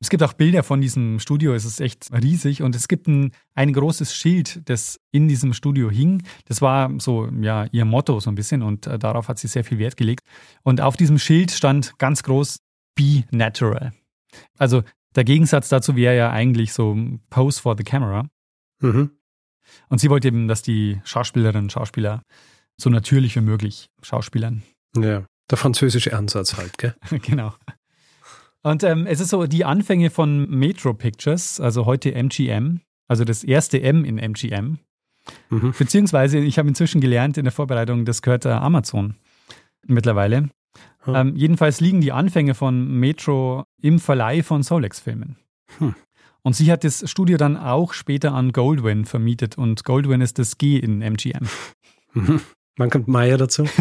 Es 0.00 0.10
gibt 0.10 0.22
auch 0.22 0.34
Bilder 0.34 0.62
von 0.62 0.80
diesem 0.80 1.18
Studio, 1.20 1.54
es 1.54 1.64
ist 1.64 1.80
echt 1.80 2.10
riesig 2.12 2.62
und 2.62 2.76
es 2.76 2.86
gibt 2.86 3.06
ein, 3.08 3.32
ein 3.54 3.72
großes 3.72 4.14
Schild, 4.14 4.68
das 4.68 5.00
in 5.10 5.26
diesem 5.26 5.54
Studio 5.54 5.90
hing. 5.90 6.22
Das 6.44 6.60
war 6.60 6.90
so, 6.98 7.28
ja, 7.40 7.66
ihr 7.72 7.86
Motto 7.86 8.20
so 8.20 8.30
ein 8.30 8.34
bisschen 8.34 8.62
und 8.62 8.86
äh, 8.86 8.98
darauf 8.98 9.28
hat 9.28 9.38
sie 9.38 9.48
sehr 9.48 9.64
viel 9.64 9.78
Wert 9.78 9.96
gelegt. 9.96 10.26
Und 10.62 10.82
auf 10.82 10.96
diesem 10.96 11.18
Schild 11.18 11.50
stand 11.50 11.98
ganz 11.98 12.22
groß 12.22 12.58
Be 12.94 13.24
Natural. 13.30 13.94
Also 14.58 14.82
der 15.14 15.24
Gegensatz 15.24 15.70
dazu 15.70 15.96
wäre 15.96 16.16
ja 16.16 16.30
eigentlich 16.30 16.74
so 16.74 16.96
Pose 17.30 17.60
for 17.60 17.74
the 17.76 17.84
Camera. 17.84 18.28
Mhm. 18.80 19.12
Und 19.88 19.98
sie 19.98 20.10
wollte 20.10 20.28
eben, 20.28 20.46
dass 20.46 20.62
die 20.62 21.00
Schauspielerinnen 21.04 21.64
und 21.64 21.72
Schauspieler 21.72 22.22
so 22.76 22.90
natürlich 22.90 23.34
wie 23.36 23.40
möglich 23.40 23.88
schauspielern. 24.02 24.62
Ja, 24.94 25.24
der 25.50 25.58
französische 25.58 26.16
Ansatz 26.16 26.56
halt, 26.56 26.76
gell? 26.78 26.94
genau. 27.22 27.54
Und 28.66 28.82
ähm, 28.82 29.06
es 29.06 29.20
ist 29.20 29.28
so 29.28 29.46
die 29.46 29.64
Anfänge 29.64 30.10
von 30.10 30.50
Metro 30.50 30.92
Pictures, 30.92 31.60
also 31.60 31.86
heute 31.86 32.12
MGM, 32.12 32.80
also 33.06 33.22
das 33.22 33.44
erste 33.44 33.80
M 33.80 34.04
in 34.04 34.18
MGM. 34.18 34.80
Mhm. 35.50 35.72
Beziehungsweise, 35.78 36.40
ich 36.40 36.58
habe 36.58 36.66
inzwischen 36.66 37.00
gelernt 37.00 37.38
in 37.38 37.44
der 37.44 37.52
Vorbereitung, 37.52 38.04
das 38.04 38.22
gehört 38.22 38.44
äh, 38.44 38.48
Amazon 38.48 39.14
mittlerweile. 39.86 40.48
Hm. 41.02 41.14
Ähm, 41.14 41.36
jedenfalls 41.36 41.80
liegen 41.80 42.00
die 42.00 42.10
Anfänge 42.10 42.54
von 42.54 42.98
Metro 42.98 43.62
im 43.80 44.00
Verleih 44.00 44.42
von 44.42 44.64
Solex-Filmen. 44.64 45.36
Hm. 45.78 45.94
Und 46.42 46.56
sie 46.56 46.72
hat 46.72 46.82
das 46.82 47.08
Studio 47.08 47.36
dann 47.36 47.56
auch 47.56 47.92
später 47.92 48.34
an 48.34 48.50
Goldwyn 48.50 49.04
vermietet 49.04 49.56
und 49.56 49.84
Goldwyn 49.84 50.20
ist 50.20 50.40
das 50.40 50.58
G 50.58 50.76
in 50.76 51.02
MGM. 51.02 51.46
Mhm. 52.14 52.40
Wann 52.76 52.90
kommt 52.90 53.08
Maya 53.08 53.36
dazu? 53.36 53.64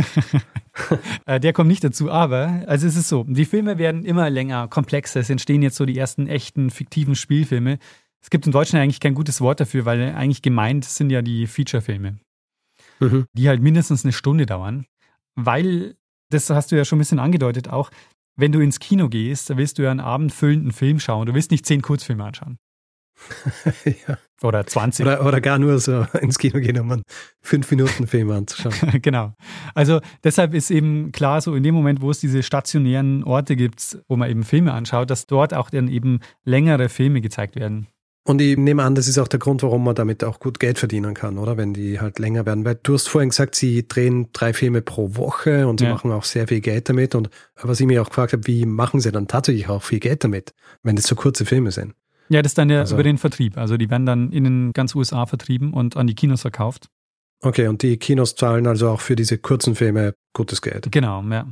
Äh, 1.26 1.40
der 1.40 1.54
kommt 1.54 1.70
nicht 1.70 1.86
dazu, 1.86 2.12
aber 2.12 2.66
also 2.68 2.86
es 2.86 2.98
ist 2.98 3.08
so, 3.08 3.24
die 3.24 3.46
Filme 3.46 3.78
werden 3.78 4.04
immer 4.04 4.30
länger, 4.30 4.68
komplexer. 4.68 5.22
Es 5.22 5.30
entstehen 5.30 5.62
jetzt 5.62 5.78
so 5.78 5.86
die 5.86 5.98
ersten 5.98 6.28
echten 6.28 6.70
fiktiven 6.70 7.16
Spielfilme. 7.16 7.80
Es 8.22 8.30
gibt 8.30 8.46
in 8.46 8.52
Deutschland 8.52 8.84
eigentlich 8.84 9.00
kein 9.00 9.14
gutes 9.14 9.40
Wort 9.40 9.62
dafür, 9.62 9.86
weil 9.86 10.14
eigentlich 10.14 10.42
gemeint 10.42 10.84
sind 10.84 11.12
ja 11.12 11.22
die 11.22 11.48
Feature-Filme, 11.48 12.20
mhm. 13.00 13.26
die 13.32 13.48
halt 13.48 13.62
mindestens 13.62 14.04
eine 14.04 14.12
Stunde 14.12 14.46
dauern, 14.46 14.86
weil, 15.36 15.96
das 16.30 16.50
hast 16.50 16.74
du 16.74 16.76
ja 16.76 16.84
schon 16.84 16.98
ein 16.98 17.00
bisschen 17.00 17.20
angedeutet 17.20 17.70
auch, 17.70 17.90
wenn 18.36 18.52
du 18.52 18.60
ins 18.60 18.80
Kino 18.80 19.08
gehst, 19.08 19.56
willst 19.56 19.78
du 19.78 19.84
ja 19.84 19.92
einen 19.92 20.02
abendfüllenden 20.02 20.74
Film 20.74 21.00
schauen. 21.00 21.26
Du 21.26 21.34
willst 21.34 21.52
nicht 21.52 21.66
zehn 21.66 21.82
Kurzfilme 21.82 22.26
anschauen. 22.26 22.58
ja. 24.08 24.18
Oder 24.42 24.68
20. 24.68 25.06
Oder, 25.06 25.26
oder, 25.26 25.42
gar 25.42 25.58
nur 25.58 25.80
so 25.80 26.06
ins 26.22 26.38
Kino 26.38 26.60
gehen, 26.60 26.80
um 26.80 26.92
einen 26.92 27.04
5-Minuten-Film 27.44 28.30
anzuschauen. 28.32 28.76
genau. 29.02 29.34
Also 29.74 30.02
deshalb 30.24 30.54
ist 30.54 30.72
eben 30.72 31.12
klar, 31.12 31.42
so 31.42 31.56
in 31.56 31.64
dem 31.64 31.74
Moment, 31.74 32.02
wo 32.02 32.12
es 32.12 32.20
diese 32.20 32.44
stationären 32.44 33.24
Orte 33.24 33.56
gibt, 33.56 33.98
wo 34.08 34.16
man 34.18 34.30
eben 34.30 34.44
Filme 34.44 34.74
anschaut, 34.74 35.10
dass 35.10 35.26
dort 35.26 35.54
auch 35.54 35.70
dann 35.70 35.88
eben 35.88 36.20
längere 36.44 36.90
Filme 36.90 37.22
gezeigt 37.22 37.56
werden. 37.56 37.88
Und 38.28 38.42
ich 38.42 38.58
nehme 38.58 38.82
an, 38.82 38.96
das 38.96 39.08
ist 39.08 39.20
auch 39.20 39.28
der 39.28 39.40
Grund, 39.40 39.62
warum 39.62 39.84
man 39.84 39.94
damit 39.94 40.24
auch 40.24 40.40
gut 40.40 40.60
Geld 40.60 40.80
verdienen 40.80 41.14
kann, 41.14 41.38
oder? 41.38 41.58
Wenn 41.58 41.76
die 41.76 42.00
halt 42.00 42.18
länger 42.18 42.48
werden. 42.48 42.66
Weil 42.66 42.80
du 42.82 42.96
hast 42.96 43.08
vorhin 43.08 43.30
gesagt, 43.30 43.54
sie 43.54 43.88
drehen 43.88 44.30
drei 44.34 44.52
Filme 44.52 44.82
pro 44.82 45.16
Woche 45.16 45.68
und 45.68 45.80
sie 45.80 45.86
ja. 45.86 45.94
machen 45.94 46.12
auch 46.12 46.24
sehr 46.24 46.48
viel 46.48 46.60
Geld 46.60 46.90
damit. 46.90 47.14
Und 47.14 47.30
was 47.62 47.80
ich 47.80 47.86
mir 47.86 48.02
auch 48.02 48.10
gefragt 48.10 48.34
habe, 48.34 48.48
wie 48.48 48.66
machen 48.66 49.00
sie 49.00 49.12
dann 49.12 49.28
tatsächlich 49.28 49.70
auch 49.70 49.84
viel 49.84 50.00
Geld 50.00 50.24
damit, 50.24 50.56
wenn 50.82 50.96
das 50.96 51.06
so 51.06 51.14
kurze 51.16 51.46
Filme 51.46 51.72
sind? 51.72 51.94
Ja, 52.30 52.42
das 52.42 52.52
ist 52.52 52.58
dann 52.58 52.70
ja 52.70 52.80
also, 52.80 52.96
über 52.96 53.04
den 53.04 53.18
Vertrieb. 53.18 53.58
Also 53.58 53.78
die 53.78 53.90
werden 53.90 54.06
dann 54.06 54.32
in 54.32 54.44
den 54.44 54.74
ganz 54.74 54.96
USA 54.96 55.26
vertrieben 55.26 55.74
und 55.74 55.96
an 55.98 56.08
die 56.08 56.16
Kinos 56.16 56.42
verkauft. 56.42 56.90
Okay, 57.42 57.68
und 57.68 57.84
die 57.84 57.98
Kinos 57.98 58.36
zahlen 58.36 58.66
also 58.66 58.90
auch 58.90 59.02
für 59.02 59.16
diese 59.16 59.38
kurzen 59.38 59.76
Filme 59.76 60.16
gutes 60.34 60.62
Geld. 60.62 60.92
Genau, 60.92 61.22
ja. 61.24 61.48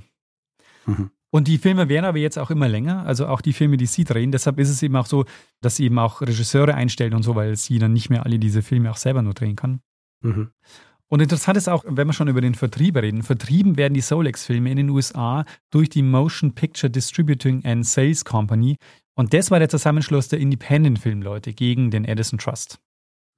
Mhm. 0.86 1.12
Und 1.30 1.48
die 1.48 1.58
Filme 1.58 1.90
werden 1.90 2.06
aber 2.06 2.20
jetzt 2.20 2.38
auch 2.38 2.52
immer 2.52 2.70
länger, 2.70 3.06
also 3.08 3.26
auch 3.28 3.42
die 3.42 3.54
Filme, 3.54 3.78
die 3.78 3.88
sie 3.88 4.04
drehen. 4.04 4.32
Deshalb 4.32 4.60
ist 4.60 4.70
es 4.70 4.84
eben 4.84 4.96
auch 4.96 5.08
so, 5.08 5.26
dass 5.62 5.78
sie 5.78 5.86
eben 5.86 5.98
auch 5.98 6.22
Regisseure 6.22 6.76
einstellen 6.76 7.16
und 7.16 7.24
so, 7.24 7.36
weil 7.36 7.56
sie 7.56 7.80
dann 7.80 7.92
nicht 7.94 8.12
mehr 8.12 8.24
alle 8.24 8.38
diese 8.38 8.62
Filme 8.62 8.92
auch 8.92 8.98
selber 8.98 9.24
nur 9.24 9.34
drehen 9.34 9.56
kann. 9.56 9.82
Mhm. 10.22 10.52
Und 11.08 11.22
interessant 11.22 11.58
ist 11.58 11.70
auch, 11.70 11.84
wenn 11.88 12.08
wir 12.08 12.14
schon 12.14 12.28
über 12.28 12.42
den 12.42 12.56
Vertrieb 12.56 12.98
reden, 12.98 13.24
vertrieben 13.24 13.78
werden 13.78 13.94
die 13.94 14.02
Solex-Filme 14.02 14.72
in 14.72 14.78
den 14.78 14.90
USA 14.90 15.46
durch 15.70 15.90
die 15.90 16.02
Motion 16.02 16.54
Picture 16.54 16.90
Distributing 16.90 17.64
and 17.66 17.86
Sales 17.86 18.26
Company, 18.26 18.78
und 19.16 19.34
das 19.34 19.52
war 19.52 19.60
der 19.60 19.70
Zusammenschluss 19.70 20.28
der 20.28 20.40
Independent-Filmleute 20.40 21.54
gegen 21.54 21.92
den 21.92 22.06
Edison 22.06 22.40
Trust. 22.40 22.80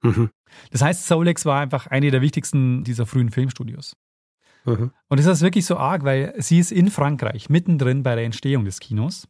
Mhm. 0.02 0.30
Das 0.70 0.82
heißt, 0.82 1.06
Solex 1.06 1.44
war 1.44 1.60
einfach 1.60 1.86
eine 1.86 2.10
der 2.10 2.22
wichtigsten 2.22 2.84
dieser 2.84 3.06
frühen 3.06 3.30
Filmstudios. 3.30 3.96
Mhm. 4.64 4.90
Und 5.08 5.18
das 5.18 5.26
ist 5.26 5.42
wirklich 5.42 5.66
so 5.66 5.76
arg, 5.76 6.04
weil 6.04 6.34
sie 6.38 6.58
ist 6.58 6.72
in 6.72 6.90
Frankreich, 6.90 7.48
mittendrin 7.50 8.02
bei 8.02 8.14
der 8.14 8.24
Entstehung 8.24 8.64
des 8.64 8.80
Kinos, 8.80 9.28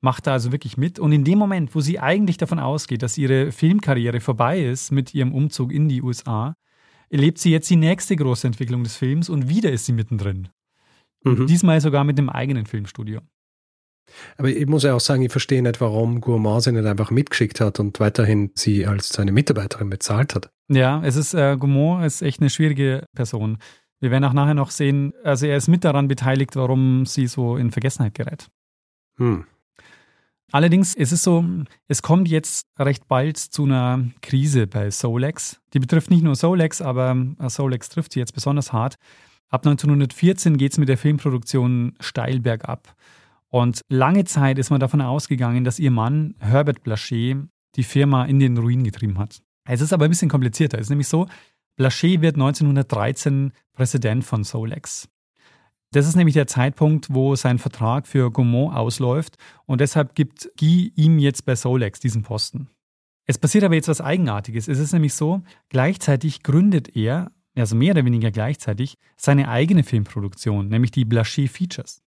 macht 0.00 0.26
da 0.26 0.32
also 0.32 0.52
wirklich 0.52 0.76
mit. 0.76 0.98
Und 0.98 1.12
in 1.12 1.24
dem 1.24 1.38
Moment, 1.38 1.74
wo 1.74 1.80
sie 1.80 1.98
eigentlich 1.98 2.36
davon 2.36 2.58
ausgeht, 2.58 3.02
dass 3.02 3.18
ihre 3.18 3.50
Filmkarriere 3.50 4.20
vorbei 4.20 4.62
ist 4.62 4.92
mit 4.92 5.14
ihrem 5.14 5.34
Umzug 5.34 5.72
in 5.72 5.88
die 5.88 6.02
USA, 6.02 6.54
erlebt 7.10 7.38
sie 7.38 7.50
jetzt 7.50 7.68
die 7.70 7.76
nächste 7.76 8.14
große 8.16 8.46
Entwicklung 8.46 8.84
des 8.84 8.96
Films 8.96 9.28
und 9.28 9.48
wieder 9.48 9.72
ist 9.72 9.86
sie 9.86 9.92
mittendrin. 9.92 10.48
Mhm. 11.24 11.46
Diesmal 11.46 11.80
sogar 11.80 12.04
mit 12.04 12.18
einem 12.18 12.28
eigenen 12.28 12.66
Filmstudio. 12.66 13.20
Aber 14.36 14.48
ich 14.48 14.66
muss 14.66 14.82
ja 14.82 14.94
auch 14.94 15.00
sagen, 15.00 15.22
ich 15.22 15.32
verstehe 15.32 15.62
nicht, 15.62 15.80
warum 15.80 16.20
Gourmand 16.20 16.62
sie 16.62 16.72
nicht 16.72 16.86
einfach 16.86 17.10
mitgeschickt 17.10 17.60
hat 17.60 17.80
und 17.80 18.00
weiterhin 18.00 18.50
sie 18.54 18.86
als 18.86 19.08
seine 19.10 19.32
Mitarbeiterin 19.32 19.90
bezahlt 19.90 20.34
hat. 20.34 20.50
Ja, 20.68 21.02
es 21.04 21.16
ist, 21.16 21.34
äh, 21.34 21.56
Gourmand 21.58 22.04
ist 22.04 22.22
echt 22.22 22.40
eine 22.40 22.50
schwierige 22.50 23.04
Person. 23.14 23.58
Wir 24.00 24.10
werden 24.10 24.24
auch 24.24 24.32
nachher 24.32 24.54
noch 24.54 24.70
sehen, 24.70 25.12
also 25.24 25.46
er 25.46 25.56
ist 25.56 25.68
mit 25.68 25.84
daran 25.84 26.08
beteiligt, 26.08 26.54
warum 26.56 27.04
sie 27.04 27.26
so 27.26 27.56
in 27.56 27.70
Vergessenheit 27.70 28.14
gerät. 28.14 28.48
Hm. 29.16 29.44
Allerdings 30.50 30.94
ist 30.94 31.12
es 31.12 31.22
so, 31.22 31.44
es 31.88 32.00
kommt 32.00 32.28
jetzt 32.28 32.66
recht 32.78 33.06
bald 33.06 33.36
zu 33.36 33.64
einer 33.64 34.04
Krise 34.22 34.66
bei 34.66 34.90
Solex. 34.90 35.60
Die 35.74 35.78
betrifft 35.78 36.10
nicht 36.10 36.22
nur 36.22 36.36
Solex, 36.36 36.80
aber 36.80 37.16
äh, 37.38 37.50
Solex 37.50 37.90
trifft 37.90 38.12
sie 38.12 38.20
jetzt 38.20 38.32
besonders 38.32 38.72
hart. 38.72 38.96
Ab 39.50 39.66
1914 39.66 40.56
geht 40.56 40.72
es 40.72 40.78
mit 40.78 40.88
der 40.88 40.98
Filmproduktion 40.98 41.94
steil 42.00 42.40
bergab. 42.40 42.94
Und 43.50 43.80
lange 43.88 44.24
Zeit 44.24 44.58
ist 44.58 44.70
man 44.70 44.80
davon 44.80 45.00
ausgegangen, 45.00 45.64
dass 45.64 45.78
ihr 45.78 45.90
Mann 45.90 46.34
Herbert 46.38 46.82
Blanchet 46.82 47.36
die 47.76 47.82
Firma 47.82 48.24
in 48.24 48.40
den 48.40 48.58
Ruin 48.58 48.84
getrieben 48.84 49.18
hat. 49.18 49.40
Es 49.66 49.80
ist 49.80 49.92
aber 49.92 50.04
ein 50.04 50.10
bisschen 50.10 50.30
komplizierter. 50.30 50.78
Es 50.78 50.86
ist 50.86 50.90
nämlich 50.90 51.08
so, 51.08 51.26
Blanchet 51.76 52.20
wird 52.20 52.34
1913 52.34 53.52
Präsident 53.72 54.24
von 54.24 54.44
Solex. 54.44 55.08
Das 55.92 56.06
ist 56.06 56.16
nämlich 56.16 56.34
der 56.34 56.46
Zeitpunkt, 56.46 57.06
wo 57.14 57.34
sein 57.34 57.58
Vertrag 57.58 58.06
für 58.06 58.30
Gaumont 58.30 58.74
ausläuft 58.74 59.36
und 59.64 59.80
deshalb 59.80 60.14
gibt 60.14 60.50
Guy 60.58 60.92
ihm 60.96 61.18
jetzt 61.18 61.46
bei 61.46 61.56
Solex 61.56 61.98
diesen 62.00 62.22
Posten. 62.22 62.68
Es 63.26 63.38
passiert 63.38 63.64
aber 63.64 63.74
jetzt 63.74 63.88
was 63.88 64.00
Eigenartiges. 64.00 64.68
Es 64.68 64.78
ist 64.78 64.92
nämlich 64.92 65.14
so, 65.14 65.42
gleichzeitig 65.70 66.42
gründet 66.42 66.94
er, 66.94 67.30
also 67.56 67.74
mehr 67.74 67.92
oder 67.92 68.04
weniger 68.04 68.30
gleichzeitig, 68.30 68.98
seine 69.16 69.48
eigene 69.48 69.82
Filmproduktion, 69.82 70.68
nämlich 70.68 70.90
die 70.90 71.06
Blanchet 71.06 71.50
Features. 71.50 72.02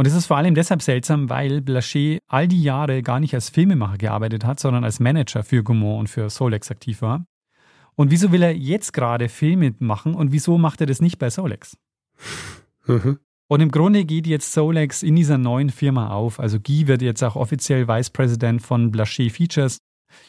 Und 0.00 0.06
es 0.06 0.14
ist 0.14 0.24
vor 0.24 0.38
allem 0.38 0.54
deshalb 0.54 0.80
seltsam, 0.80 1.28
weil 1.28 1.60
Blanchet 1.60 2.22
all 2.26 2.48
die 2.48 2.62
Jahre 2.62 3.02
gar 3.02 3.20
nicht 3.20 3.34
als 3.34 3.50
Filmemacher 3.50 3.98
gearbeitet 3.98 4.46
hat, 4.46 4.58
sondern 4.58 4.82
als 4.82 4.98
Manager 4.98 5.42
für 5.42 5.62
Gaumont 5.62 6.00
und 6.00 6.06
für 6.08 6.30
Solex 6.30 6.70
aktiv 6.70 7.02
war. 7.02 7.26
Und 7.96 8.10
wieso 8.10 8.32
will 8.32 8.42
er 8.42 8.56
jetzt 8.56 8.94
gerade 8.94 9.28
Filme 9.28 9.74
machen 9.78 10.14
und 10.14 10.32
wieso 10.32 10.56
macht 10.56 10.80
er 10.80 10.86
das 10.86 11.02
nicht 11.02 11.18
bei 11.18 11.28
Solex? 11.28 11.76
Mhm. 12.86 13.18
Und 13.46 13.60
im 13.60 13.70
Grunde 13.70 14.06
geht 14.06 14.26
jetzt 14.26 14.54
Solex 14.54 15.02
in 15.02 15.16
dieser 15.16 15.36
neuen 15.36 15.68
Firma 15.68 16.08
auf. 16.08 16.40
Also 16.40 16.58
Guy 16.58 16.86
wird 16.86 17.02
jetzt 17.02 17.22
auch 17.22 17.36
offiziell 17.36 17.86
Vice 17.86 18.08
President 18.08 18.62
von 18.62 18.90
Blanchet 18.90 19.30
Features. 19.30 19.80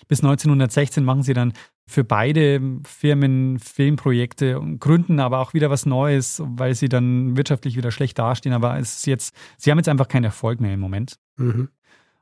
Bis 0.09 0.19
1916 0.19 1.05
machen 1.05 1.24
sie 1.24 1.34
dann 1.34 1.53
für 1.88 2.03
beide 2.03 2.61
Firmen 2.86 3.59
Filmprojekte 3.59 4.59
und 4.59 4.79
gründen 4.79 5.19
aber 5.19 5.39
auch 5.39 5.53
wieder 5.53 5.69
was 5.69 5.86
Neues, 5.86 6.41
weil 6.45 6.73
sie 6.75 6.89
dann 6.89 7.36
wirtschaftlich 7.36 7.75
wieder 7.75 7.91
schlecht 7.91 8.17
dastehen. 8.17 8.53
Aber 8.53 8.77
es 8.79 8.97
ist 8.97 9.07
jetzt, 9.07 9.36
sie 9.57 9.71
haben 9.71 9.77
jetzt 9.77 9.89
einfach 9.89 10.07
keinen 10.07 10.25
Erfolg 10.25 10.61
mehr 10.61 10.73
im 10.73 10.79
Moment. 10.79 11.17
Mhm. 11.38 11.69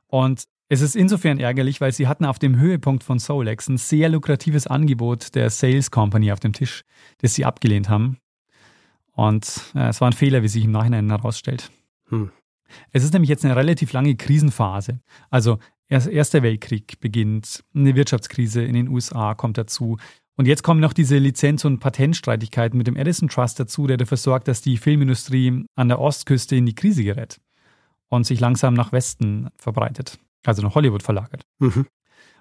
Und 0.06 0.44
es 0.68 0.80
ist 0.80 0.96
insofern 0.96 1.38
ärgerlich, 1.38 1.80
weil 1.80 1.92
sie 1.92 2.06
hatten 2.06 2.24
auf 2.24 2.38
dem 2.38 2.58
Höhepunkt 2.58 3.02
von 3.02 3.18
Solex 3.18 3.68
ein 3.68 3.76
sehr 3.76 4.08
lukratives 4.08 4.66
Angebot 4.66 5.34
der 5.34 5.50
Sales 5.50 5.90
Company 5.90 6.32
auf 6.32 6.40
dem 6.40 6.52
Tisch, 6.52 6.84
das 7.18 7.34
sie 7.34 7.44
abgelehnt 7.44 7.88
haben. 7.88 8.18
Und 9.12 9.72
äh, 9.74 9.88
es 9.88 10.00
war 10.00 10.08
ein 10.08 10.14
Fehler, 10.14 10.42
wie 10.42 10.48
sich 10.48 10.64
im 10.64 10.70
Nachhinein 10.70 11.10
herausstellt. 11.10 11.70
Hm. 12.08 12.30
Es 12.92 13.02
ist 13.02 13.12
nämlich 13.12 13.28
jetzt 13.28 13.44
eine 13.44 13.56
relativ 13.56 13.92
lange 13.92 14.14
Krisenphase. 14.14 15.00
Also 15.28 15.58
Erster 15.90 16.42
Weltkrieg 16.42 17.00
beginnt, 17.00 17.64
eine 17.74 17.96
Wirtschaftskrise 17.96 18.62
in 18.62 18.74
den 18.74 18.88
USA 18.88 19.34
kommt 19.34 19.58
dazu. 19.58 19.96
Und 20.36 20.46
jetzt 20.46 20.62
kommen 20.62 20.80
noch 20.80 20.92
diese 20.92 21.18
Lizenz- 21.18 21.64
und 21.64 21.80
Patentstreitigkeiten 21.80 22.78
mit 22.78 22.86
dem 22.86 22.96
Edison 22.96 23.28
Trust 23.28 23.60
dazu, 23.60 23.86
der 23.86 23.96
dafür 23.96 24.16
sorgt, 24.16 24.48
dass 24.48 24.62
die 24.62 24.78
Filmindustrie 24.78 25.66
an 25.74 25.88
der 25.88 25.98
Ostküste 25.98 26.56
in 26.56 26.64
die 26.64 26.74
Krise 26.74 27.04
gerät 27.04 27.40
und 28.08 28.24
sich 28.24 28.40
langsam 28.40 28.72
nach 28.74 28.92
Westen 28.92 29.48
verbreitet, 29.56 30.18
also 30.46 30.62
nach 30.62 30.74
Hollywood 30.74 31.02
verlagert. 31.02 31.42
Mhm. 31.58 31.86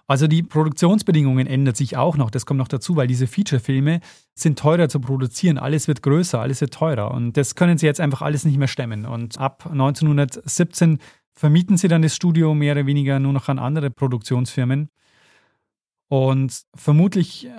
Also 0.09 0.25
die 0.25 0.41
Produktionsbedingungen 0.41 1.45
ändern 1.45 1.75
sich 1.75 1.95
auch 1.95 2.17
noch. 2.17 2.31
Das 2.31 2.47
kommt 2.47 2.57
noch 2.57 2.67
dazu, 2.67 2.95
weil 2.95 3.05
diese 3.05 3.27
Feature-Filme 3.27 3.99
sind 4.33 4.57
teurer 4.57 4.89
zu 4.89 4.99
produzieren. 4.99 5.59
Alles 5.59 5.87
wird 5.87 6.01
größer, 6.01 6.41
alles 6.41 6.61
wird 6.61 6.73
teurer. 6.73 7.11
Und 7.11 7.37
das 7.37 7.53
können 7.53 7.77
sie 7.77 7.85
jetzt 7.85 7.99
einfach 7.99 8.23
alles 8.23 8.43
nicht 8.43 8.57
mehr 8.57 8.67
stemmen. 8.67 9.05
Und 9.05 9.37
ab 9.37 9.67
1917 9.69 10.97
vermieten 11.39 11.77
sie 11.77 11.87
dann 11.87 12.01
das 12.01 12.13
Studio 12.13 12.53
mehr 12.53 12.73
oder 12.73 12.85
weniger 12.85 13.17
nur 13.17 13.31
noch 13.31 13.47
an 13.47 13.59
andere 13.59 13.89
Produktionsfirmen. 13.89 14.89
Und 16.09 16.63
vermutlich 16.75 17.47
äh, 17.47 17.51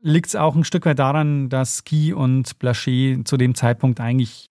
liegt 0.00 0.28
es 0.28 0.36
auch 0.36 0.54
ein 0.54 0.62
Stück 0.62 0.86
weit 0.86 1.00
daran, 1.00 1.48
dass 1.48 1.84
Guy 1.84 2.12
und 2.12 2.58
Blanchet 2.60 3.26
zu 3.26 3.36
dem 3.36 3.56
Zeitpunkt 3.56 4.00
eigentlich 4.00 4.48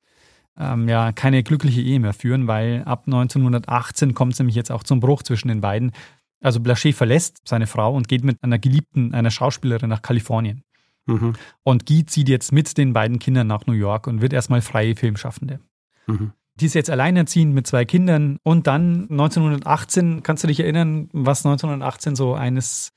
ähm, 0.57 0.89
ja, 0.89 1.13
keine 1.13 1.41
glückliche 1.41 1.79
Ehe 1.79 2.01
mehr 2.01 2.13
führen, 2.13 2.47
weil 2.47 2.83
ab 2.83 3.03
1918 3.05 4.13
kommt 4.13 4.33
es 4.33 4.39
nämlich 4.39 4.55
jetzt 4.55 4.71
auch 4.73 4.83
zum 4.83 4.99
Bruch 4.99 5.23
zwischen 5.23 5.47
den 5.47 5.61
beiden. 5.61 5.93
Also 6.41 6.59
Blanchet 6.59 6.95
verlässt 6.95 7.47
seine 7.47 7.67
Frau 7.67 7.95
und 7.95 8.09
geht 8.09 8.25
mit 8.25 8.43
einer 8.43 8.59
Geliebten, 8.59 9.13
einer 9.13 9.31
Schauspielerin 9.31 9.89
nach 9.89 10.01
Kalifornien. 10.01 10.63
Mhm. 11.05 11.33
Und 11.63 11.85
Guy 11.85 12.05
zieht 12.05 12.27
jetzt 12.27 12.51
mit 12.51 12.77
den 12.77 12.91
beiden 12.91 13.19
Kindern 13.19 13.47
nach 13.47 13.67
New 13.67 13.73
York 13.73 14.07
und 14.07 14.21
wird 14.21 14.33
erstmal 14.33 14.61
freie 14.61 14.97
Filmschaffende. 14.97 15.61
Mhm. 16.07 16.33
Die 16.59 16.65
ist 16.65 16.73
jetzt 16.73 16.89
alleinerziehend 16.89 17.53
mit 17.53 17.67
zwei 17.67 17.83
Kindern. 17.85 18.37
Und 18.43 18.67
dann 18.67 19.07
1918, 19.09 20.23
kannst 20.23 20.43
du 20.43 20.47
dich 20.47 20.61
erinnern, 20.61 21.09
was 21.11 21.45
1918 21.45 22.15
so 22.15 22.33
eines 22.33 22.93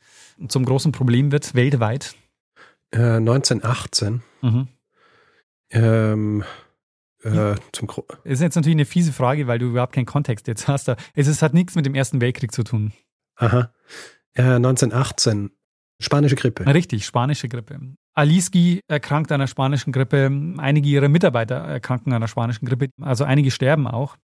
zum 0.46 0.64
großen 0.64 0.92
Problem 0.92 1.32
wird, 1.32 1.54
weltweit? 1.54 2.14
Äh, 2.92 3.16
1918. 3.16 4.22
Mhm. 4.42 4.68
Ähm, 5.70 6.44
äh, 7.22 7.56
zum 7.72 7.88
Gro 7.88 8.06
ist 8.24 8.40
jetzt 8.40 8.54
natürlich 8.54 8.76
eine 8.76 8.84
fiese 8.84 9.12
Frage, 9.12 9.48
weil 9.48 9.58
du 9.58 9.66
überhaupt 9.66 9.92
keinen 9.92 10.06
Kontext 10.06 10.46
jetzt 10.46 10.68
hast. 10.68 10.88
Es, 11.14 11.26
es 11.26 11.42
hat 11.42 11.52
nichts 11.52 11.74
mit 11.74 11.84
dem 11.84 11.94
Ersten 11.94 12.20
Weltkrieg 12.20 12.52
zu 12.52 12.62
tun. 12.62 12.92
Aha. 13.36 13.72
Äh, 14.34 14.42
1918. 14.42 15.50
Spanische 16.00 16.36
Grippe. 16.36 16.66
Richtig, 16.66 17.04
spanische 17.04 17.48
Grippe. 17.48 17.78
Aliski 18.14 18.80
erkrankt 18.88 19.32
an 19.32 19.40
einer 19.40 19.48
spanischen 19.48 19.92
Grippe. 19.92 20.30
Einige 20.58 20.88
ihrer 20.88 21.08
Mitarbeiter 21.08 21.56
erkranken 21.56 22.12
an 22.12 22.16
einer 22.16 22.28
spanischen 22.28 22.66
Grippe. 22.66 22.88
Also 23.00 23.24
einige 23.24 23.50
sterben 23.50 23.86
auch. 23.86 24.16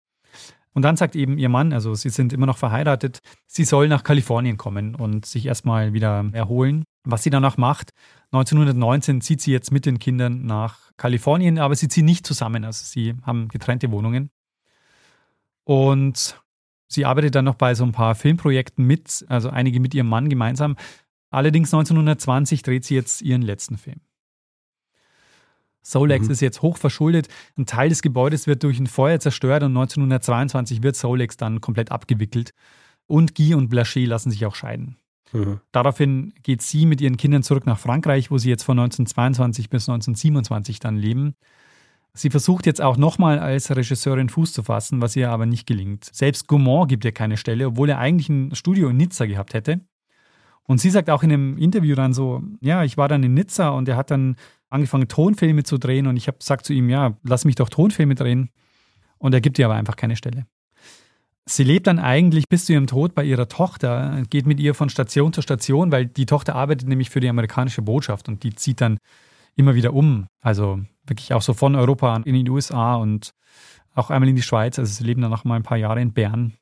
Und 0.74 0.82
dann 0.82 0.96
sagt 0.96 1.16
eben 1.16 1.38
ihr 1.38 1.48
Mann, 1.48 1.72
also 1.72 1.94
sie 1.94 2.08
sind 2.08 2.32
immer 2.32 2.46
noch 2.46 2.56
verheiratet, 2.56 3.18
sie 3.46 3.64
soll 3.64 3.88
nach 3.88 4.04
Kalifornien 4.04 4.56
kommen 4.56 4.94
und 4.94 5.26
sich 5.26 5.44
erstmal 5.44 5.92
wieder 5.92 6.24
erholen. 6.32 6.84
Was 7.04 7.22
sie 7.22 7.30
danach 7.30 7.58
macht, 7.58 7.90
1919 8.30 9.20
zieht 9.20 9.42
sie 9.42 9.52
jetzt 9.52 9.70
mit 9.70 9.84
den 9.84 9.98
Kindern 9.98 10.46
nach 10.46 10.92
Kalifornien, 10.96 11.58
aber 11.58 11.74
sie 11.74 11.88
ziehen 11.88 12.06
nicht 12.06 12.26
zusammen, 12.26 12.64
also 12.64 12.84
sie 12.84 13.14
haben 13.22 13.48
getrennte 13.48 13.90
Wohnungen. 13.90 14.30
Und 15.64 16.42
Sie 16.92 17.06
arbeitet 17.06 17.34
dann 17.34 17.46
noch 17.46 17.54
bei 17.54 17.74
so 17.74 17.84
ein 17.84 17.92
paar 17.92 18.14
Filmprojekten 18.14 18.86
mit, 18.86 19.24
also 19.28 19.48
einige 19.48 19.80
mit 19.80 19.94
ihrem 19.94 20.08
Mann 20.08 20.28
gemeinsam. 20.28 20.76
Allerdings 21.32 21.72
1920 21.74 22.62
dreht 22.62 22.84
sie 22.84 22.94
jetzt 22.94 23.22
ihren 23.22 23.42
letzten 23.42 23.78
Film. 23.78 24.00
Solex 25.82 26.26
mhm. 26.26 26.32
ist 26.32 26.40
jetzt 26.40 26.62
hoch 26.62 26.76
verschuldet. 26.76 27.28
Ein 27.56 27.66
Teil 27.66 27.88
des 27.88 28.02
Gebäudes 28.02 28.46
wird 28.46 28.62
durch 28.62 28.78
ein 28.78 28.86
Feuer 28.86 29.18
zerstört 29.18 29.64
und 29.64 29.76
1922 29.76 30.82
wird 30.82 30.94
Solex 30.94 31.36
dann 31.36 31.60
komplett 31.60 31.90
abgewickelt. 31.90 32.52
Und 33.06 33.34
Guy 33.34 33.54
und 33.54 33.68
Blanchet 33.68 34.06
lassen 34.06 34.30
sich 34.30 34.46
auch 34.46 34.54
scheiden. 34.54 34.96
Mhm. 35.32 35.60
Daraufhin 35.72 36.34
geht 36.42 36.62
sie 36.62 36.86
mit 36.86 37.00
ihren 37.00 37.16
Kindern 37.16 37.42
zurück 37.42 37.66
nach 37.66 37.78
Frankreich, 37.78 38.30
wo 38.30 38.38
sie 38.38 38.50
jetzt 38.50 38.62
von 38.62 38.78
1922 38.78 39.70
bis 39.70 39.88
1927 39.88 40.78
dann 40.78 40.96
leben. 40.96 41.34
Sie 42.14 42.28
versucht 42.28 42.66
jetzt 42.66 42.82
auch 42.82 42.98
nochmal 42.98 43.38
als 43.38 43.74
Regisseurin 43.74 44.28
Fuß 44.28 44.52
zu 44.52 44.62
fassen, 44.62 45.00
was 45.00 45.16
ihr 45.16 45.30
aber 45.30 45.46
nicht 45.46 45.66
gelingt. 45.66 46.04
Selbst 46.12 46.46
Gaumont 46.46 46.88
gibt 46.90 47.06
ihr 47.06 47.12
keine 47.12 47.38
Stelle, 47.38 47.68
obwohl 47.68 47.88
er 47.88 47.98
eigentlich 47.98 48.28
ein 48.28 48.54
Studio 48.54 48.90
in 48.90 48.98
Nizza 48.98 49.24
gehabt 49.24 49.54
hätte. 49.54 49.80
Und 50.66 50.78
sie 50.80 50.90
sagt 50.90 51.10
auch 51.10 51.22
in 51.22 51.32
einem 51.32 51.58
Interview 51.58 51.94
dann 51.94 52.12
so, 52.12 52.42
ja, 52.60 52.84
ich 52.84 52.96
war 52.96 53.08
dann 53.08 53.22
in 53.22 53.34
Nizza 53.34 53.70
und 53.70 53.88
er 53.88 53.96
hat 53.96 54.10
dann 54.10 54.36
angefangen, 54.70 55.08
Tonfilme 55.08 55.64
zu 55.64 55.78
drehen 55.78 56.06
und 56.06 56.16
ich 56.16 56.28
habe 56.28 56.38
gesagt 56.38 56.64
zu 56.64 56.72
ihm, 56.72 56.88
ja, 56.88 57.16
lass 57.24 57.44
mich 57.44 57.56
doch 57.56 57.68
Tonfilme 57.68 58.14
drehen. 58.14 58.50
Und 59.18 59.34
er 59.34 59.40
gibt 59.40 59.58
ihr 59.58 59.66
aber 59.66 59.74
einfach 59.74 59.96
keine 59.96 60.16
Stelle. 60.16 60.46
Sie 61.44 61.64
lebt 61.64 61.88
dann 61.88 61.98
eigentlich 61.98 62.48
bis 62.48 62.66
zu 62.66 62.72
ihrem 62.72 62.86
Tod 62.86 63.14
bei 63.14 63.24
ihrer 63.24 63.48
Tochter, 63.48 64.22
geht 64.30 64.46
mit 64.46 64.60
ihr 64.60 64.74
von 64.74 64.88
Station 64.88 65.32
zu 65.32 65.42
Station, 65.42 65.90
weil 65.90 66.06
die 66.06 66.26
Tochter 66.26 66.54
arbeitet 66.54 66.88
nämlich 66.88 67.10
für 67.10 67.20
die 67.20 67.28
amerikanische 67.28 67.82
Botschaft 67.82 68.28
und 68.28 68.44
die 68.44 68.54
zieht 68.54 68.80
dann 68.80 68.98
immer 69.56 69.74
wieder 69.74 69.92
um. 69.92 70.26
Also 70.40 70.80
wirklich 71.04 71.32
auch 71.34 71.42
so 71.42 71.52
von 71.52 71.74
Europa 71.74 72.16
in 72.24 72.44
die 72.44 72.50
USA 72.50 72.94
und 72.94 73.32
auch 73.94 74.10
einmal 74.10 74.28
in 74.28 74.36
die 74.36 74.42
Schweiz. 74.42 74.78
Also 74.78 74.92
sie 74.92 75.04
leben 75.04 75.20
dann 75.20 75.30
noch 75.30 75.44
mal 75.44 75.56
ein 75.56 75.64
paar 75.64 75.76
Jahre 75.76 76.00
in 76.00 76.12
Bern. 76.12 76.54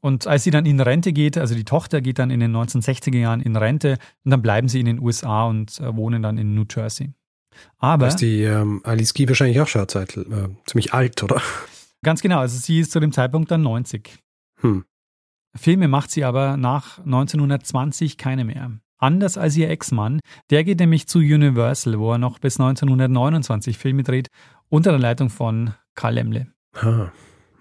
Und 0.00 0.26
als 0.26 0.44
sie 0.44 0.50
dann 0.50 0.66
in 0.66 0.80
Rente 0.80 1.12
geht, 1.12 1.36
also 1.36 1.54
die 1.54 1.64
Tochter 1.64 2.00
geht 2.00 2.18
dann 2.18 2.30
in 2.30 2.40
den 2.40 2.56
1960er 2.56 3.18
Jahren 3.18 3.40
in 3.40 3.56
Rente 3.56 3.98
und 4.24 4.30
dann 4.30 4.42
bleiben 4.42 4.68
sie 4.68 4.80
in 4.80 4.86
den 4.86 4.98
USA 5.00 5.44
und 5.44 5.78
äh, 5.80 5.94
wohnen 5.94 6.22
dann 6.22 6.38
in 6.38 6.54
New 6.54 6.64
Jersey. 6.68 7.12
Aber. 7.78 8.06
ist 8.06 8.16
die 8.16 8.42
ähm, 8.42 8.80
Alice 8.84 9.12
Guy 9.12 9.28
wahrscheinlich 9.28 9.60
auch 9.60 9.68
schon 9.68 9.86
Zeit, 9.88 10.16
äh, 10.16 10.48
ziemlich 10.66 10.94
alt, 10.94 11.22
oder? 11.22 11.42
Ganz 12.02 12.22
genau. 12.22 12.38
Also 12.38 12.58
sie 12.58 12.80
ist 12.80 12.92
zu 12.92 13.00
dem 13.00 13.12
Zeitpunkt 13.12 13.50
dann 13.50 13.62
90. 13.62 14.18
Hm. 14.60 14.84
Filme 15.54 15.88
macht 15.88 16.10
sie 16.10 16.24
aber 16.24 16.56
nach 16.56 16.98
1920 16.98 18.16
keine 18.16 18.44
mehr. 18.44 18.70
Anders 18.98 19.38
als 19.38 19.56
ihr 19.56 19.70
Ex-Mann. 19.70 20.20
Der 20.50 20.62
geht 20.62 20.78
nämlich 20.78 21.08
zu 21.08 21.18
Universal, 21.18 21.98
wo 21.98 22.12
er 22.12 22.18
noch 22.18 22.38
bis 22.38 22.60
1929 22.60 23.78
Filme 23.78 24.02
dreht, 24.02 24.28
unter 24.68 24.90
der 24.90 25.00
Leitung 25.00 25.30
von 25.30 25.74
Karl 25.94 26.14
Lemle. 26.14 26.52
Ah, 26.74 27.10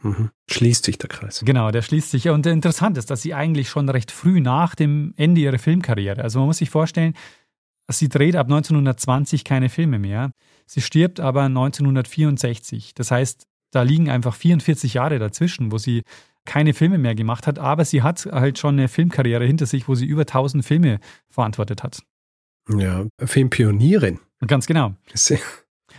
mhm. 0.01 0.29
Schließt 0.49 0.85
sich 0.85 0.97
der 0.97 1.09
Kreis. 1.09 1.41
Genau, 1.45 1.71
der 1.71 1.81
schließt 1.81 2.11
sich. 2.11 2.29
Und 2.29 2.45
interessant 2.45 2.97
ist, 2.97 3.09
dass 3.09 3.21
sie 3.21 3.33
eigentlich 3.33 3.69
schon 3.69 3.89
recht 3.89 4.11
früh 4.11 4.41
nach 4.41 4.75
dem 4.75 5.13
Ende 5.17 5.41
ihrer 5.41 5.59
Filmkarriere, 5.59 6.23
also 6.23 6.39
man 6.39 6.47
muss 6.47 6.57
sich 6.57 6.69
vorstellen, 6.69 7.13
sie 7.89 8.09
dreht 8.09 8.35
ab 8.35 8.47
1920 8.47 9.43
keine 9.43 9.69
Filme 9.69 9.99
mehr. 9.99 10.31
Sie 10.65 10.81
stirbt 10.81 11.19
aber 11.19 11.43
1964. 11.43 12.93
Das 12.93 13.11
heißt, 13.11 13.47
da 13.71 13.81
liegen 13.81 14.09
einfach 14.09 14.35
44 14.35 14.93
Jahre 14.95 15.19
dazwischen, 15.19 15.71
wo 15.71 15.77
sie 15.77 16.03
keine 16.45 16.73
Filme 16.73 16.97
mehr 16.97 17.15
gemacht 17.15 17.45
hat, 17.45 17.59
aber 17.59 17.85
sie 17.85 18.01
hat 18.01 18.25
halt 18.25 18.57
schon 18.57 18.79
eine 18.79 18.87
Filmkarriere 18.87 19.45
hinter 19.45 19.65
sich, 19.65 19.87
wo 19.87 19.95
sie 19.95 20.05
über 20.05 20.21
1000 20.21 20.65
Filme 20.65 20.99
verantwortet 21.29 21.83
hat. 21.83 22.01
Ja, 22.69 23.05
Filmpionierin. 23.23 24.19
Ganz 24.45 24.65
genau. 24.65 24.95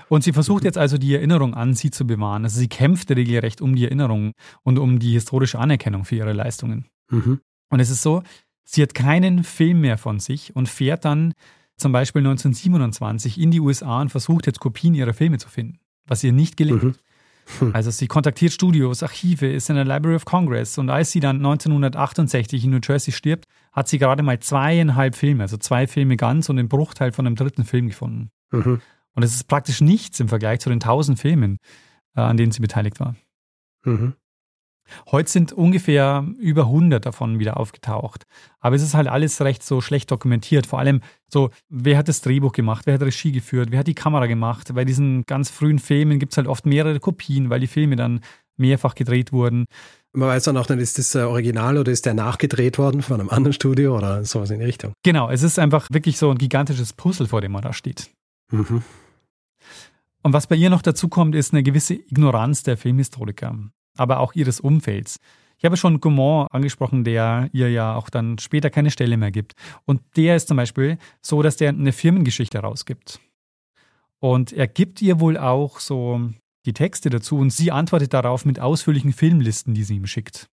Und 0.09 0.25
sie 0.25 0.33
versucht 0.33 0.65
jetzt 0.65 0.79
also 0.79 0.99
die 0.99 1.15
Erinnerung 1.15 1.55
an 1.55 1.75
sie 1.75 1.91
zu 1.91 2.07
bewahren. 2.07 2.45
Also 2.45 2.59
sie 2.59 2.69
kämpft 2.69 3.11
regelrecht 3.11 3.61
um 3.61 3.75
die 3.75 3.85
Erinnerung 3.85 4.33
und 4.63 4.79
um 4.79 4.99
die 4.99 5.13
historische 5.13 5.59
Anerkennung 5.59 6.05
für 6.05 6.17
ihre 6.17 6.33
Leistungen. 6.33 6.87
Mhm. 7.11 7.41
Und 7.71 7.81
es 7.81 7.91
ist 7.91 8.03
so, 8.03 8.23
sie 8.65 8.83
hat 8.83 8.95
keinen 8.95 9.45
Film 9.45 9.81
mehr 9.81 9.99
von 9.99 10.21
sich 10.21 10.55
und 10.55 10.69
fährt 10.69 11.05
dann 11.05 11.35
zum 11.77 11.93
Beispiel 11.93 12.21
1927 12.21 13.41
in 13.41 13.51
die 13.51 13.61
USA 13.61 14.01
und 14.01 14.11
versucht 14.11 14.47
jetzt 14.47 14.61
Kopien 14.61 14.95
ihrer 14.95 15.15
Filme 15.15 15.39
zu 15.39 15.49
finden, 15.49 15.79
was 16.07 16.23
ihr 16.23 16.33
nicht 16.33 16.57
gelingt. 16.57 16.83
Mhm. 16.83 16.95
Hm. 17.59 17.75
Also 17.75 17.91
sie 17.91 18.07
kontaktiert 18.07 18.53
Studios, 18.53 19.03
Archive, 19.03 19.47
ist 19.47 19.71
in 19.71 19.77
der 19.77 19.85
Library 19.85 20.15
of 20.15 20.25
Congress 20.25 20.79
und 20.79 20.91
als 20.91 21.11
sie 21.11 21.21
dann 21.21 21.37
1968 21.37 22.65
in 22.65 22.71
New 22.71 22.81
Jersey 22.83 23.13
stirbt, 23.13 23.47
hat 23.73 23.89
sie 23.89 23.99
gerade 23.99 24.23
mal 24.23 24.39
zweieinhalb 24.39 25.15
Filme, 25.15 25.43
also 25.43 25.57
zwei 25.57 25.87
Filme 25.87 26.17
ganz 26.17 26.49
und 26.49 26.57
den 26.57 26.69
Bruchteil 26.69 27.13
von 27.13 27.27
einem 27.27 27.37
dritten 27.37 27.65
Film 27.65 27.89
gefunden. 27.89 28.31
Mhm. 28.53 28.81
Und 29.15 29.23
es 29.23 29.35
ist 29.35 29.49
praktisch 29.49 29.81
nichts 29.81 30.21
im 30.21 30.29
Vergleich 30.29 30.61
zu 30.61 30.71
den 30.71 30.81
tausend 30.81 31.19
Filmen, 31.19 31.59
äh, 32.17 32.21
an 32.21 32.37
denen 32.37 32.53
sie 32.53 32.61
beteiligt 32.61 33.01
war. 33.01 33.17
Mhm. 33.85 34.15
Heute 35.11 35.31
sind 35.31 35.53
ungefähr 35.53 36.27
über 36.39 36.63
100 36.63 37.05
davon 37.05 37.39
wieder 37.39 37.59
aufgetaucht. 37.59 38.25
Aber 38.61 38.77
es 38.77 38.83
ist 38.83 38.95
halt 38.95 39.09
alles 39.09 39.41
recht 39.41 39.63
so 39.63 39.81
schlecht 39.81 40.11
dokumentiert. 40.11 40.67
Vor 40.67 40.79
allem 40.79 41.01
so, 41.29 41.51
wer 41.69 41.97
hat 41.97 42.09
das 42.09 42.23
Drehbuch 42.23 42.53
gemacht, 42.53 42.87
wer 42.87 42.95
hat 42.95 43.03
Regie 43.03 43.33
geführt, 43.33 43.71
wer 43.71 43.81
hat 43.81 43.87
die 43.87 43.95
Kamera 43.95 44.27
gemacht. 44.27 44.75
Bei 44.75 44.85
diesen 44.85 45.25
ganz 45.27 45.51
frühen 45.51 45.79
Filmen 45.79 46.19
gibt 46.19 46.33
es 46.33 46.37
halt 46.37 46.49
oft 46.49 46.67
mehrere 46.67 47.01
Kopien, 47.01 47.51
weil 47.51 47.61
die 47.61 47.67
Filme 47.67 47.97
dann 47.97 48.21
mehrfach 48.57 48.95
gedreht 48.95 49.33
wurden. 49.33 49.67
Man 50.13 50.29
weiß 50.29 50.45
dann 50.45 50.57
auch 50.57 50.69
nicht, 50.69 50.81
ist 50.81 50.99
das 50.99 51.15
Original 51.15 51.79
oder 51.79 51.93
ist 51.93 52.05
der 52.05 52.15
nachgedreht 52.15 52.79
worden 52.79 53.01
von 53.01 53.21
einem 53.21 53.31
anderen 53.31 53.53
Studio 53.53 53.97
oder 53.97 54.25
sowas 54.25 54.51
in 54.51 54.59
die 54.59 54.67
Richtung. 54.67 54.93
Genau, 55.05 55.31
es 55.31 55.43
ist 55.43 55.59
einfach 55.59 55.87
wirklich 55.91 56.19
so 56.19 56.31
ein 56.31 56.39
gigantisches 56.39 56.93
Puzzle, 56.93 57.29
vor 57.29 57.41
dem 57.41 57.53
man 57.53 57.63
da 57.63 57.73
steht. 57.73 58.11
Mhm. 58.51 58.83
Und 60.23 60.33
was 60.33 60.47
bei 60.47 60.57
ihr 60.57 60.71
noch 60.71 60.83
dazu 60.83 61.09
kommt, 61.09 61.35
ist 61.35 61.53
eine 61.53 61.63
gewisse 61.63 61.95
Ignoranz 61.95 62.63
der 62.63 62.77
Filmhistoriker 62.77 63.57
aber 64.01 64.21
auch 64.21 64.35
ihres 64.35 64.61
Umfelds. 64.61 65.19
Ich 65.59 65.65
habe 65.65 65.77
schon 65.77 66.01
Gaumont 66.01 66.49
angesprochen, 66.53 67.05
der 67.05 67.51
ihr 67.53 67.71
ja 67.71 67.95
auch 67.95 68.09
dann 68.09 68.39
später 68.39 68.71
keine 68.71 68.91
Stelle 68.91 69.19
mehr 69.19 69.31
gibt. 69.31 69.55
Und 69.85 70.01
der 70.17 70.37
ist 70.37 70.49
zum 70.49 70.57
Beispiel 70.57 70.97
so, 71.21 71.43
dass 71.43 71.59
der 71.59 71.69
eine 71.69 71.93
Firmengeschichte 71.93 72.59
rausgibt. 72.59 73.21
Und 74.19 74.53
er 74.53 74.67
gibt 74.67 75.03
ihr 75.03 75.21
wohl 75.21 75.37
auch 75.37 75.81
so 75.81 76.31
die 76.65 76.73
Texte 76.73 77.11
dazu 77.11 77.37
und 77.37 77.51
sie 77.51 77.73
antwortet 77.73 78.15
darauf 78.15 78.45
mit 78.45 78.59
ausführlichen 78.59 79.13
Filmlisten, 79.13 79.75
die 79.75 79.85
sie 79.85 79.97
ihm 79.97 80.07
schickt. 80.07 80.49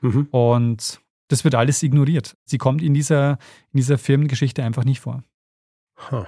Mhm. 0.00 0.28
Und 0.30 1.00
das 1.28 1.42
wird 1.42 1.56
alles 1.56 1.82
ignoriert. 1.82 2.36
Sie 2.44 2.58
kommt 2.58 2.82
in 2.82 2.94
dieser, 2.94 3.38
in 3.72 3.78
dieser 3.78 3.98
Firmengeschichte 3.98 4.62
einfach 4.62 4.84
nicht 4.84 5.00
vor. 5.00 5.24
Huh. 6.10 6.24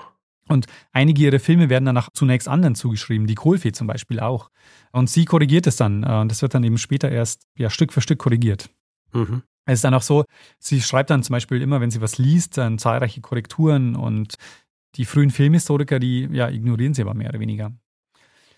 Und 0.48 0.66
einige 0.92 1.22
ihrer 1.22 1.38
Filme 1.38 1.68
werden 1.68 1.84
danach 1.84 2.10
zunächst 2.12 2.48
anderen 2.48 2.74
zugeschrieben, 2.74 3.26
die 3.26 3.34
Kohlfee 3.34 3.72
zum 3.72 3.86
Beispiel 3.86 4.20
auch. 4.20 4.50
Und 4.92 5.10
sie 5.10 5.24
korrigiert 5.24 5.66
es 5.66 5.76
dann. 5.76 6.02
Äh, 6.02 6.20
und 6.20 6.30
das 6.30 6.42
wird 6.42 6.54
dann 6.54 6.64
eben 6.64 6.78
später 6.78 7.10
erst 7.10 7.46
ja, 7.56 7.70
Stück 7.70 7.92
für 7.92 8.00
Stück 8.00 8.18
korrigiert. 8.18 8.70
Mhm. 9.12 9.42
Es 9.66 9.74
ist 9.74 9.84
dann 9.84 9.94
auch 9.94 10.02
so, 10.02 10.24
sie 10.58 10.80
schreibt 10.80 11.10
dann 11.10 11.22
zum 11.22 11.34
Beispiel 11.34 11.60
immer, 11.60 11.80
wenn 11.80 11.90
sie 11.90 12.00
was 12.00 12.16
liest, 12.16 12.56
dann 12.56 12.78
zahlreiche 12.78 13.20
Korrekturen 13.20 13.96
und 13.96 14.34
die 14.94 15.04
frühen 15.04 15.30
Filmhistoriker, 15.30 15.98
die 15.98 16.26
ja, 16.32 16.48
ignorieren 16.48 16.94
sie 16.94 17.02
aber 17.02 17.12
mehr 17.12 17.28
oder 17.28 17.40
weniger. 17.40 17.72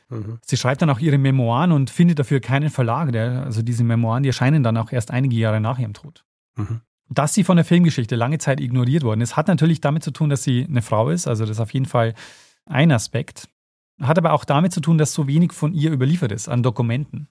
Mhm. 0.09 0.39
Sie 0.43 0.57
schreibt 0.57 0.83
dann 0.83 0.91
auch 0.91 1.01
ihre 1.01 1.19
Memoiren 1.19 1.73
und 1.73 1.91
findet 1.91 2.19
dafür 2.19 2.41
keinen 2.41 2.71
Verlag. 2.71 3.13
Der, 3.13 3.45
also 3.45 3.63
diese 3.63 3.85
Memoiren, 3.85 4.23
die 4.23 4.29
erscheinen 4.29 4.63
dann 4.63 4.77
auch 4.77 4.93
erst 4.93 5.11
einige 5.11 5.37
Jahre 5.37 5.61
nach 5.61 5.79
ihrem 5.79 5.95
Tod. 5.95 6.25
Mhm. 6.57 6.81
Dass 7.13 7.35
sie 7.35 7.43
von 7.43 7.57
der 7.57 7.65
Filmgeschichte 7.65 8.15
lange 8.15 8.39
Zeit 8.39 8.61
ignoriert 8.61 9.03
worden 9.03 9.21
ist, 9.21 9.37
hat 9.37 9.49
natürlich 9.49 9.81
damit 9.81 10.05
zu 10.05 10.13
tun, 10.13 10.31
dass 10.31 10.45
sie 10.45 10.65
eine 10.65 10.81
Frau 10.81 11.11
ist. 11.11 11.27
Also 11.27 11.45
das 11.45 11.57
ist 11.57 11.61
auf 11.61 11.75
jeden 11.75 11.87
Fall 11.87 12.15
ein 12.67 12.93
Aspekt. 12.93 13.49
Hat 14.01 14.17
aber 14.17 14.33
auch 14.33 14.45
damit 14.45 14.73
zu 14.73 14.81
tun, 14.81 14.97
dass 14.97 15.13
so 15.13 15.27
wenig 15.27 15.53
von 15.53 15.75
ihr 15.75 15.93
überliefert 15.93 16.33
ist 16.33 16.49
an 16.49 16.63
Dokumenten. 16.63 17.29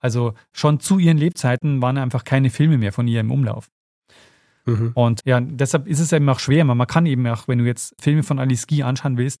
Also 0.00 0.34
schon 0.52 0.80
zu 0.80 0.98
ihren 0.98 1.18
Lebzeiten 1.18 1.82
waren 1.82 1.98
einfach 1.98 2.24
keine 2.24 2.50
Filme 2.50 2.78
mehr 2.78 2.92
von 2.92 3.08
ihr 3.08 3.20
im 3.20 3.30
Umlauf. 3.30 3.70
Mhm. 4.66 4.92
Und 4.94 5.20
ja, 5.24 5.40
deshalb 5.40 5.86
ist 5.86 6.00
es 6.00 6.12
eben 6.12 6.28
auch 6.28 6.38
schwer. 6.38 6.64
Man 6.64 6.86
kann 6.86 7.06
eben 7.06 7.26
auch, 7.26 7.48
wenn 7.48 7.58
du 7.58 7.64
jetzt 7.64 7.94
Filme 8.00 8.22
von 8.22 8.38
Alice 8.38 8.66
Guy 8.66 8.82
anschauen 8.82 9.16
willst, 9.16 9.40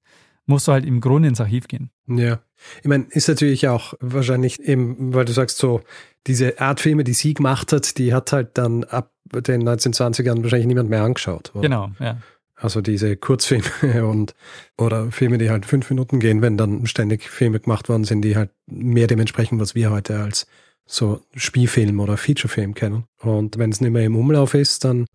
musst 0.50 0.68
du 0.68 0.72
halt 0.72 0.84
im 0.84 1.00
Grunde 1.00 1.28
ins 1.28 1.40
Archiv 1.40 1.68
gehen. 1.68 1.90
Ja. 2.06 2.40
Ich 2.82 2.88
meine, 2.88 3.06
ist 3.10 3.28
natürlich 3.28 3.68
auch 3.68 3.94
wahrscheinlich 4.00 4.60
eben, 4.60 5.14
weil 5.14 5.24
du 5.24 5.32
sagst 5.32 5.56
so, 5.56 5.80
diese 6.26 6.60
Art 6.60 6.80
Filme, 6.80 7.04
die 7.04 7.14
sie 7.14 7.32
gemacht 7.32 7.72
hat, 7.72 7.96
die 7.96 8.12
hat 8.12 8.32
halt 8.32 8.58
dann 8.58 8.84
ab 8.84 9.12
den 9.24 9.66
1920ern 9.66 10.42
wahrscheinlich 10.42 10.66
niemand 10.66 10.90
mehr 10.90 11.02
angeschaut. 11.02 11.52
Oder? 11.54 11.62
Genau, 11.62 11.90
ja. 11.98 12.18
Also 12.56 12.82
diese 12.82 13.16
Kurzfilme 13.16 13.64
und 14.06 14.34
oder 14.76 15.10
Filme, 15.10 15.38
die 15.38 15.48
halt 15.48 15.64
fünf 15.64 15.88
Minuten 15.88 16.20
gehen, 16.20 16.42
wenn 16.42 16.58
dann 16.58 16.86
ständig 16.86 17.22
Filme 17.22 17.58
gemacht 17.58 17.88
worden 17.88 18.04
sind, 18.04 18.20
die 18.20 18.36
halt 18.36 18.50
mehr 18.66 19.06
dem 19.06 19.20
entsprechen, 19.20 19.58
was 19.58 19.74
wir 19.74 19.90
heute 19.90 20.20
als 20.20 20.46
so 20.84 21.22
Spielfilm 21.34 22.00
oder 22.00 22.18
Featurefilm 22.18 22.74
kennen. 22.74 23.04
Und 23.18 23.56
wenn 23.56 23.70
es 23.70 23.80
nicht 23.80 23.92
mehr 23.92 24.04
im 24.04 24.16
Umlauf 24.16 24.52
ist, 24.52 24.84
dann 24.84 25.06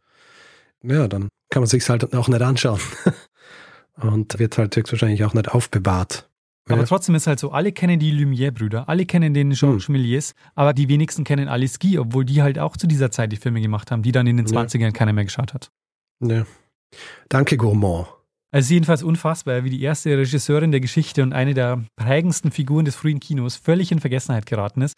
ja, 0.81 1.07
dann 1.07 1.29
kann 1.49 1.61
man 1.61 1.67
sich 1.67 1.87
halt 1.89 2.13
auch 2.13 2.27
nicht 2.27 2.41
anschauen. 2.41 2.79
und 4.01 4.37
wird 4.39 4.57
halt 4.57 4.75
höchstwahrscheinlich 4.75 5.23
auch 5.23 5.33
nicht 5.33 5.49
aufbewahrt. 5.49 6.29
Aber 6.67 6.81
ja. 6.81 6.87
trotzdem 6.87 7.13
ist 7.13 7.27
halt 7.27 7.39
so, 7.39 7.51
alle 7.51 7.71
kennen 7.71 7.99
die 7.99 8.11
Lumière-Brüder, 8.11 8.89
alle 8.89 9.05
kennen 9.05 9.35
den 9.35 9.51
Georges 9.51 9.87
hm. 9.87 9.95
Méliès, 9.95 10.33
aber 10.55 10.73
die 10.73 10.89
wenigsten 10.89 11.23
kennen 11.23 11.47
Alice 11.47 11.77
Guy, 11.77 11.99
obwohl 11.99 12.25
die 12.25 12.41
halt 12.41 12.57
auch 12.57 12.75
zu 12.75 12.87
dieser 12.87 13.11
Zeit 13.11 13.31
die 13.31 13.37
Filme 13.37 13.61
gemacht 13.61 13.91
haben, 13.91 14.01
die 14.01 14.11
dann 14.11 14.25
in 14.25 14.37
den 14.37 14.47
ja. 14.47 14.61
20ern 14.61 14.91
keiner 14.91 15.13
mehr 15.13 15.25
geschaut 15.25 15.53
hat. 15.53 15.69
Ja. 16.21 16.45
Danke, 17.29 17.57
Gourmand. 17.57 18.07
Also 18.51 18.73
jedenfalls 18.73 19.03
unfassbar, 19.03 19.63
wie 19.63 19.69
die 19.69 19.81
erste 19.81 20.17
Regisseurin 20.17 20.71
der 20.71 20.79
Geschichte 20.79 21.21
und 21.23 21.33
eine 21.33 21.53
der 21.53 21.83
prägendsten 21.97 22.51
Figuren 22.51 22.85
des 22.85 22.95
frühen 22.95 23.19
Kinos 23.19 23.57
völlig 23.57 23.91
in 23.91 23.99
Vergessenheit 23.99 24.45
geraten 24.45 24.81
ist. 24.81 24.95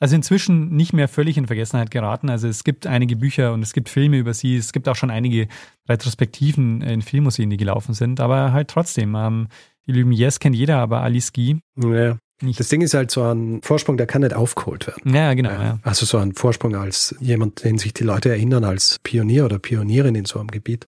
Also 0.00 0.16
inzwischen 0.16 0.74
nicht 0.74 0.94
mehr 0.94 1.08
völlig 1.08 1.36
in 1.36 1.46
Vergessenheit 1.46 1.90
geraten. 1.90 2.30
Also 2.30 2.48
es 2.48 2.64
gibt 2.64 2.86
einige 2.86 3.16
Bücher 3.16 3.52
und 3.52 3.62
es 3.62 3.74
gibt 3.74 3.90
Filme 3.90 4.16
über 4.16 4.32
sie. 4.32 4.56
Es 4.56 4.72
gibt 4.72 4.88
auch 4.88 4.96
schon 4.96 5.10
einige 5.10 5.46
Retrospektiven 5.88 6.80
in 6.80 7.02
Filmmuseen, 7.02 7.50
die 7.50 7.58
gelaufen 7.58 7.92
sind. 7.92 8.18
Aber 8.18 8.52
halt 8.52 8.68
trotzdem, 8.68 9.14
ähm, 9.14 9.48
die 9.86 9.92
Lumières 9.92 10.40
kennt 10.40 10.56
jeder, 10.56 10.78
aber 10.78 11.02
Alice 11.02 11.32
Guy. 11.32 11.60
Ja. 11.76 12.16
Nicht. 12.42 12.58
Das 12.58 12.68
Ding 12.68 12.80
ist 12.80 12.94
halt 12.94 13.10
so 13.10 13.22
ein 13.22 13.60
Vorsprung, 13.62 13.98
der 13.98 14.06
kann 14.06 14.22
nicht 14.22 14.32
aufgeholt 14.32 14.86
werden. 14.86 15.14
Ja, 15.14 15.34
genau. 15.34 15.50
Ja. 15.50 15.78
Also 15.82 16.06
so 16.06 16.16
ein 16.16 16.32
Vorsprung 16.32 16.74
als 16.74 17.14
jemand, 17.20 17.64
den 17.64 17.76
sich 17.76 17.92
die 17.92 18.04
Leute 18.04 18.30
erinnern, 18.30 18.64
als 18.64 18.98
Pionier 19.02 19.44
oder 19.44 19.58
Pionierin 19.58 20.14
in 20.14 20.24
so 20.24 20.38
einem 20.38 20.48
Gebiet. 20.48 20.88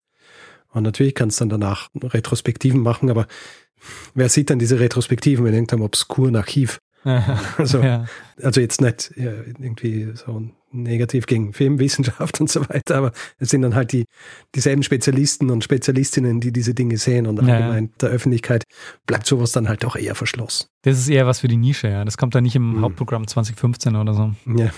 Und 0.71 0.83
natürlich 0.83 1.13
kannst 1.13 1.41
du 1.41 1.45
dann 1.45 1.59
danach 1.59 1.89
Retrospektiven 2.01 2.79
machen, 2.79 3.09
aber 3.09 3.27
wer 4.13 4.29
sieht 4.29 4.49
dann 4.49 4.59
diese 4.59 4.79
Retrospektiven 4.79 5.45
in 5.45 5.53
irgendeinem 5.53 5.81
obskuren 5.81 6.37
Archiv? 6.37 6.79
also, 7.57 7.81
ja. 7.81 8.05
also 8.41 8.61
jetzt 8.61 8.81
nicht 8.81 9.11
irgendwie 9.15 10.11
so 10.13 10.49
negativ 10.71 11.25
gegen 11.25 11.53
Filmwissenschaft 11.53 12.39
und 12.41 12.49
so 12.49 12.67
weiter, 12.69 12.95
aber 12.97 13.11
es 13.39 13.49
sind 13.49 13.61
dann 13.61 13.75
halt 13.75 13.91
die 13.91 14.05
dieselben 14.55 14.83
Spezialisten 14.83 15.49
und 15.49 15.63
Spezialistinnen, 15.63 16.39
die 16.39 16.51
diese 16.51 16.73
Dinge 16.73 16.97
sehen 16.97 17.27
und 17.27 17.39
allgemein 17.39 17.85
ja. 17.85 17.91
der 18.01 18.09
Öffentlichkeit 18.09 18.63
bleibt 19.05 19.25
sowas 19.25 19.51
dann 19.51 19.67
halt 19.67 19.83
auch 19.85 19.95
eher 19.95 20.15
verschlossen. 20.15 20.67
Das 20.83 20.97
ist 20.97 21.09
eher 21.09 21.27
was 21.27 21.39
für 21.39 21.47
die 21.47 21.57
Nische, 21.57 21.89
ja. 21.89 22.05
Das 22.05 22.17
kommt 22.17 22.35
dann 22.35 22.43
nicht 22.43 22.55
im 22.55 22.77
mhm. 22.77 22.81
Hauptprogramm 22.81 23.27
2015 23.27 23.95
oder 23.95 24.13
so. 24.13 24.33
Ja. 24.45 24.71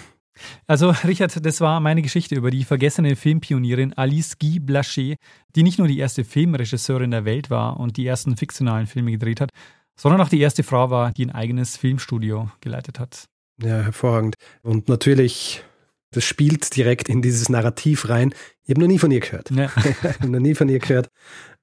Also, 0.66 0.90
Richard, 1.06 1.46
das 1.46 1.62
war 1.62 1.80
meine 1.80 2.02
Geschichte 2.02 2.36
über 2.36 2.50
die 2.50 2.64
vergessene 2.64 3.16
Filmpionierin 3.16 3.94
Alice 3.94 4.40
Guy 4.40 4.60
Blaché, 4.60 5.18
die 5.56 5.62
nicht 5.62 5.78
nur 5.78 5.88
die 5.88 6.00
erste 6.00 6.24
Filmregisseurin 6.24 7.12
der 7.12 7.24
Welt 7.24 7.52
war 7.52 7.80
und 7.80 7.98
die 7.98 8.08
ersten 8.08 8.36
fiktionalen 8.36 8.88
Filme 8.88 9.12
gedreht 9.12 9.42
hat, 9.42 9.52
sondern 9.96 10.22
auch 10.22 10.30
die 10.30 10.40
erste 10.40 10.64
Frau 10.64 10.90
war, 10.90 11.12
die 11.12 11.26
ein 11.26 11.32
eigenes 11.32 11.78
Filmstudio 11.78 12.50
geleitet 12.62 13.00
hat. 13.00 13.26
Ja, 13.62 13.82
hervorragend. 13.82 14.36
Und 14.62 14.90
natürlich, 14.90 15.64
das 16.12 16.24
spielt 16.24 16.76
direkt 16.76 17.10
in 17.10 17.22
dieses 17.22 17.50
Narrativ 17.50 18.10
rein. 18.10 18.34
Ich 18.64 18.72
habe 18.72 18.82
noch 18.82 18.88
nie 18.88 19.00
von 19.00 19.12
ihr 19.12 19.20
gehört. 19.20 19.52
Ja. 19.52 19.72
ich 19.84 20.04
habe 20.04 20.30
noch 20.30 20.40
nie 20.40 20.56
von 20.56 20.70
ihr 20.70 20.80
gehört. 20.80 21.10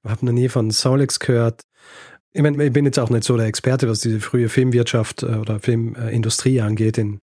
Ich 0.05 0.11
habe 0.11 0.25
noch 0.25 0.33
nie 0.33 0.49
von 0.49 0.71
Solex 0.71 1.19
gehört. 1.19 1.63
Ich 2.33 2.43
meine, 2.43 2.63
ich 2.65 2.73
bin 2.73 2.85
jetzt 2.85 2.99
auch 2.99 3.11
nicht 3.11 3.25
so 3.25 3.37
der 3.37 3.47
Experte, 3.47 3.89
was 3.89 4.01
diese 4.01 4.21
frühe 4.21 4.49
Filmwirtschaft 4.49 5.25
äh, 5.25 5.35
oder 5.35 5.59
Filmindustrie 5.59 6.61
angeht 6.61 6.97
in, 6.97 7.21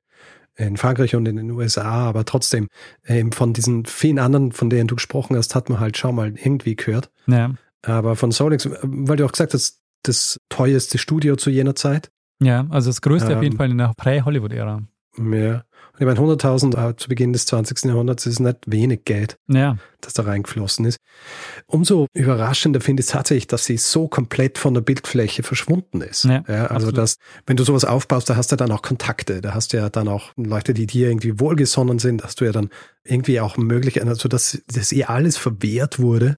in 0.56 0.76
Frankreich 0.76 1.16
und 1.16 1.28
in 1.28 1.38
den 1.38 1.52
USA, 1.52 2.08
aber 2.08 2.26
trotzdem, 2.26 2.68
ähm, 3.06 3.32
von 3.32 3.54
diesen 3.54 3.86
vielen 3.86 4.20
anderen, 4.20 4.52
von 4.52 4.70
denen 4.70 4.88
du 4.88 4.96
gesprochen 4.96 5.38
hast, 5.38 5.56
hat 5.56 5.70
man 5.70 5.80
halt 5.80 5.98
schon 5.98 6.16
mal 6.16 6.34
irgendwie 6.36 6.76
gehört. 6.76 7.10
Ja. 7.28 7.54
Aber 7.84 8.18
von 8.18 8.32
Solex, 8.32 8.70
weil 8.82 9.16
du 9.16 9.26
auch 9.26 9.32
gesagt 9.32 9.54
hast, 9.54 9.80
das 10.04 10.38
teuerste 10.50 10.98
Studio 10.98 11.36
zu 11.36 11.50
jener 11.50 11.76
Zeit. 11.76 12.10
Ja, 12.42 12.68
also 12.70 12.90
das 12.90 13.02
größte 13.02 13.32
ähm, 13.32 13.38
auf 13.38 13.44
jeden 13.44 13.56
ähm, 13.56 13.58
Fall 13.58 13.72
in 13.72 13.78
der 13.78 13.94
Prä-Hollywood-Ära. 13.98 14.84
Ja. 15.18 15.64
Und 16.00 16.02
ich 16.02 16.06
meine, 16.06 16.20
100.000 16.20 16.98
zu 16.98 17.10
Beginn 17.10 17.34
des 17.34 17.48
20. 17.48 17.86
Jahrhunderts 17.86 18.28
ist 18.28 18.40
nicht 18.40 18.60
wenig 18.68 19.04
Geld, 19.06 19.38
ja. 19.48 19.78
das 20.00 20.14
da 20.14 20.24
reingeflossen 20.24 20.86
ist. 20.86 20.98
Umso 21.66 22.06
überraschender 22.14 22.82
finde 22.82 23.02
ich 23.02 23.08
es 23.08 23.14
tatsächlich, 23.14 23.48
dass 23.48 23.66
sie 23.66 23.78
so 23.78 24.08
komplett 24.08 24.60
von 24.60 24.76
der 24.76 24.82
Bildfläche 24.82 25.42
verschwunden 25.42 26.02
ist. 26.02 26.26
Ja, 26.26 26.44
ja 26.48 26.68
also, 26.68 26.92
dass, 26.92 27.16
wenn 27.48 27.58
du 27.58 27.64
sowas 27.64 27.84
aufbaust, 27.84 28.30
da 28.30 28.36
hast 28.36 28.52
du 28.52 28.56
dann 28.56 28.72
auch 28.72 28.84
Kontakte, 28.84 29.42
da 29.42 29.56
hast 29.56 29.74
du 29.74 29.78
ja 29.78 29.90
dann 29.90 30.08
auch 30.08 30.34
Leute, 30.36 30.76
die 30.76 30.86
dir 30.86 31.08
irgendwie 31.08 31.40
wohlgesonnen 31.40 31.98
sind, 31.98 32.24
hast 32.24 32.42
du 32.42 32.46
ja 32.46 32.52
dann 32.52 32.70
irgendwie 33.04 33.40
auch 33.40 33.58
möglich, 33.58 34.04
also 34.06 34.30
dass 34.30 34.62
das 34.68 34.92
eh 34.92 35.06
alles 35.06 35.38
verwehrt 35.38 35.98
wurde 35.98 36.36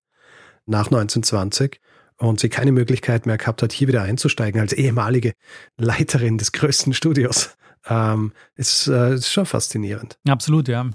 nach 0.65 0.85
1920 0.85 1.81
und 2.19 2.39
sie 2.39 2.49
keine 2.49 2.71
Möglichkeit 2.71 3.25
mehr 3.25 3.37
gehabt 3.37 3.63
hat, 3.63 3.71
hier 3.71 3.87
wieder 3.87 4.03
einzusteigen 4.03 4.61
als 4.61 4.73
ehemalige 4.73 5.33
Leiterin 5.77 6.37
des 6.37 6.51
größten 6.51 6.93
Studios. 6.93 7.55
Ähm, 7.87 8.33
ist, 8.55 8.87
äh, 8.87 9.15
ist 9.15 9.31
schon 9.31 9.45
faszinierend. 9.45 10.17
Absolut, 10.27 10.67
ja. 10.67 10.89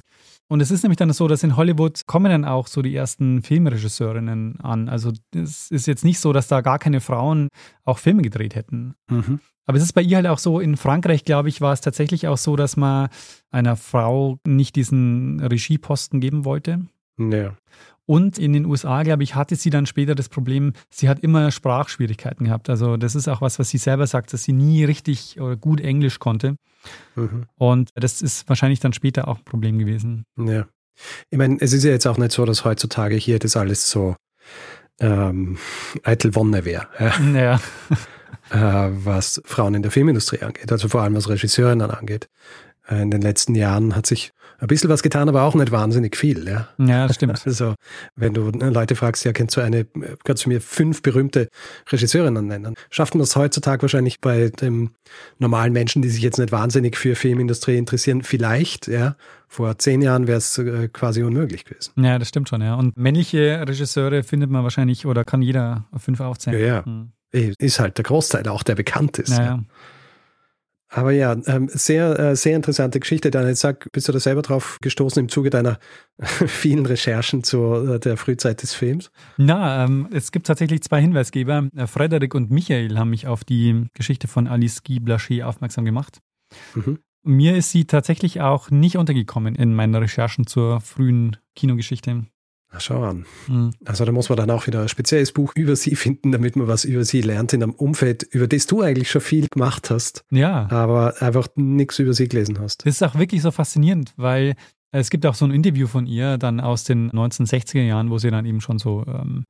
Und 0.48 0.60
es 0.60 0.70
ist 0.70 0.82
nämlich 0.82 0.98
dann 0.98 1.10
so, 1.12 1.26
dass 1.26 1.42
in 1.42 1.56
Hollywood 1.56 2.06
kommen 2.06 2.30
dann 2.30 2.44
auch 2.44 2.66
so 2.66 2.82
die 2.82 2.94
ersten 2.94 3.42
Filmregisseurinnen 3.42 4.60
an. 4.60 4.90
Also 4.90 5.12
es 5.34 5.70
ist 5.70 5.86
jetzt 5.86 6.04
nicht 6.04 6.20
so, 6.20 6.34
dass 6.34 6.48
da 6.48 6.60
gar 6.60 6.78
keine 6.78 7.00
Frauen 7.00 7.48
auch 7.84 7.98
Filme 7.98 8.20
gedreht 8.20 8.54
hätten. 8.54 8.94
Mhm. 9.10 9.40
Aber 9.66 9.78
es 9.78 9.82
ist 9.82 9.94
bei 9.94 10.02
ihr 10.02 10.16
halt 10.16 10.26
auch 10.26 10.38
so, 10.38 10.60
in 10.60 10.76
Frankreich, 10.76 11.24
glaube 11.24 11.48
ich, 11.48 11.62
war 11.62 11.72
es 11.72 11.80
tatsächlich 11.80 12.28
auch 12.28 12.36
so, 12.36 12.56
dass 12.56 12.76
man 12.76 13.08
einer 13.50 13.76
Frau 13.76 14.38
nicht 14.46 14.76
diesen 14.76 15.40
Regieposten 15.40 16.20
geben 16.20 16.44
wollte. 16.44 16.86
Ja. 17.18 17.56
Und 18.06 18.38
in 18.38 18.52
den 18.52 18.66
USA, 18.66 19.02
glaube 19.02 19.22
ich, 19.22 19.34
hatte 19.34 19.56
sie 19.56 19.70
dann 19.70 19.86
später 19.86 20.14
das 20.14 20.28
Problem, 20.28 20.72
sie 20.90 21.08
hat 21.08 21.20
immer 21.20 21.50
Sprachschwierigkeiten 21.50 22.46
gehabt. 22.46 22.68
Also 22.68 22.96
das 22.96 23.14
ist 23.14 23.28
auch 23.28 23.40
was, 23.40 23.58
was 23.58 23.70
sie 23.70 23.78
selber 23.78 24.06
sagt, 24.06 24.32
dass 24.32 24.44
sie 24.44 24.52
nie 24.52 24.84
richtig 24.84 25.40
oder 25.40 25.56
gut 25.56 25.80
Englisch 25.80 26.18
konnte. 26.18 26.56
Mhm. 27.14 27.46
Und 27.56 27.90
das 27.94 28.20
ist 28.20 28.48
wahrscheinlich 28.48 28.80
dann 28.80 28.92
später 28.92 29.26
auch 29.28 29.38
ein 29.38 29.44
Problem 29.44 29.78
gewesen. 29.78 30.26
Ja. 30.36 30.66
Ich 31.30 31.38
meine, 31.38 31.56
es 31.60 31.72
ist 31.72 31.82
ja 31.82 31.90
jetzt 31.90 32.06
auch 32.06 32.18
nicht 32.18 32.32
so, 32.32 32.44
dass 32.44 32.64
heutzutage 32.64 33.16
hier 33.16 33.38
das 33.38 33.56
alles 33.56 33.90
so 33.90 34.16
ähm, 35.00 35.58
eitel 36.02 36.34
Wonne 36.34 36.64
wäre. 36.64 36.86
Ja. 36.98 37.20
ja. 37.20 37.60
äh, 38.88 38.90
was 39.04 39.42
Frauen 39.44 39.74
in 39.74 39.82
der 39.82 39.90
Filmindustrie 39.90 40.42
angeht, 40.42 40.70
also 40.70 40.88
vor 40.88 41.02
allem 41.02 41.14
was 41.14 41.28
Regisseurinnen 41.28 41.90
angeht. 41.90 42.28
Äh, 42.86 43.02
in 43.02 43.10
den 43.10 43.22
letzten 43.22 43.54
Jahren 43.54 43.96
hat 43.96 44.06
sich 44.06 44.32
ein 44.58 44.66
bisschen 44.66 44.90
was 44.90 45.02
getan, 45.02 45.28
aber 45.28 45.42
auch 45.42 45.54
nicht 45.54 45.70
wahnsinnig 45.70 46.16
viel. 46.16 46.46
Ja, 46.46 46.68
ja 46.78 47.06
das 47.06 47.16
stimmt. 47.16 47.42
Also, 47.54 47.74
wenn 48.16 48.34
du 48.34 48.50
ne, 48.50 48.70
Leute 48.70 48.96
fragst, 48.96 49.24
ja, 49.24 49.32
kennst 49.32 49.56
du 49.56 49.60
eine, 49.60 49.86
kannst 50.24 50.44
du 50.44 50.48
mir 50.48 50.60
fünf 50.60 51.02
berühmte 51.02 51.48
Regisseurinnen 51.90 52.46
nennen? 52.46 52.74
Schafft 52.90 53.14
man 53.14 53.20
das 53.20 53.36
heutzutage 53.36 53.82
wahrscheinlich 53.82 54.20
bei 54.20 54.48
dem 54.48 54.90
normalen 55.38 55.72
Menschen, 55.72 56.02
die 56.02 56.08
sich 56.08 56.22
jetzt 56.22 56.38
nicht 56.38 56.52
wahnsinnig 56.52 56.96
für 56.96 57.14
Filmindustrie 57.14 57.76
interessieren? 57.76 58.22
Vielleicht, 58.22 58.88
ja. 58.88 59.16
Vor 59.46 59.78
zehn 59.78 60.02
Jahren 60.02 60.26
wäre 60.26 60.38
es 60.38 60.58
äh, 60.58 60.88
quasi 60.88 61.22
unmöglich 61.22 61.64
gewesen. 61.64 61.92
Ja, 61.96 62.18
das 62.18 62.28
stimmt 62.28 62.48
schon, 62.48 62.60
ja. 62.60 62.74
Und 62.74 62.96
männliche 62.96 63.64
Regisseure 63.66 64.22
findet 64.22 64.50
man 64.50 64.64
wahrscheinlich 64.64 65.06
oder 65.06 65.24
kann 65.24 65.42
jeder 65.42 65.84
auf 65.92 66.02
fünf 66.02 66.20
aufzählen. 66.20 66.58
Ja, 66.58 66.66
ja. 66.66 66.84
Hm. 66.84 67.12
Ist 67.30 67.80
halt 67.80 67.98
der 67.98 68.04
Großteil 68.04 68.46
auch, 68.48 68.62
der 68.62 68.76
bekannt 68.76 69.18
ist. 69.18 69.30
Ja, 69.30 69.44
ja. 69.44 69.60
Aber 70.94 71.10
ja, 71.10 71.36
ähm, 71.46 71.68
sehr, 71.68 72.18
äh, 72.20 72.36
sehr 72.36 72.54
interessante 72.54 73.00
Geschichte. 73.00 73.32
Daniel, 73.32 73.56
sag, 73.56 73.90
bist 73.90 74.06
du 74.06 74.12
da 74.12 74.20
selber 74.20 74.42
drauf 74.42 74.78
gestoßen 74.80 75.18
im 75.18 75.28
Zuge 75.28 75.50
deiner 75.50 75.78
vielen 76.20 76.86
Recherchen 76.86 77.42
zu 77.42 77.74
äh, 77.74 77.98
der 77.98 78.16
Frühzeit 78.16 78.62
des 78.62 78.74
Films? 78.74 79.10
Na, 79.36 79.84
ähm, 79.84 80.08
es 80.12 80.30
gibt 80.30 80.46
tatsächlich 80.46 80.82
zwei 80.82 81.00
Hinweisgeber. 81.00 81.68
Äh, 81.74 81.88
Frederik 81.88 82.36
und 82.36 82.52
Michael 82.52 82.96
haben 82.96 83.10
mich 83.10 83.26
auf 83.26 83.42
die 83.42 83.86
Geschichte 83.94 84.28
von 84.28 84.46
Alice 84.46 84.84
Guy 84.84 84.98
Blaché 84.98 85.42
aufmerksam 85.42 85.84
gemacht. 85.84 86.20
Mhm. 86.76 87.00
Mir 87.24 87.56
ist 87.56 87.72
sie 87.72 87.86
tatsächlich 87.86 88.40
auch 88.40 88.70
nicht 88.70 88.96
untergekommen 88.96 89.56
in 89.56 89.74
meinen 89.74 89.96
Recherchen 89.96 90.46
zur 90.46 90.80
frühen 90.80 91.38
Kinogeschichte. 91.56 92.26
Na, 92.74 92.80
schau 92.80 93.04
an. 93.04 93.24
Mhm. 93.46 93.70
Also 93.84 94.04
da 94.04 94.10
muss 94.10 94.28
man 94.28 94.36
dann 94.36 94.50
auch 94.50 94.66
wieder 94.66 94.82
ein 94.82 94.88
spezielles 94.88 95.30
Buch 95.30 95.52
über 95.54 95.76
sie 95.76 95.94
finden, 95.96 96.32
damit 96.32 96.56
man 96.56 96.66
was 96.66 96.84
über 96.84 97.04
sie 97.04 97.20
lernt 97.20 97.52
in 97.52 97.62
einem 97.62 97.72
Umfeld, 97.72 98.24
über 98.24 98.48
das 98.48 98.66
du 98.66 98.82
eigentlich 98.82 99.10
schon 99.10 99.20
viel 99.20 99.46
gemacht 99.48 99.90
hast. 99.90 100.24
Ja. 100.30 100.68
Aber 100.70 101.14
einfach 101.22 101.46
nichts 101.54 102.00
über 102.00 102.12
sie 102.12 102.28
gelesen 102.28 102.58
hast. 102.58 102.84
Das 102.84 102.96
ist 102.96 103.02
auch 103.02 103.14
wirklich 103.16 103.42
so 103.42 103.52
faszinierend, 103.52 104.12
weil 104.16 104.56
es 104.90 105.10
gibt 105.10 105.24
auch 105.24 105.34
so 105.34 105.44
ein 105.44 105.52
Interview 105.52 105.86
von 105.86 106.06
ihr 106.06 106.36
dann 106.36 106.58
aus 106.58 106.82
den 106.82 107.12
1960er 107.12 107.82
Jahren, 107.82 108.10
wo 108.10 108.18
sie 108.18 108.30
dann 108.30 108.44
eben 108.44 108.60
schon 108.60 108.78
so 108.78 109.04
ähm, 109.06 109.44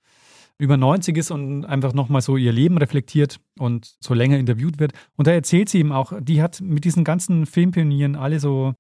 über 0.59 0.77
90 0.77 1.17
ist 1.17 1.31
und 1.31 1.65
einfach 1.65 1.95
nochmal 1.95 2.21
so 2.21 2.37
ihr 2.37 2.53
Leben 2.53 2.77
reflektiert 2.77 3.41
und 3.59 3.97
so 4.01 4.13
länger 4.13 4.39
interviewt 4.39 4.79
wird. 4.79 4.93
Und 5.17 5.27
da 5.27 5.33
erzählt 5.33 5.71
sie 5.71 5.79
eben 5.79 5.93
auch, 5.93 6.13
die 6.21 6.43
hat 6.43 6.61
mit 6.61 6.85
diesen 6.85 7.05
ganzen 7.05 7.47
Filmpionieren 7.47 8.17
alle 8.17 8.39
so 8.39 8.75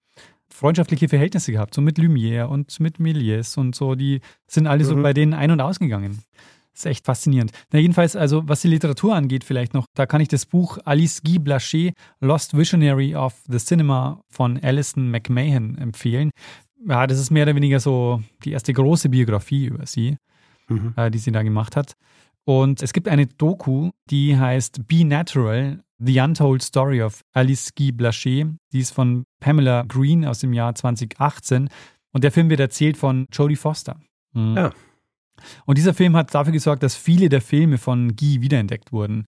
freundschaftliche 0.51 1.09
Verhältnisse 1.09 1.53
gehabt, 1.53 1.75
so 1.75 1.81
mit 1.81 1.99
Lumière 1.99 2.45
und 2.45 2.79
mit 2.81 2.99
Méliès 2.99 3.59
und 3.59 3.75
so, 3.75 3.95
die 3.95 4.21
sind 4.47 4.67
alle 4.67 4.85
mhm. 4.85 4.89
so 4.89 4.97
bei 4.97 5.13
denen 5.13 5.35
ein- 5.35 5.51
und 5.51 5.61
ausgegangen. 5.61 6.23
Das 6.73 6.81
ist 6.81 6.87
echt 6.87 7.07
faszinierend. 7.07 7.53
Na, 7.71 7.79
jedenfalls, 7.79 8.17
also 8.17 8.49
was 8.49 8.61
die 8.61 8.69
Literatur 8.69 9.15
angeht, 9.15 9.45
vielleicht 9.45 9.75
noch, 9.75 9.87
da 9.95 10.07
kann 10.07 10.21
ich 10.21 10.29
das 10.29 10.45
Buch 10.45 10.79
Alice 10.85 11.23
Guy 11.23 11.37
Blaché, 11.37 11.93
Lost 12.21 12.57
Visionary 12.57 13.15
of 13.15 13.35
the 13.49 13.59
Cinema 13.59 14.21
von 14.29 14.59
Alison 14.59 15.09
McMahon 15.09 15.79
empfehlen. 15.79 16.31
Ja, 16.87 17.07
das 17.07 17.21
ist 17.21 17.31
mehr 17.31 17.45
oder 17.45 17.55
weniger 17.55 17.79
so 17.79 18.23
die 18.45 18.53
erste 18.53 18.73
große 18.73 19.09
Biografie 19.09 19.67
über 19.67 19.87
sie, 19.87 20.17
mhm. 20.69 20.95
äh, 20.97 21.13
die 21.13 21.19
sie 21.19 21.31
da 21.31 21.43
gemacht 21.43 21.77
hat. 21.77 21.95
Und 22.45 22.83
es 22.83 22.93
gibt 22.93 23.07
eine 23.07 23.27
Doku, 23.27 23.91
die 24.11 24.37
heißt 24.37 24.87
Be 24.89 25.05
Natural, 25.05 25.84
The 26.05 26.21
Untold 26.21 26.63
Story 26.63 27.03
of 27.03 27.23
Alice 27.33 27.75
Guy 27.75 27.91
Blaché. 27.91 28.55
Die 28.73 28.81
ist 28.81 28.93
von 28.93 29.25
Pamela 29.41 29.85
Green 29.87 30.25
aus 30.25 30.41
dem 30.41 30.53
Jahr 30.53 30.75
2018. 30.75 31.69
Und 32.13 32.25
der 32.25 32.33
Film 32.33 32.51
wird 32.51 32.61
erzählt 32.61 32.97
von 32.97 33.27
Jodie 33.33 33.57
Foster. 33.57 33.99
Mhm. 34.33 34.57
Ja. 34.57 34.73
Und 35.67 35.79
dieser 35.79 35.95
Film 35.95 36.17
hat 36.17 36.35
dafür 36.35 36.53
gesorgt, 36.53 36.83
dass 36.83 36.95
viele 36.95 37.29
der 37.29 37.41
Filme 37.41 37.79
von 37.79 38.15
Guy 38.17 38.41
wiederentdeckt 38.41 38.93
wurden. 38.93 39.27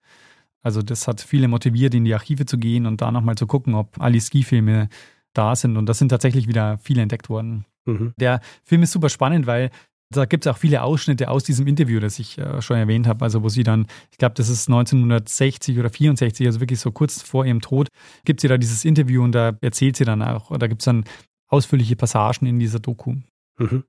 Also 0.62 0.82
das 0.82 1.06
hat 1.06 1.20
viele 1.20 1.48
motiviert, 1.48 1.94
in 1.94 2.04
die 2.04 2.14
Archive 2.14 2.44
zu 2.44 2.58
gehen 2.58 2.86
und 2.86 3.00
da 3.00 3.12
nochmal 3.12 3.36
zu 3.36 3.46
gucken, 3.46 3.74
ob 3.74 4.00
Alice 4.00 4.30
Guy-Filme 4.30 4.88
da 5.32 5.54
sind. 5.54 5.76
Und 5.76 5.86
das 5.86 5.98
sind 5.98 6.08
tatsächlich 6.08 6.48
wieder 6.48 6.78
viele 6.78 7.02
entdeckt 7.02 7.28
worden. 7.28 7.66
Mhm. 7.84 8.14
Der 8.18 8.40
Film 8.64 8.82
ist 8.82 8.92
super 8.92 9.08
spannend, 9.08 9.46
weil 9.46 9.70
da 10.10 10.24
gibt 10.24 10.46
es 10.46 10.52
auch 10.52 10.58
viele 10.58 10.82
Ausschnitte 10.82 11.30
aus 11.30 11.44
diesem 11.44 11.66
Interview, 11.66 11.98
das 11.98 12.18
ich 12.18 12.38
äh, 12.38 12.62
schon 12.62 12.76
erwähnt 12.76 13.06
habe, 13.06 13.24
also 13.24 13.42
wo 13.42 13.48
sie 13.48 13.64
dann, 13.64 13.86
ich 14.10 14.18
glaube, 14.18 14.34
das 14.34 14.48
ist 14.48 14.68
1960 14.68 15.78
oder 15.78 15.90
64, 15.90 16.46
also 16.46 16.60
wirklich 16.60 16.80
so 16.80 16.92
kurz 16.92 17.22
vor 17.22 17.44
ihrem 17.44 17.60
Tod, 17.60 17.88
gibt 18.24 18.40
sie 18.40 18.48
da 18.48 18.56
dieses 18.56 18.84
Interview 18.84 19.22
und 19.22 19.32
da 19.32 19.56
erzählt 19.60 19.96
sie 19.96 20.04
dann 20.04 20.22
auch, 20.22 20.56
da 20.56 20.66
gibt 20.68 20.82
es 20.82 20.84
dann 20.84 21.04
ausführliche 21.48 21.96
Passagen 21.96 22.46
in 22.46 22.58
dieser 22.58 22.78
Doku. 22.78 23.16
Mhm. 23.58 23.84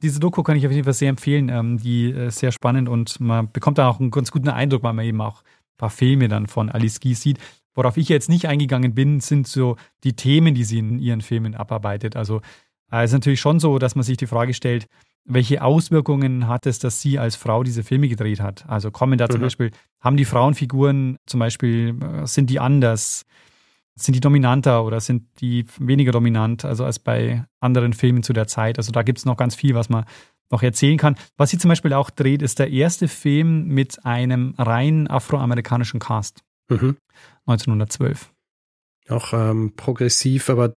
Diese 0.00 0.18
Doku 0.20 0.42
kann 0.42 0.56
ich 0.56 0.66
auf 0.66 0.72
jeden 0.72 0.84
Fall 0.84 0.92
sehr 0.92 1.10
empfehlen, 1.10 1.48
ähm, 1.48 1.78
die 1.78 2.10
ist 2.10 2.16
äh, 2.16 2.30
sehr 2.30 2.52
spannend 2.52 2.88
und 2.88 3.20
man 3.20 3.50
bekommt 3.50 3.78
da 3.78 3.88
auch 3.88 4.00
einen 4.00 4.10
ganz 4.10 4.30
guten 4.30 4.48
Eindruck, 4.48 4.82
weil 4.82 4.92
man 4.92 5.04
eben 5.04 5.20
auch 5.20 5.42
ein 5.42 5.76
paar 5.78 5.90
Filme 5.90 6.28
dann 6.28 6.46
von 6.46 6.70
Alice 6.70 7.00
Guy 7.00 7.14
sieht. 7.14 7.38
Worauf 7.74 7.96
ich 7.96 8.08
jetzt 8.08 8.28
nicht 8.28 8.46
eingegangen 8.48 8.94
bin, 8.94 9.20
sind 9.20 9.46
so 9.46 9.76
die 10.04 10.14
Themen, 10.14 10.54
die 10.54 10.64
sie 10.64 10.78
in 10.78 10.98
ihren 10.98 11.20
Filmen 11.20 11.54
abarbeitet. 11.54 12.16
Also 12.16 12.42
äh, 12.90 13.04
es 13.04 13.10
ist 13.10 13.14
natürlich 13.14 13.40
schon 13.40 13.60
so, 13.60 13.78
dass 13.78 13.94
man 13.94 14.02
sich 14.02 14.16
die 14.16 14.26
Frage 14.26 14.54
stellt, 14.54 14.88
welche 15.24 15.62
Auswirkungen 15.62 16.48
hat 16.48 16.66
es, 16.66 16.78
dass 16.78 17.00
sie 17.00 17.18
als 17.18 17.36
Frau 17.36 17.62
diese 17.62 17.84
Filme 17.84 18.08
gedreht 18.08 18.40
hat? 18.40 18.64
Also 18.68 18.90
kommen 18.90 19.18
da 19.18 19.28
zum 19.28 19.40
mhm. 19.40 19.44
Beispiel, 19.44 19.70
haben 20.00 20.16
die 20.16 20.24
Frauenfiguren 20.24 21.16
zum 21.26 21.40
Beispiel, 21.40 21.96
äh, 22.02 22.26
sind 22.26 22.50
die 22.50 22.60
anders? 22.60 23.24
Sind 23.94 24.14
die 24.14 24.20
dominanter 24.20 24.84
oder 24.84 25.00
sind 25.00 25.28
die 25.40 25.66
weniger 25.78 26.12
dominant, 26.12 26.64
also 26.64 26.84
als 26.84 26.98
bei 26.98 27.44
anderen 27.60 27.92
Filmen 27.92 28.22
zu 28.22 28.32
der 28.32 28.46
Zeit? 28.46 28.78
Also 28.78 28.90
da 28.90 29.02
gibt 29.02 29.18
es 29.18 29.26
noch 29.26 29.36
ganz 29.36 29.54
viel, 29.54 29.74
was 29.74 29.90
man 29.90 30.06
noch 30.50 30.62
erzählen 30.62 30.96
kann. 30.96 31.16
Was 31.36 31.50
sie 31.50 31.58
zum 31.58 31.68
Beispiel 31.68 31.92
auch 31.92 32.10
dreht, 32.10 32.40
ist 32.42 32.58
der 32.58 32.70
erste 32.70 33.06
Film 33.06 33.66
mit 33.66 34.04
einem 34.04 34.54
rein 34.56 35.08
afroamerikanischen 35.08 36.00
Cast. 36.00 36.40
Mhm. 36.68 36.96
1912. 37.46 38.32
Auch 39.08 39.32
ähm, 39.32 39.74
progressiv, 39.76 40.48
aber 40.48 40.72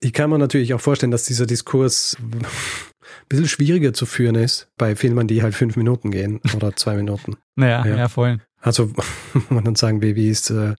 ich 0.00 0.12
kann 0.12 0.30
mir 0.30 0.38
natürlich 0.38 0.74
auch 0.74 0.80
vorstellen, 0.80 1.12
dass 1.12 1.24
dieser 1.24 1.46
Diskurs 1.46 2.16
ein 2.20 3.28
bisschen 3.28 3.48
schwieriger 3.48 3.92
zu 3.92 4.06
führen 4.06 4.34
ist 4.34 4.68
bei 4.76 4.96
Filmen, 4.96 5.26
die 5.26 5.42
halt 5.42 5.54
fünf 5.54 5.76
Minuten 5.76 6.10
gehen 6.10 6.40
oder 6.54 6.74
zwei 6.76 6.96
Minuten. 6.96 7.36
Naja, 7.56 7.86
ja, 7.86 7.96
ja 7.96 8.08
voll. 8.08 8.40
Also 8.60 8.90
man 9.48 9.62
dann 9.62 9.76
sagen, 9.76 10.02
wie, 10.02 10.16
wie 10.16 10.28
ist, 10.28 10.50
äh, 10.50 10.74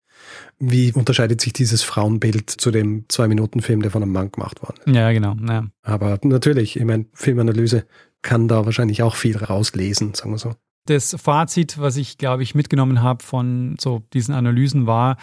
wie 0.60 0.92
unterscheidet 0.92 1.40
sich 1.40 1.54
dieses 1.54 1.84
Frauenbild 1.84 2.50
zu 2.50 2.70
dem 2.70 3.06
Zwei-Minuten-Film, 3.08 3.82
der 3.82 3.92
von 3.92 4.04
einem 4.04 4.12
Mann 4.12 4.30
gemacht 4.30 4.62
worden 4.62 4.78
ist? 4.86 4.94
Ja, 4.94 5.12
genau. 5.14 5.38
Ja. 5.48 5.68
Aber 5.84 6.20
natürlich, 6.24 6.78
ich 6.78 6.84
meine, 6.84 7.06
Filmanalyse 7.14 7.86
kann 8.24 8.50
da 8.50 8.66
wahrscheinlich 8.66 9.04
auch 9.04 9.16
viel 9.16 9.38
rauslesen, 9.38 10.16
sagen 10.16 10.32
wir 10.32 10.38
so. 10.38 10.56
Das 10.88 11.16
Fazit, 11.18 11.80
was 11.80 11.96
ich, 11.96 12.18
glaube 12.18 12.44
ich, 12.44 12.56
mitgenommen 12.56 13.02
habe 13.02 13.24
von 13.24 13.78
so 13.80 14.04
diesen 14.14 14.36
Analysen 14.36 14.86
war, 14.86 15.18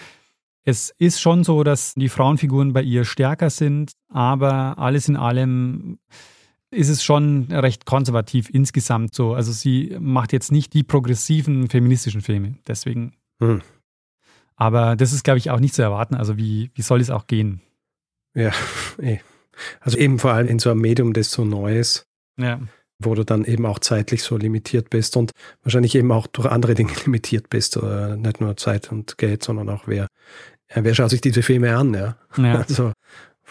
es 0.65 0.95
ist 0.99 1.21
schon 1.21 1.45
so, 1.45 1.65
dass 1.65 1.95
die 1.95 2.09
Frauenfiguren 2.09 2.73
bei 2.73 2.83
ihr 2.83 3.05
stärker 3.05 3.51
sind, 3.51 3.93
aber 4.09 4.79
alles 4.79 5.09
in 5.09 5.17
allem 5.17 5.99
ist 6.71 6.89
es 6.89 7.05
schon 7.05 7.49
recht 7.51 7.85
konservativ 7.85 8.49
insgesamt 8.51 9.15
so. 9.15 9.35
Also 9.35 9.53
sie 9.53 9.97
macht 10.01 10.33
jetzt 10.33 10.53
nicht 10.53 10.73
die 10.73 10.83
progressiven 10.83 11.69
feministischen 11.69 12.23
Filme, 12.23 12.57
deswegen. 12.67 13.13
Hm. 13.41 13.61
Aber 14.57 14.97
das 14.97 15.13
ist, 15.13 15.25
glaube 15.25 15.39
ich, 15.39 15.51
auch 15.51 15.61
nicht 15.61 15.75
zu 15.75 15.83
erwarten. 15.83 16.15
Also 16.15 16.37
wie, 16.37 16.71
wie 16.75 16.83
soll 16.83 17.01
es 17.01 17.11
auch 17.11 17.27
gehen? 17.27 17.61
Ja, 18.35 18.53
eh. 18.99 19.19
Also 19.81 19.99
eben 19.99 20.19
vor 20.19 20.33
allem 20.33 20.49
in 20.49 20.59
so 20.59 20.71
einem 20.71 20.81
Medium, 20.81 21.13
das 21.13 21.31
so 21.31 21.45
neu 21.45 21.79
ist. 21.79 22.07
Ja. 22.39 22.61
Wo 23.05 23.15
du 23.15 23.25
dann 23.25 23.45
eben 23.45 23.67
auch 23.67 23.79
zeitlich 23.79 24.23
so 24.23 24.37
limitiert 24.37 24.91
bist 24.91 25.17
und 25.17 25.33
wahrscheinlich 25.63 25.95
eben 25.95 26.13
auch 26.13 26.27
durch 26.27 26.47
andere 26.49 26.75
Dinge 26.75 26.93
limitiert 27.05 27.51
bist. 27.51 27.77
Oder 27.77 28.17
nicht 28.17 28.41
nur 28.41 28.57
Zeit 28.57 28.91
und 28.91 29.19
Geld, 29.19 29.43
sondern 29.43 29.69
auch 29.69 29.85
wer, 29.87 30.07
wer 30.75 30.95
schaut 30.95 31.11
sich 31.11 31.21
diese 31.21 31.43
Filme 31.43 31.77
an, 31.77 31.95
ja. 31.95 32.17
ja. 32.37 32.59
Also 32.69 32.93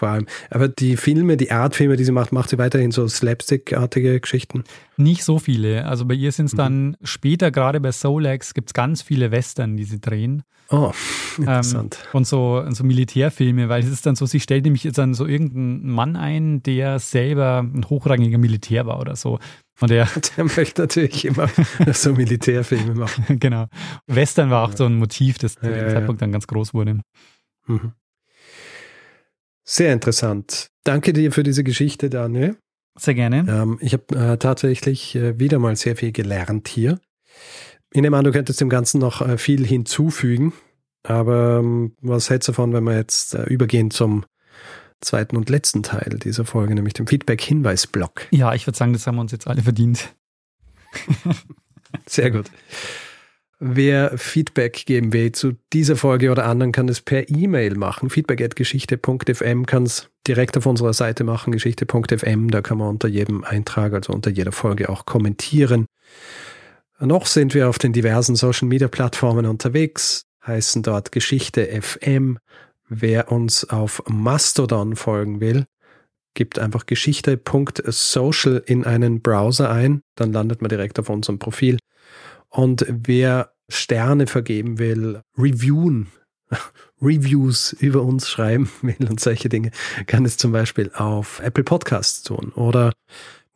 vor 0.02 0.10
allem. 0.10 0.26
Aber 0.50 0.68
die 0.68 0.98
Filme, 0.98 1.38
die 1.38 1.52
Artfilme, 1.52 1.96
die 1.96 2.04
sie 2.04 2.12
macht, 2.12 2.32
macht 2.32 2.50
sie 2.50 2.58
weiterhin 2.58 2.90
so 2.90 3.08
Slapstick-artige 3.08 4.20
Geschichten? 4.20 4.64
Nicht 4.98 5.24
so 5.24 5.38
viele. 5.38 5.86
Also 5.86 6.06
bei 6.06 6.16
ihr 6.16 6.32
sind 6.32 6.48
es 6.48 6.54
mhm. 6.54 6.58
dann 6.58 6.98
später, 7.04 7.52
gerade 7.52 7.80
bei 7.80 7.92
Solex, 7.92 8.56
gibt 8.56 8.70
es 8.70 8.74
ganz 8.74 9.04
viele 9.04 9.30
Western, 9.30 9.78
die 9.78 9.84
sie 9.84 10.02
drehen. 10.02 10.42
Oh, 10.72 10.92
interessant. 11.38 12.00
Ähm, 12.02 12.10
und 12.14 12.26
so, 12.26 12.66
so 12.72 12.84
Militärfilme, 12.84 13.70
weil 13.70 13.84
es 13.84 13.90
ist 13.90 14.08
dann 14.08 14.16
so, 14.16 14.26
sie 14.26 14.40
stellt 14.40 14.64
nämlich 14.64 14.84
jetzt 14.84 14.98
dann 14.98 15.14
so 15.14 15.28
irgendeinen 15.28 15.92
Mann 15.92 16.16
ein, 16.16 16.64
der 16.64 16.98
selber 16.98 17.60
ein 17.60 17.86
hochrangiger 17.88 18.40
Militär 18.40 18.88
war 18.88 19.00
oder 19.00 19.16
so. 19.16 19.38
Und 19.82 19.92
der, 19.92 20.08
der 20.36 20.46
möchte 20.46 20.82
natürlich 20.82 21.26
immer 21.26 21.48
so 21.94 22.14
Militärfilme 22.14 22.96
machen. 22.96 23.26
genau. 23.40 23.68
Western 24.08 24.50
war 24.50 24.64
auch 24.64 24.72
ja. 24.72 24.78
so 24.78 24.86
ein 24.86 24.96
Motiv, 24.96 25.38
das 25.38 25.54
zu 25.54 25.62
dem 25.62 25.76
ja, 25.76 25.90
Zeitpunkt 25.90 26.24
dann 26.24 26.32
ganz 26.32 26.48
groß 26.48 26.74
wurde. 26.74 27.02
Mhm. 27.68 27.94
Sehr 29.64 29.94
interessant. 29.94 30.68
Danke 30.84 31.14
dir 31.14 31.32
für 31.32 31.44
diese 31.44 31.64
Geschichte, 31.64 32.10
Daniel. 32.10 32.58
Sehr 32.98 33.14
gerne. 33.14 33.46
Ähm, 33.48 33.78
ich 33.82 33.94
habe 33.94 34.16
äh, 34.16 34.38
tatsächlich 34.38 35.16
äh, 35.16 35.40
wieder 35.40 35.60
mal 35.60 35.76
sehr 35.76 35.96
viel 35.96 36.12
gelernt 36.12 36.68
hier. 36.68 37.00
Ich 37.94 38.02
nehme 38.02 38.18
an, 38.18 38.26
du 38.26 38.32
könntest 38.32 38.60
dem 38.62 38.70
Ganzen 38.70 39.00
noch 39.00 39.22
äh, 39.22 39.38
viel 39.38 39.66
hinzufügen. 39.66 40.54
Aber 41.04 41.60
ähm, 41.60 41.96
was 42.02 42.30
hältst 42.30 42.48
du 42.48 42.52
davon, 42.52 42.74
wenn 42.74 42.84
wir 42.84 42.96
jetzt 42.96 43.34
äh, 43.34 43.44
übergehen 43.44 43.92
zum 43.92 44.26
zweiten 45.02 45.36
und 45.36 45.50
letzten 45.50 45.84
Teil 45.84 46.20
dieser 46.24 46.46
Folge, 46.46 46.76
nämlich 46.76 46.94
dem 46.94 47.08
Feedback-Hinweis-Block? 47.08 48.28
Ja, 48.32 48.54
ich 48.54 48.68
würde 48.68 48.78
sagen, 48.78 48.94
das 48.94 49.08
haben 49.08 49.16
wir 49.16 49.22
uns 49.22 49.32
jetzt 49.32 49.48
alle 49.48 49.62
verdient. 49.62 50.14
Sehr 52.06 52.32
gut. 52.32 52.52
Wer 53.64 54.18
Feedback 54.18 54.88
geben 54.88 55.14
will 55.14 55.34
zu 55.34 55.52
dieser 55.72 55.96
Folge 55.96 56.32
oder 56.32 56.46
anderen, 56.46 56.72
kann 56.72 56.90
es 56.90 57.00
per 57.00 57.30
E-Mail 57.30 57.76
machen. 57.76 58.10
Feedback.geschichte.fm 58.10 59.68
kann 59.68 59.84
es 59.84 60.10
direkt 60.26 60.58
auf 60.58 60.66
unserer 60.66 60.94
Seite 60.94 61.24
machen, 61.24 61.52
geschichte.fm. 61.52 62.50
Da 62.50 62.64
kann 62.64 62.80
man 62.80 62.88
unter 62.88 63.08
jedem 63.08 63.44
Eintrag, 63.44 63.94
also 63.94 64.14
unter 64.14 64.32
jeder 64.32 64.52
Folge 64.52 64.90
auch 64.90 65.06
kommentieren. 65.06 65.86
Noch 67.00 67.28
sind 67.28 67.54
wir 67.54 67.70
auf 67.70 67.78
den 67.78 67.94
diversen 67.94 68.36
Social 68.36 68.68
Media 68.68 68.88
Plattformen 68.88 69.46
unterwegs, 69.46 70.24
heißen 70.44 70.82
dort 70.82 71.12
Geschichte 71.12 71.68
FM. 71.68 72.40
Wer 72.90 73.32
uns 73.32 73.70
auf 73.70 74.02
Mastodon 74.08 74.96
folgen 74.96 75.40
will, 75.40 75.66
gibt 76.34 76.58
einfach 76.58 76.88
geschichte.social 76.88 78.64
in 78.66 78.86
einen 78.86 79.22
Browser 79.22 79.70
ein, 79.70 80.02
dann 80.16 80.34
landet 80.34 80.64
man 80.64 80.70
direkt 80.70 80.98
auf 80.98 81.12
unserem 81.12 81.38
Profil. 81.38 81.78
Und 82.52 82.86
wer 82.90 83.51
Sterne 83.72 84.28
vergeben 84.28 84.80
will, 84.80 85.22
reviewen, 85.38 86.08
Reviews 87.02 87.74
über 87.74 88.02
uns 88.04 88.30
schreiben 88.30 88.70
will 88.82 89.10
und 89.10 89.20
solche 89.20 89.50
Dinge, 89.50 89.72
kann 90.08 90.26
es 90.26 90.38
zum 90.38 90.52
Beispiel 90.52 90.92
auf 90.94 91.40
Apple 91.40 91.64
Podcasts 91.64 92.24
tun 92.24 92.52
oder 92.56 92.94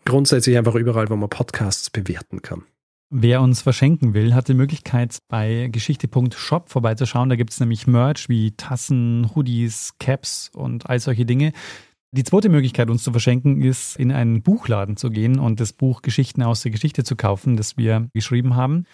grundsätzlich 0.05 0.57
einfach 0.57 0.75
überall, 0.75 1.09
wo 1.09 1.15
man 1.15 1.29
Podcasts 1.29 1.89
bewerten 1.89 2.41
kann. 2.41 2.63
Wer 3.11 3.41
uns 3.41 3.61
verschenken 3.61 4.13
will, 4.13 4.33
hat 4.33 4.47
die 4.47 4.55
Möglichkeit, 4.55 5.19
bei 5.29 5.69
geschichte.shop 5.71 6.69
vorbeizuschauen. 6.69 7.29
Da 7.29 7.35
gibt 7.35 7.51
es 7.51 7.59
nämlich 7.59 7.85
Merch 7.85 8.29
wie 8.29 8.51
Tassen, 8.51 9.29
Hoodies, 9.35 9.93
Caps 9.99 10.49
und 10.53 10.89
all 10.89 10.99
solche 10.99 11.25
Dinge. 11.25 11.53
Die 12.11 12.23
zweite 12.23 12.49
Möglichkeit, 12.49 12.89
uns 12.89 13.03
zu 13.03 13.11
verschenken, 13.11 13.61
ist, 13.61 13.97
in 13.97 14.11
einen 14.11 14.41
Buchladen 14.41 14.97
zu 14.97 15.11
gehen 15.11 15.37
und 15.37 15.59
das 15.59 15.73
Buch 15.73 16.01
Geschichten 16.01 16.41
aus 16.41 16.61
der 16.61 16.71
Geschichte 16.71 17.03
zu 17.03 17.15
kaufen, 17.15 17.57
das 17.57 17.77
wir 17.77 18.07
geschrieben 18.13 18.55
haben. 18.55 18.85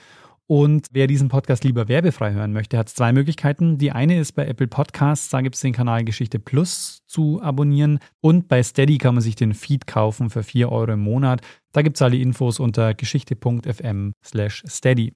Und 0.52 0.88
wer 0.92 1.08
diesen 1.08 1.30
Podcast 1.30 1.64
lieber 1.64 1.88
werbefrei 1.88 2.34
hören 2.34 2.52
möchte, 2.52 2.78
hat 2.78 2.90
zwei 2.90 3.14
Möglichkeiten. 3.14 3.78
Die 3.78 3.94
eine 3.94 4.20
ist 4.20 4.34
bei 4.34 4.46
Apple 4.46 4.68
Podcasts, 4.68 5.30
da 5.30 5.40
gibt 5.40 5.56
es 5.56 5.62
den 5.62 5.72
Kanal 5.72 6.04
Geschichte 6.04 6.40
Plus 6.40 7.04
zu 7.08 7.42
abonnieren. 7.42 8.00
Und 8.20 8.50
bei 8.50 8.62
Steady 8.62 8.98
kann 8.98 9.16
man 9.16 9.22
sich 9.22 9.38
den 9.38 9.54
Feed 9.54 9.88
kaufen 9.88 10.30
für 10.30 10.44
4 10.44 10.70
Euro 10.70 10.92
im 10.92 11.00
Monat. 11.00 11.40
Da 11.72 11.82
gibt 11.84 11.96
es 11.96 12.02
alle 12.02 12.18
Infos 12.18 12.60
unter 12.60 12.94
geschichte.fm 12.94 14.12
slash 14.22 14.66
steady. 14.68 15.14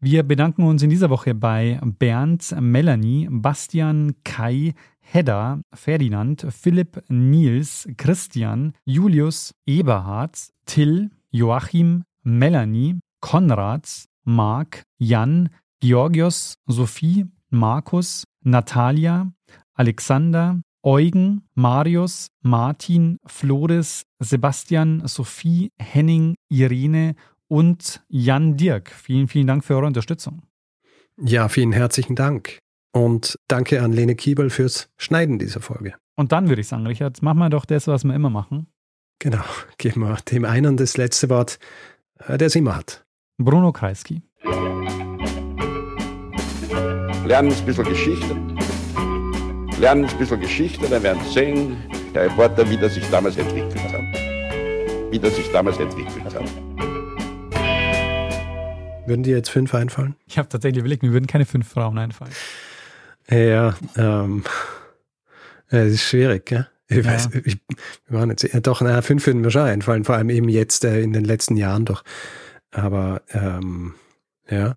Wir 0.00 0.24
bedanken 0.24 0.64
uns 0.64 0.82
in 0.82 0.90
dieser 0.90 1.08
Woche 1.08 1.36
bei 1.36 1.78
Bernd, 2.00 2.52
Melanie, 2.60 3.28
Bastian, 3.30 4.16
Kai, 4.24 4.74
Hedda, 4.98 5.60
Ferdinand, 5.72 6.48
Philipp, 6.50 7.00
Nils, 7.08 7.88
Christian, 7.96 8.72
Julius, 8.84 9.54
Eberhard, 9.66 10.36
Till, 10.66 11.12
Joachim, 11.30 12.02
Melanie, 12.24 12.98
Konrad, 13.20 14.08
Marc, 14.24 14.82
Jan, 14.98 15.50
Georgios, 15.80 16.54
Sophie, 16.66 17.26
Markus, 17.50 18.24
Natalia, 18.42 19.32
Alexander, 19.74 20.60
Eugen, 20.82 21.48
Marius, 21.54 22.28
Martin, 22.42 23.18
Floris, 23.26 24.04
Sebastian, 24.18 25.06
Sophie, 25.06 25.70
Henning, 25.78 26.34
Irene 26.50 27.14
und 27.48 28.02
Jan 28.08 28.56
Dirk. 28.56 28.90
Vielen, 28.90 29.28
vielen 29.28 29.46
Dank 29.46 29.64
für 29.64 29.74
eure 29.76 29.86
Unterstützung. 29.86 30.42
Ja, 31.16 31.48
vielen 31.48 31.72
herzlichen 31.72 32.16
Dank. 32.16 32.58
Und 32.92 33.38
danke 33.48 33.82
an 33.82 33.92
Lene 33.92 34.14
Kiebel 34.14 34.50
fürs 34.50 34.88
Schneiden 34.96 35.38
dieser 35.38 35.60
Folge. 35.60 35.94
Und 36.16 36.32
dann 36.32 36.48
würde 36.48 36.60
ich 36.60 36.68
sagen, 36.68 36.86
Richard, 36.86 37.22
machen 37.22 37.38
wir 37.38 37.50
doch 37.50 37.64
das, 37.64 37.86
was 37.86 38.04
wir 38.04 38.14
immer 38.14 38.30
machen. 38.30 38.68
Genau, 39.18 39.44
geben 39.78 40.00
wir 40.00 40.16
dem 40.30 40.44
einen 40.44 40.76
das 40.76 40.96
letzte 40.96 41.28
Wort, 41.30 41.58
äh, 42.18 42.36
der 42.38 42.48
es 42.48 42.56
immer 42.56 42.76
hat. 42.76 43.03
Bruno 43.38 43.72
Kreisky. 43.72 44.22
Lernen 47.26 47.52
ein 47.52 47.66
bisschen 47.66 47.84
Geschichte. 47.84 48.36
Lernen 49.80 50.04
ein 50.04 50.18
bisschen 50.18 50.40
Geschichte, 50.40 50.88
dann 50.88 51.02
werden 51.02 51.20
Sie 51.24 51.32
sehen, 51.32 51.76
der 52.14 52.26
Reporter, 52.26 52.70
wie 52.70 52.76
das 52.76 52.94
sich 52.94 53.10
damals 53.10 53.36
entwickelt 53.36 53.92
hat. 53.92 54.02
Wie 55.10 55.18
das 55.18 55.34
sich 55.34 55.50
damals 55.50 55.78
entwickelt 55.78 56.32
hat. 56.32 56.44
Würden 59.08 59.24
dir 59.24 59.36
jetzt 59.36 59.50
fünf 59.50 59.74
einfallen? 59.74 60.14
Ich 60.26 60.38
habe 60.38 60.48
tatsächlich 60.48 60.78
überlegt, 60.78 61.02
mir 61.02 61.12
würden 61.12 61.26
keine 61.26 61.44
fünf 61.44 61.68
Frauen 61.68 61.98
einfallen. 61.98 62.32
Ja, 63.28 63.74
ähm, 63.96 64.44
es 65.68 65.94
ist 65.94 66.04
schwierig, 66.04 66.46
gell? 66.46 66.68
Ich 66.86 66.98
ja. 66.98 67.06
weiß, 67.06 67.30
ich, 67.44 67.58
wir 68.06 68.18
waren 68.18 68.30
jetzt, 68.30 68.44
ja, 68.44 68.60
doch, 68.60 68.80
na, 68.80 69.02
fünf 69.02 69.26
würden 69.26 69.40
mir 69.40 69.50
schon 69.50 69.62
einfallen, 69.62 70.04
vor 70.04 70.14
allem 70.14 70.30
eben 70.30 70.48
jetzt 70.48 70.84
äh, 70.84 71.00
in 71.00 71.12
den 71.12 71.24
letzten 71.24 71.56
Jahren 71.56 71.84
doch. 71.84 72.04
Aber 72.74 73.22
ähm, 73.32 73.94
ja. 74.48 74.72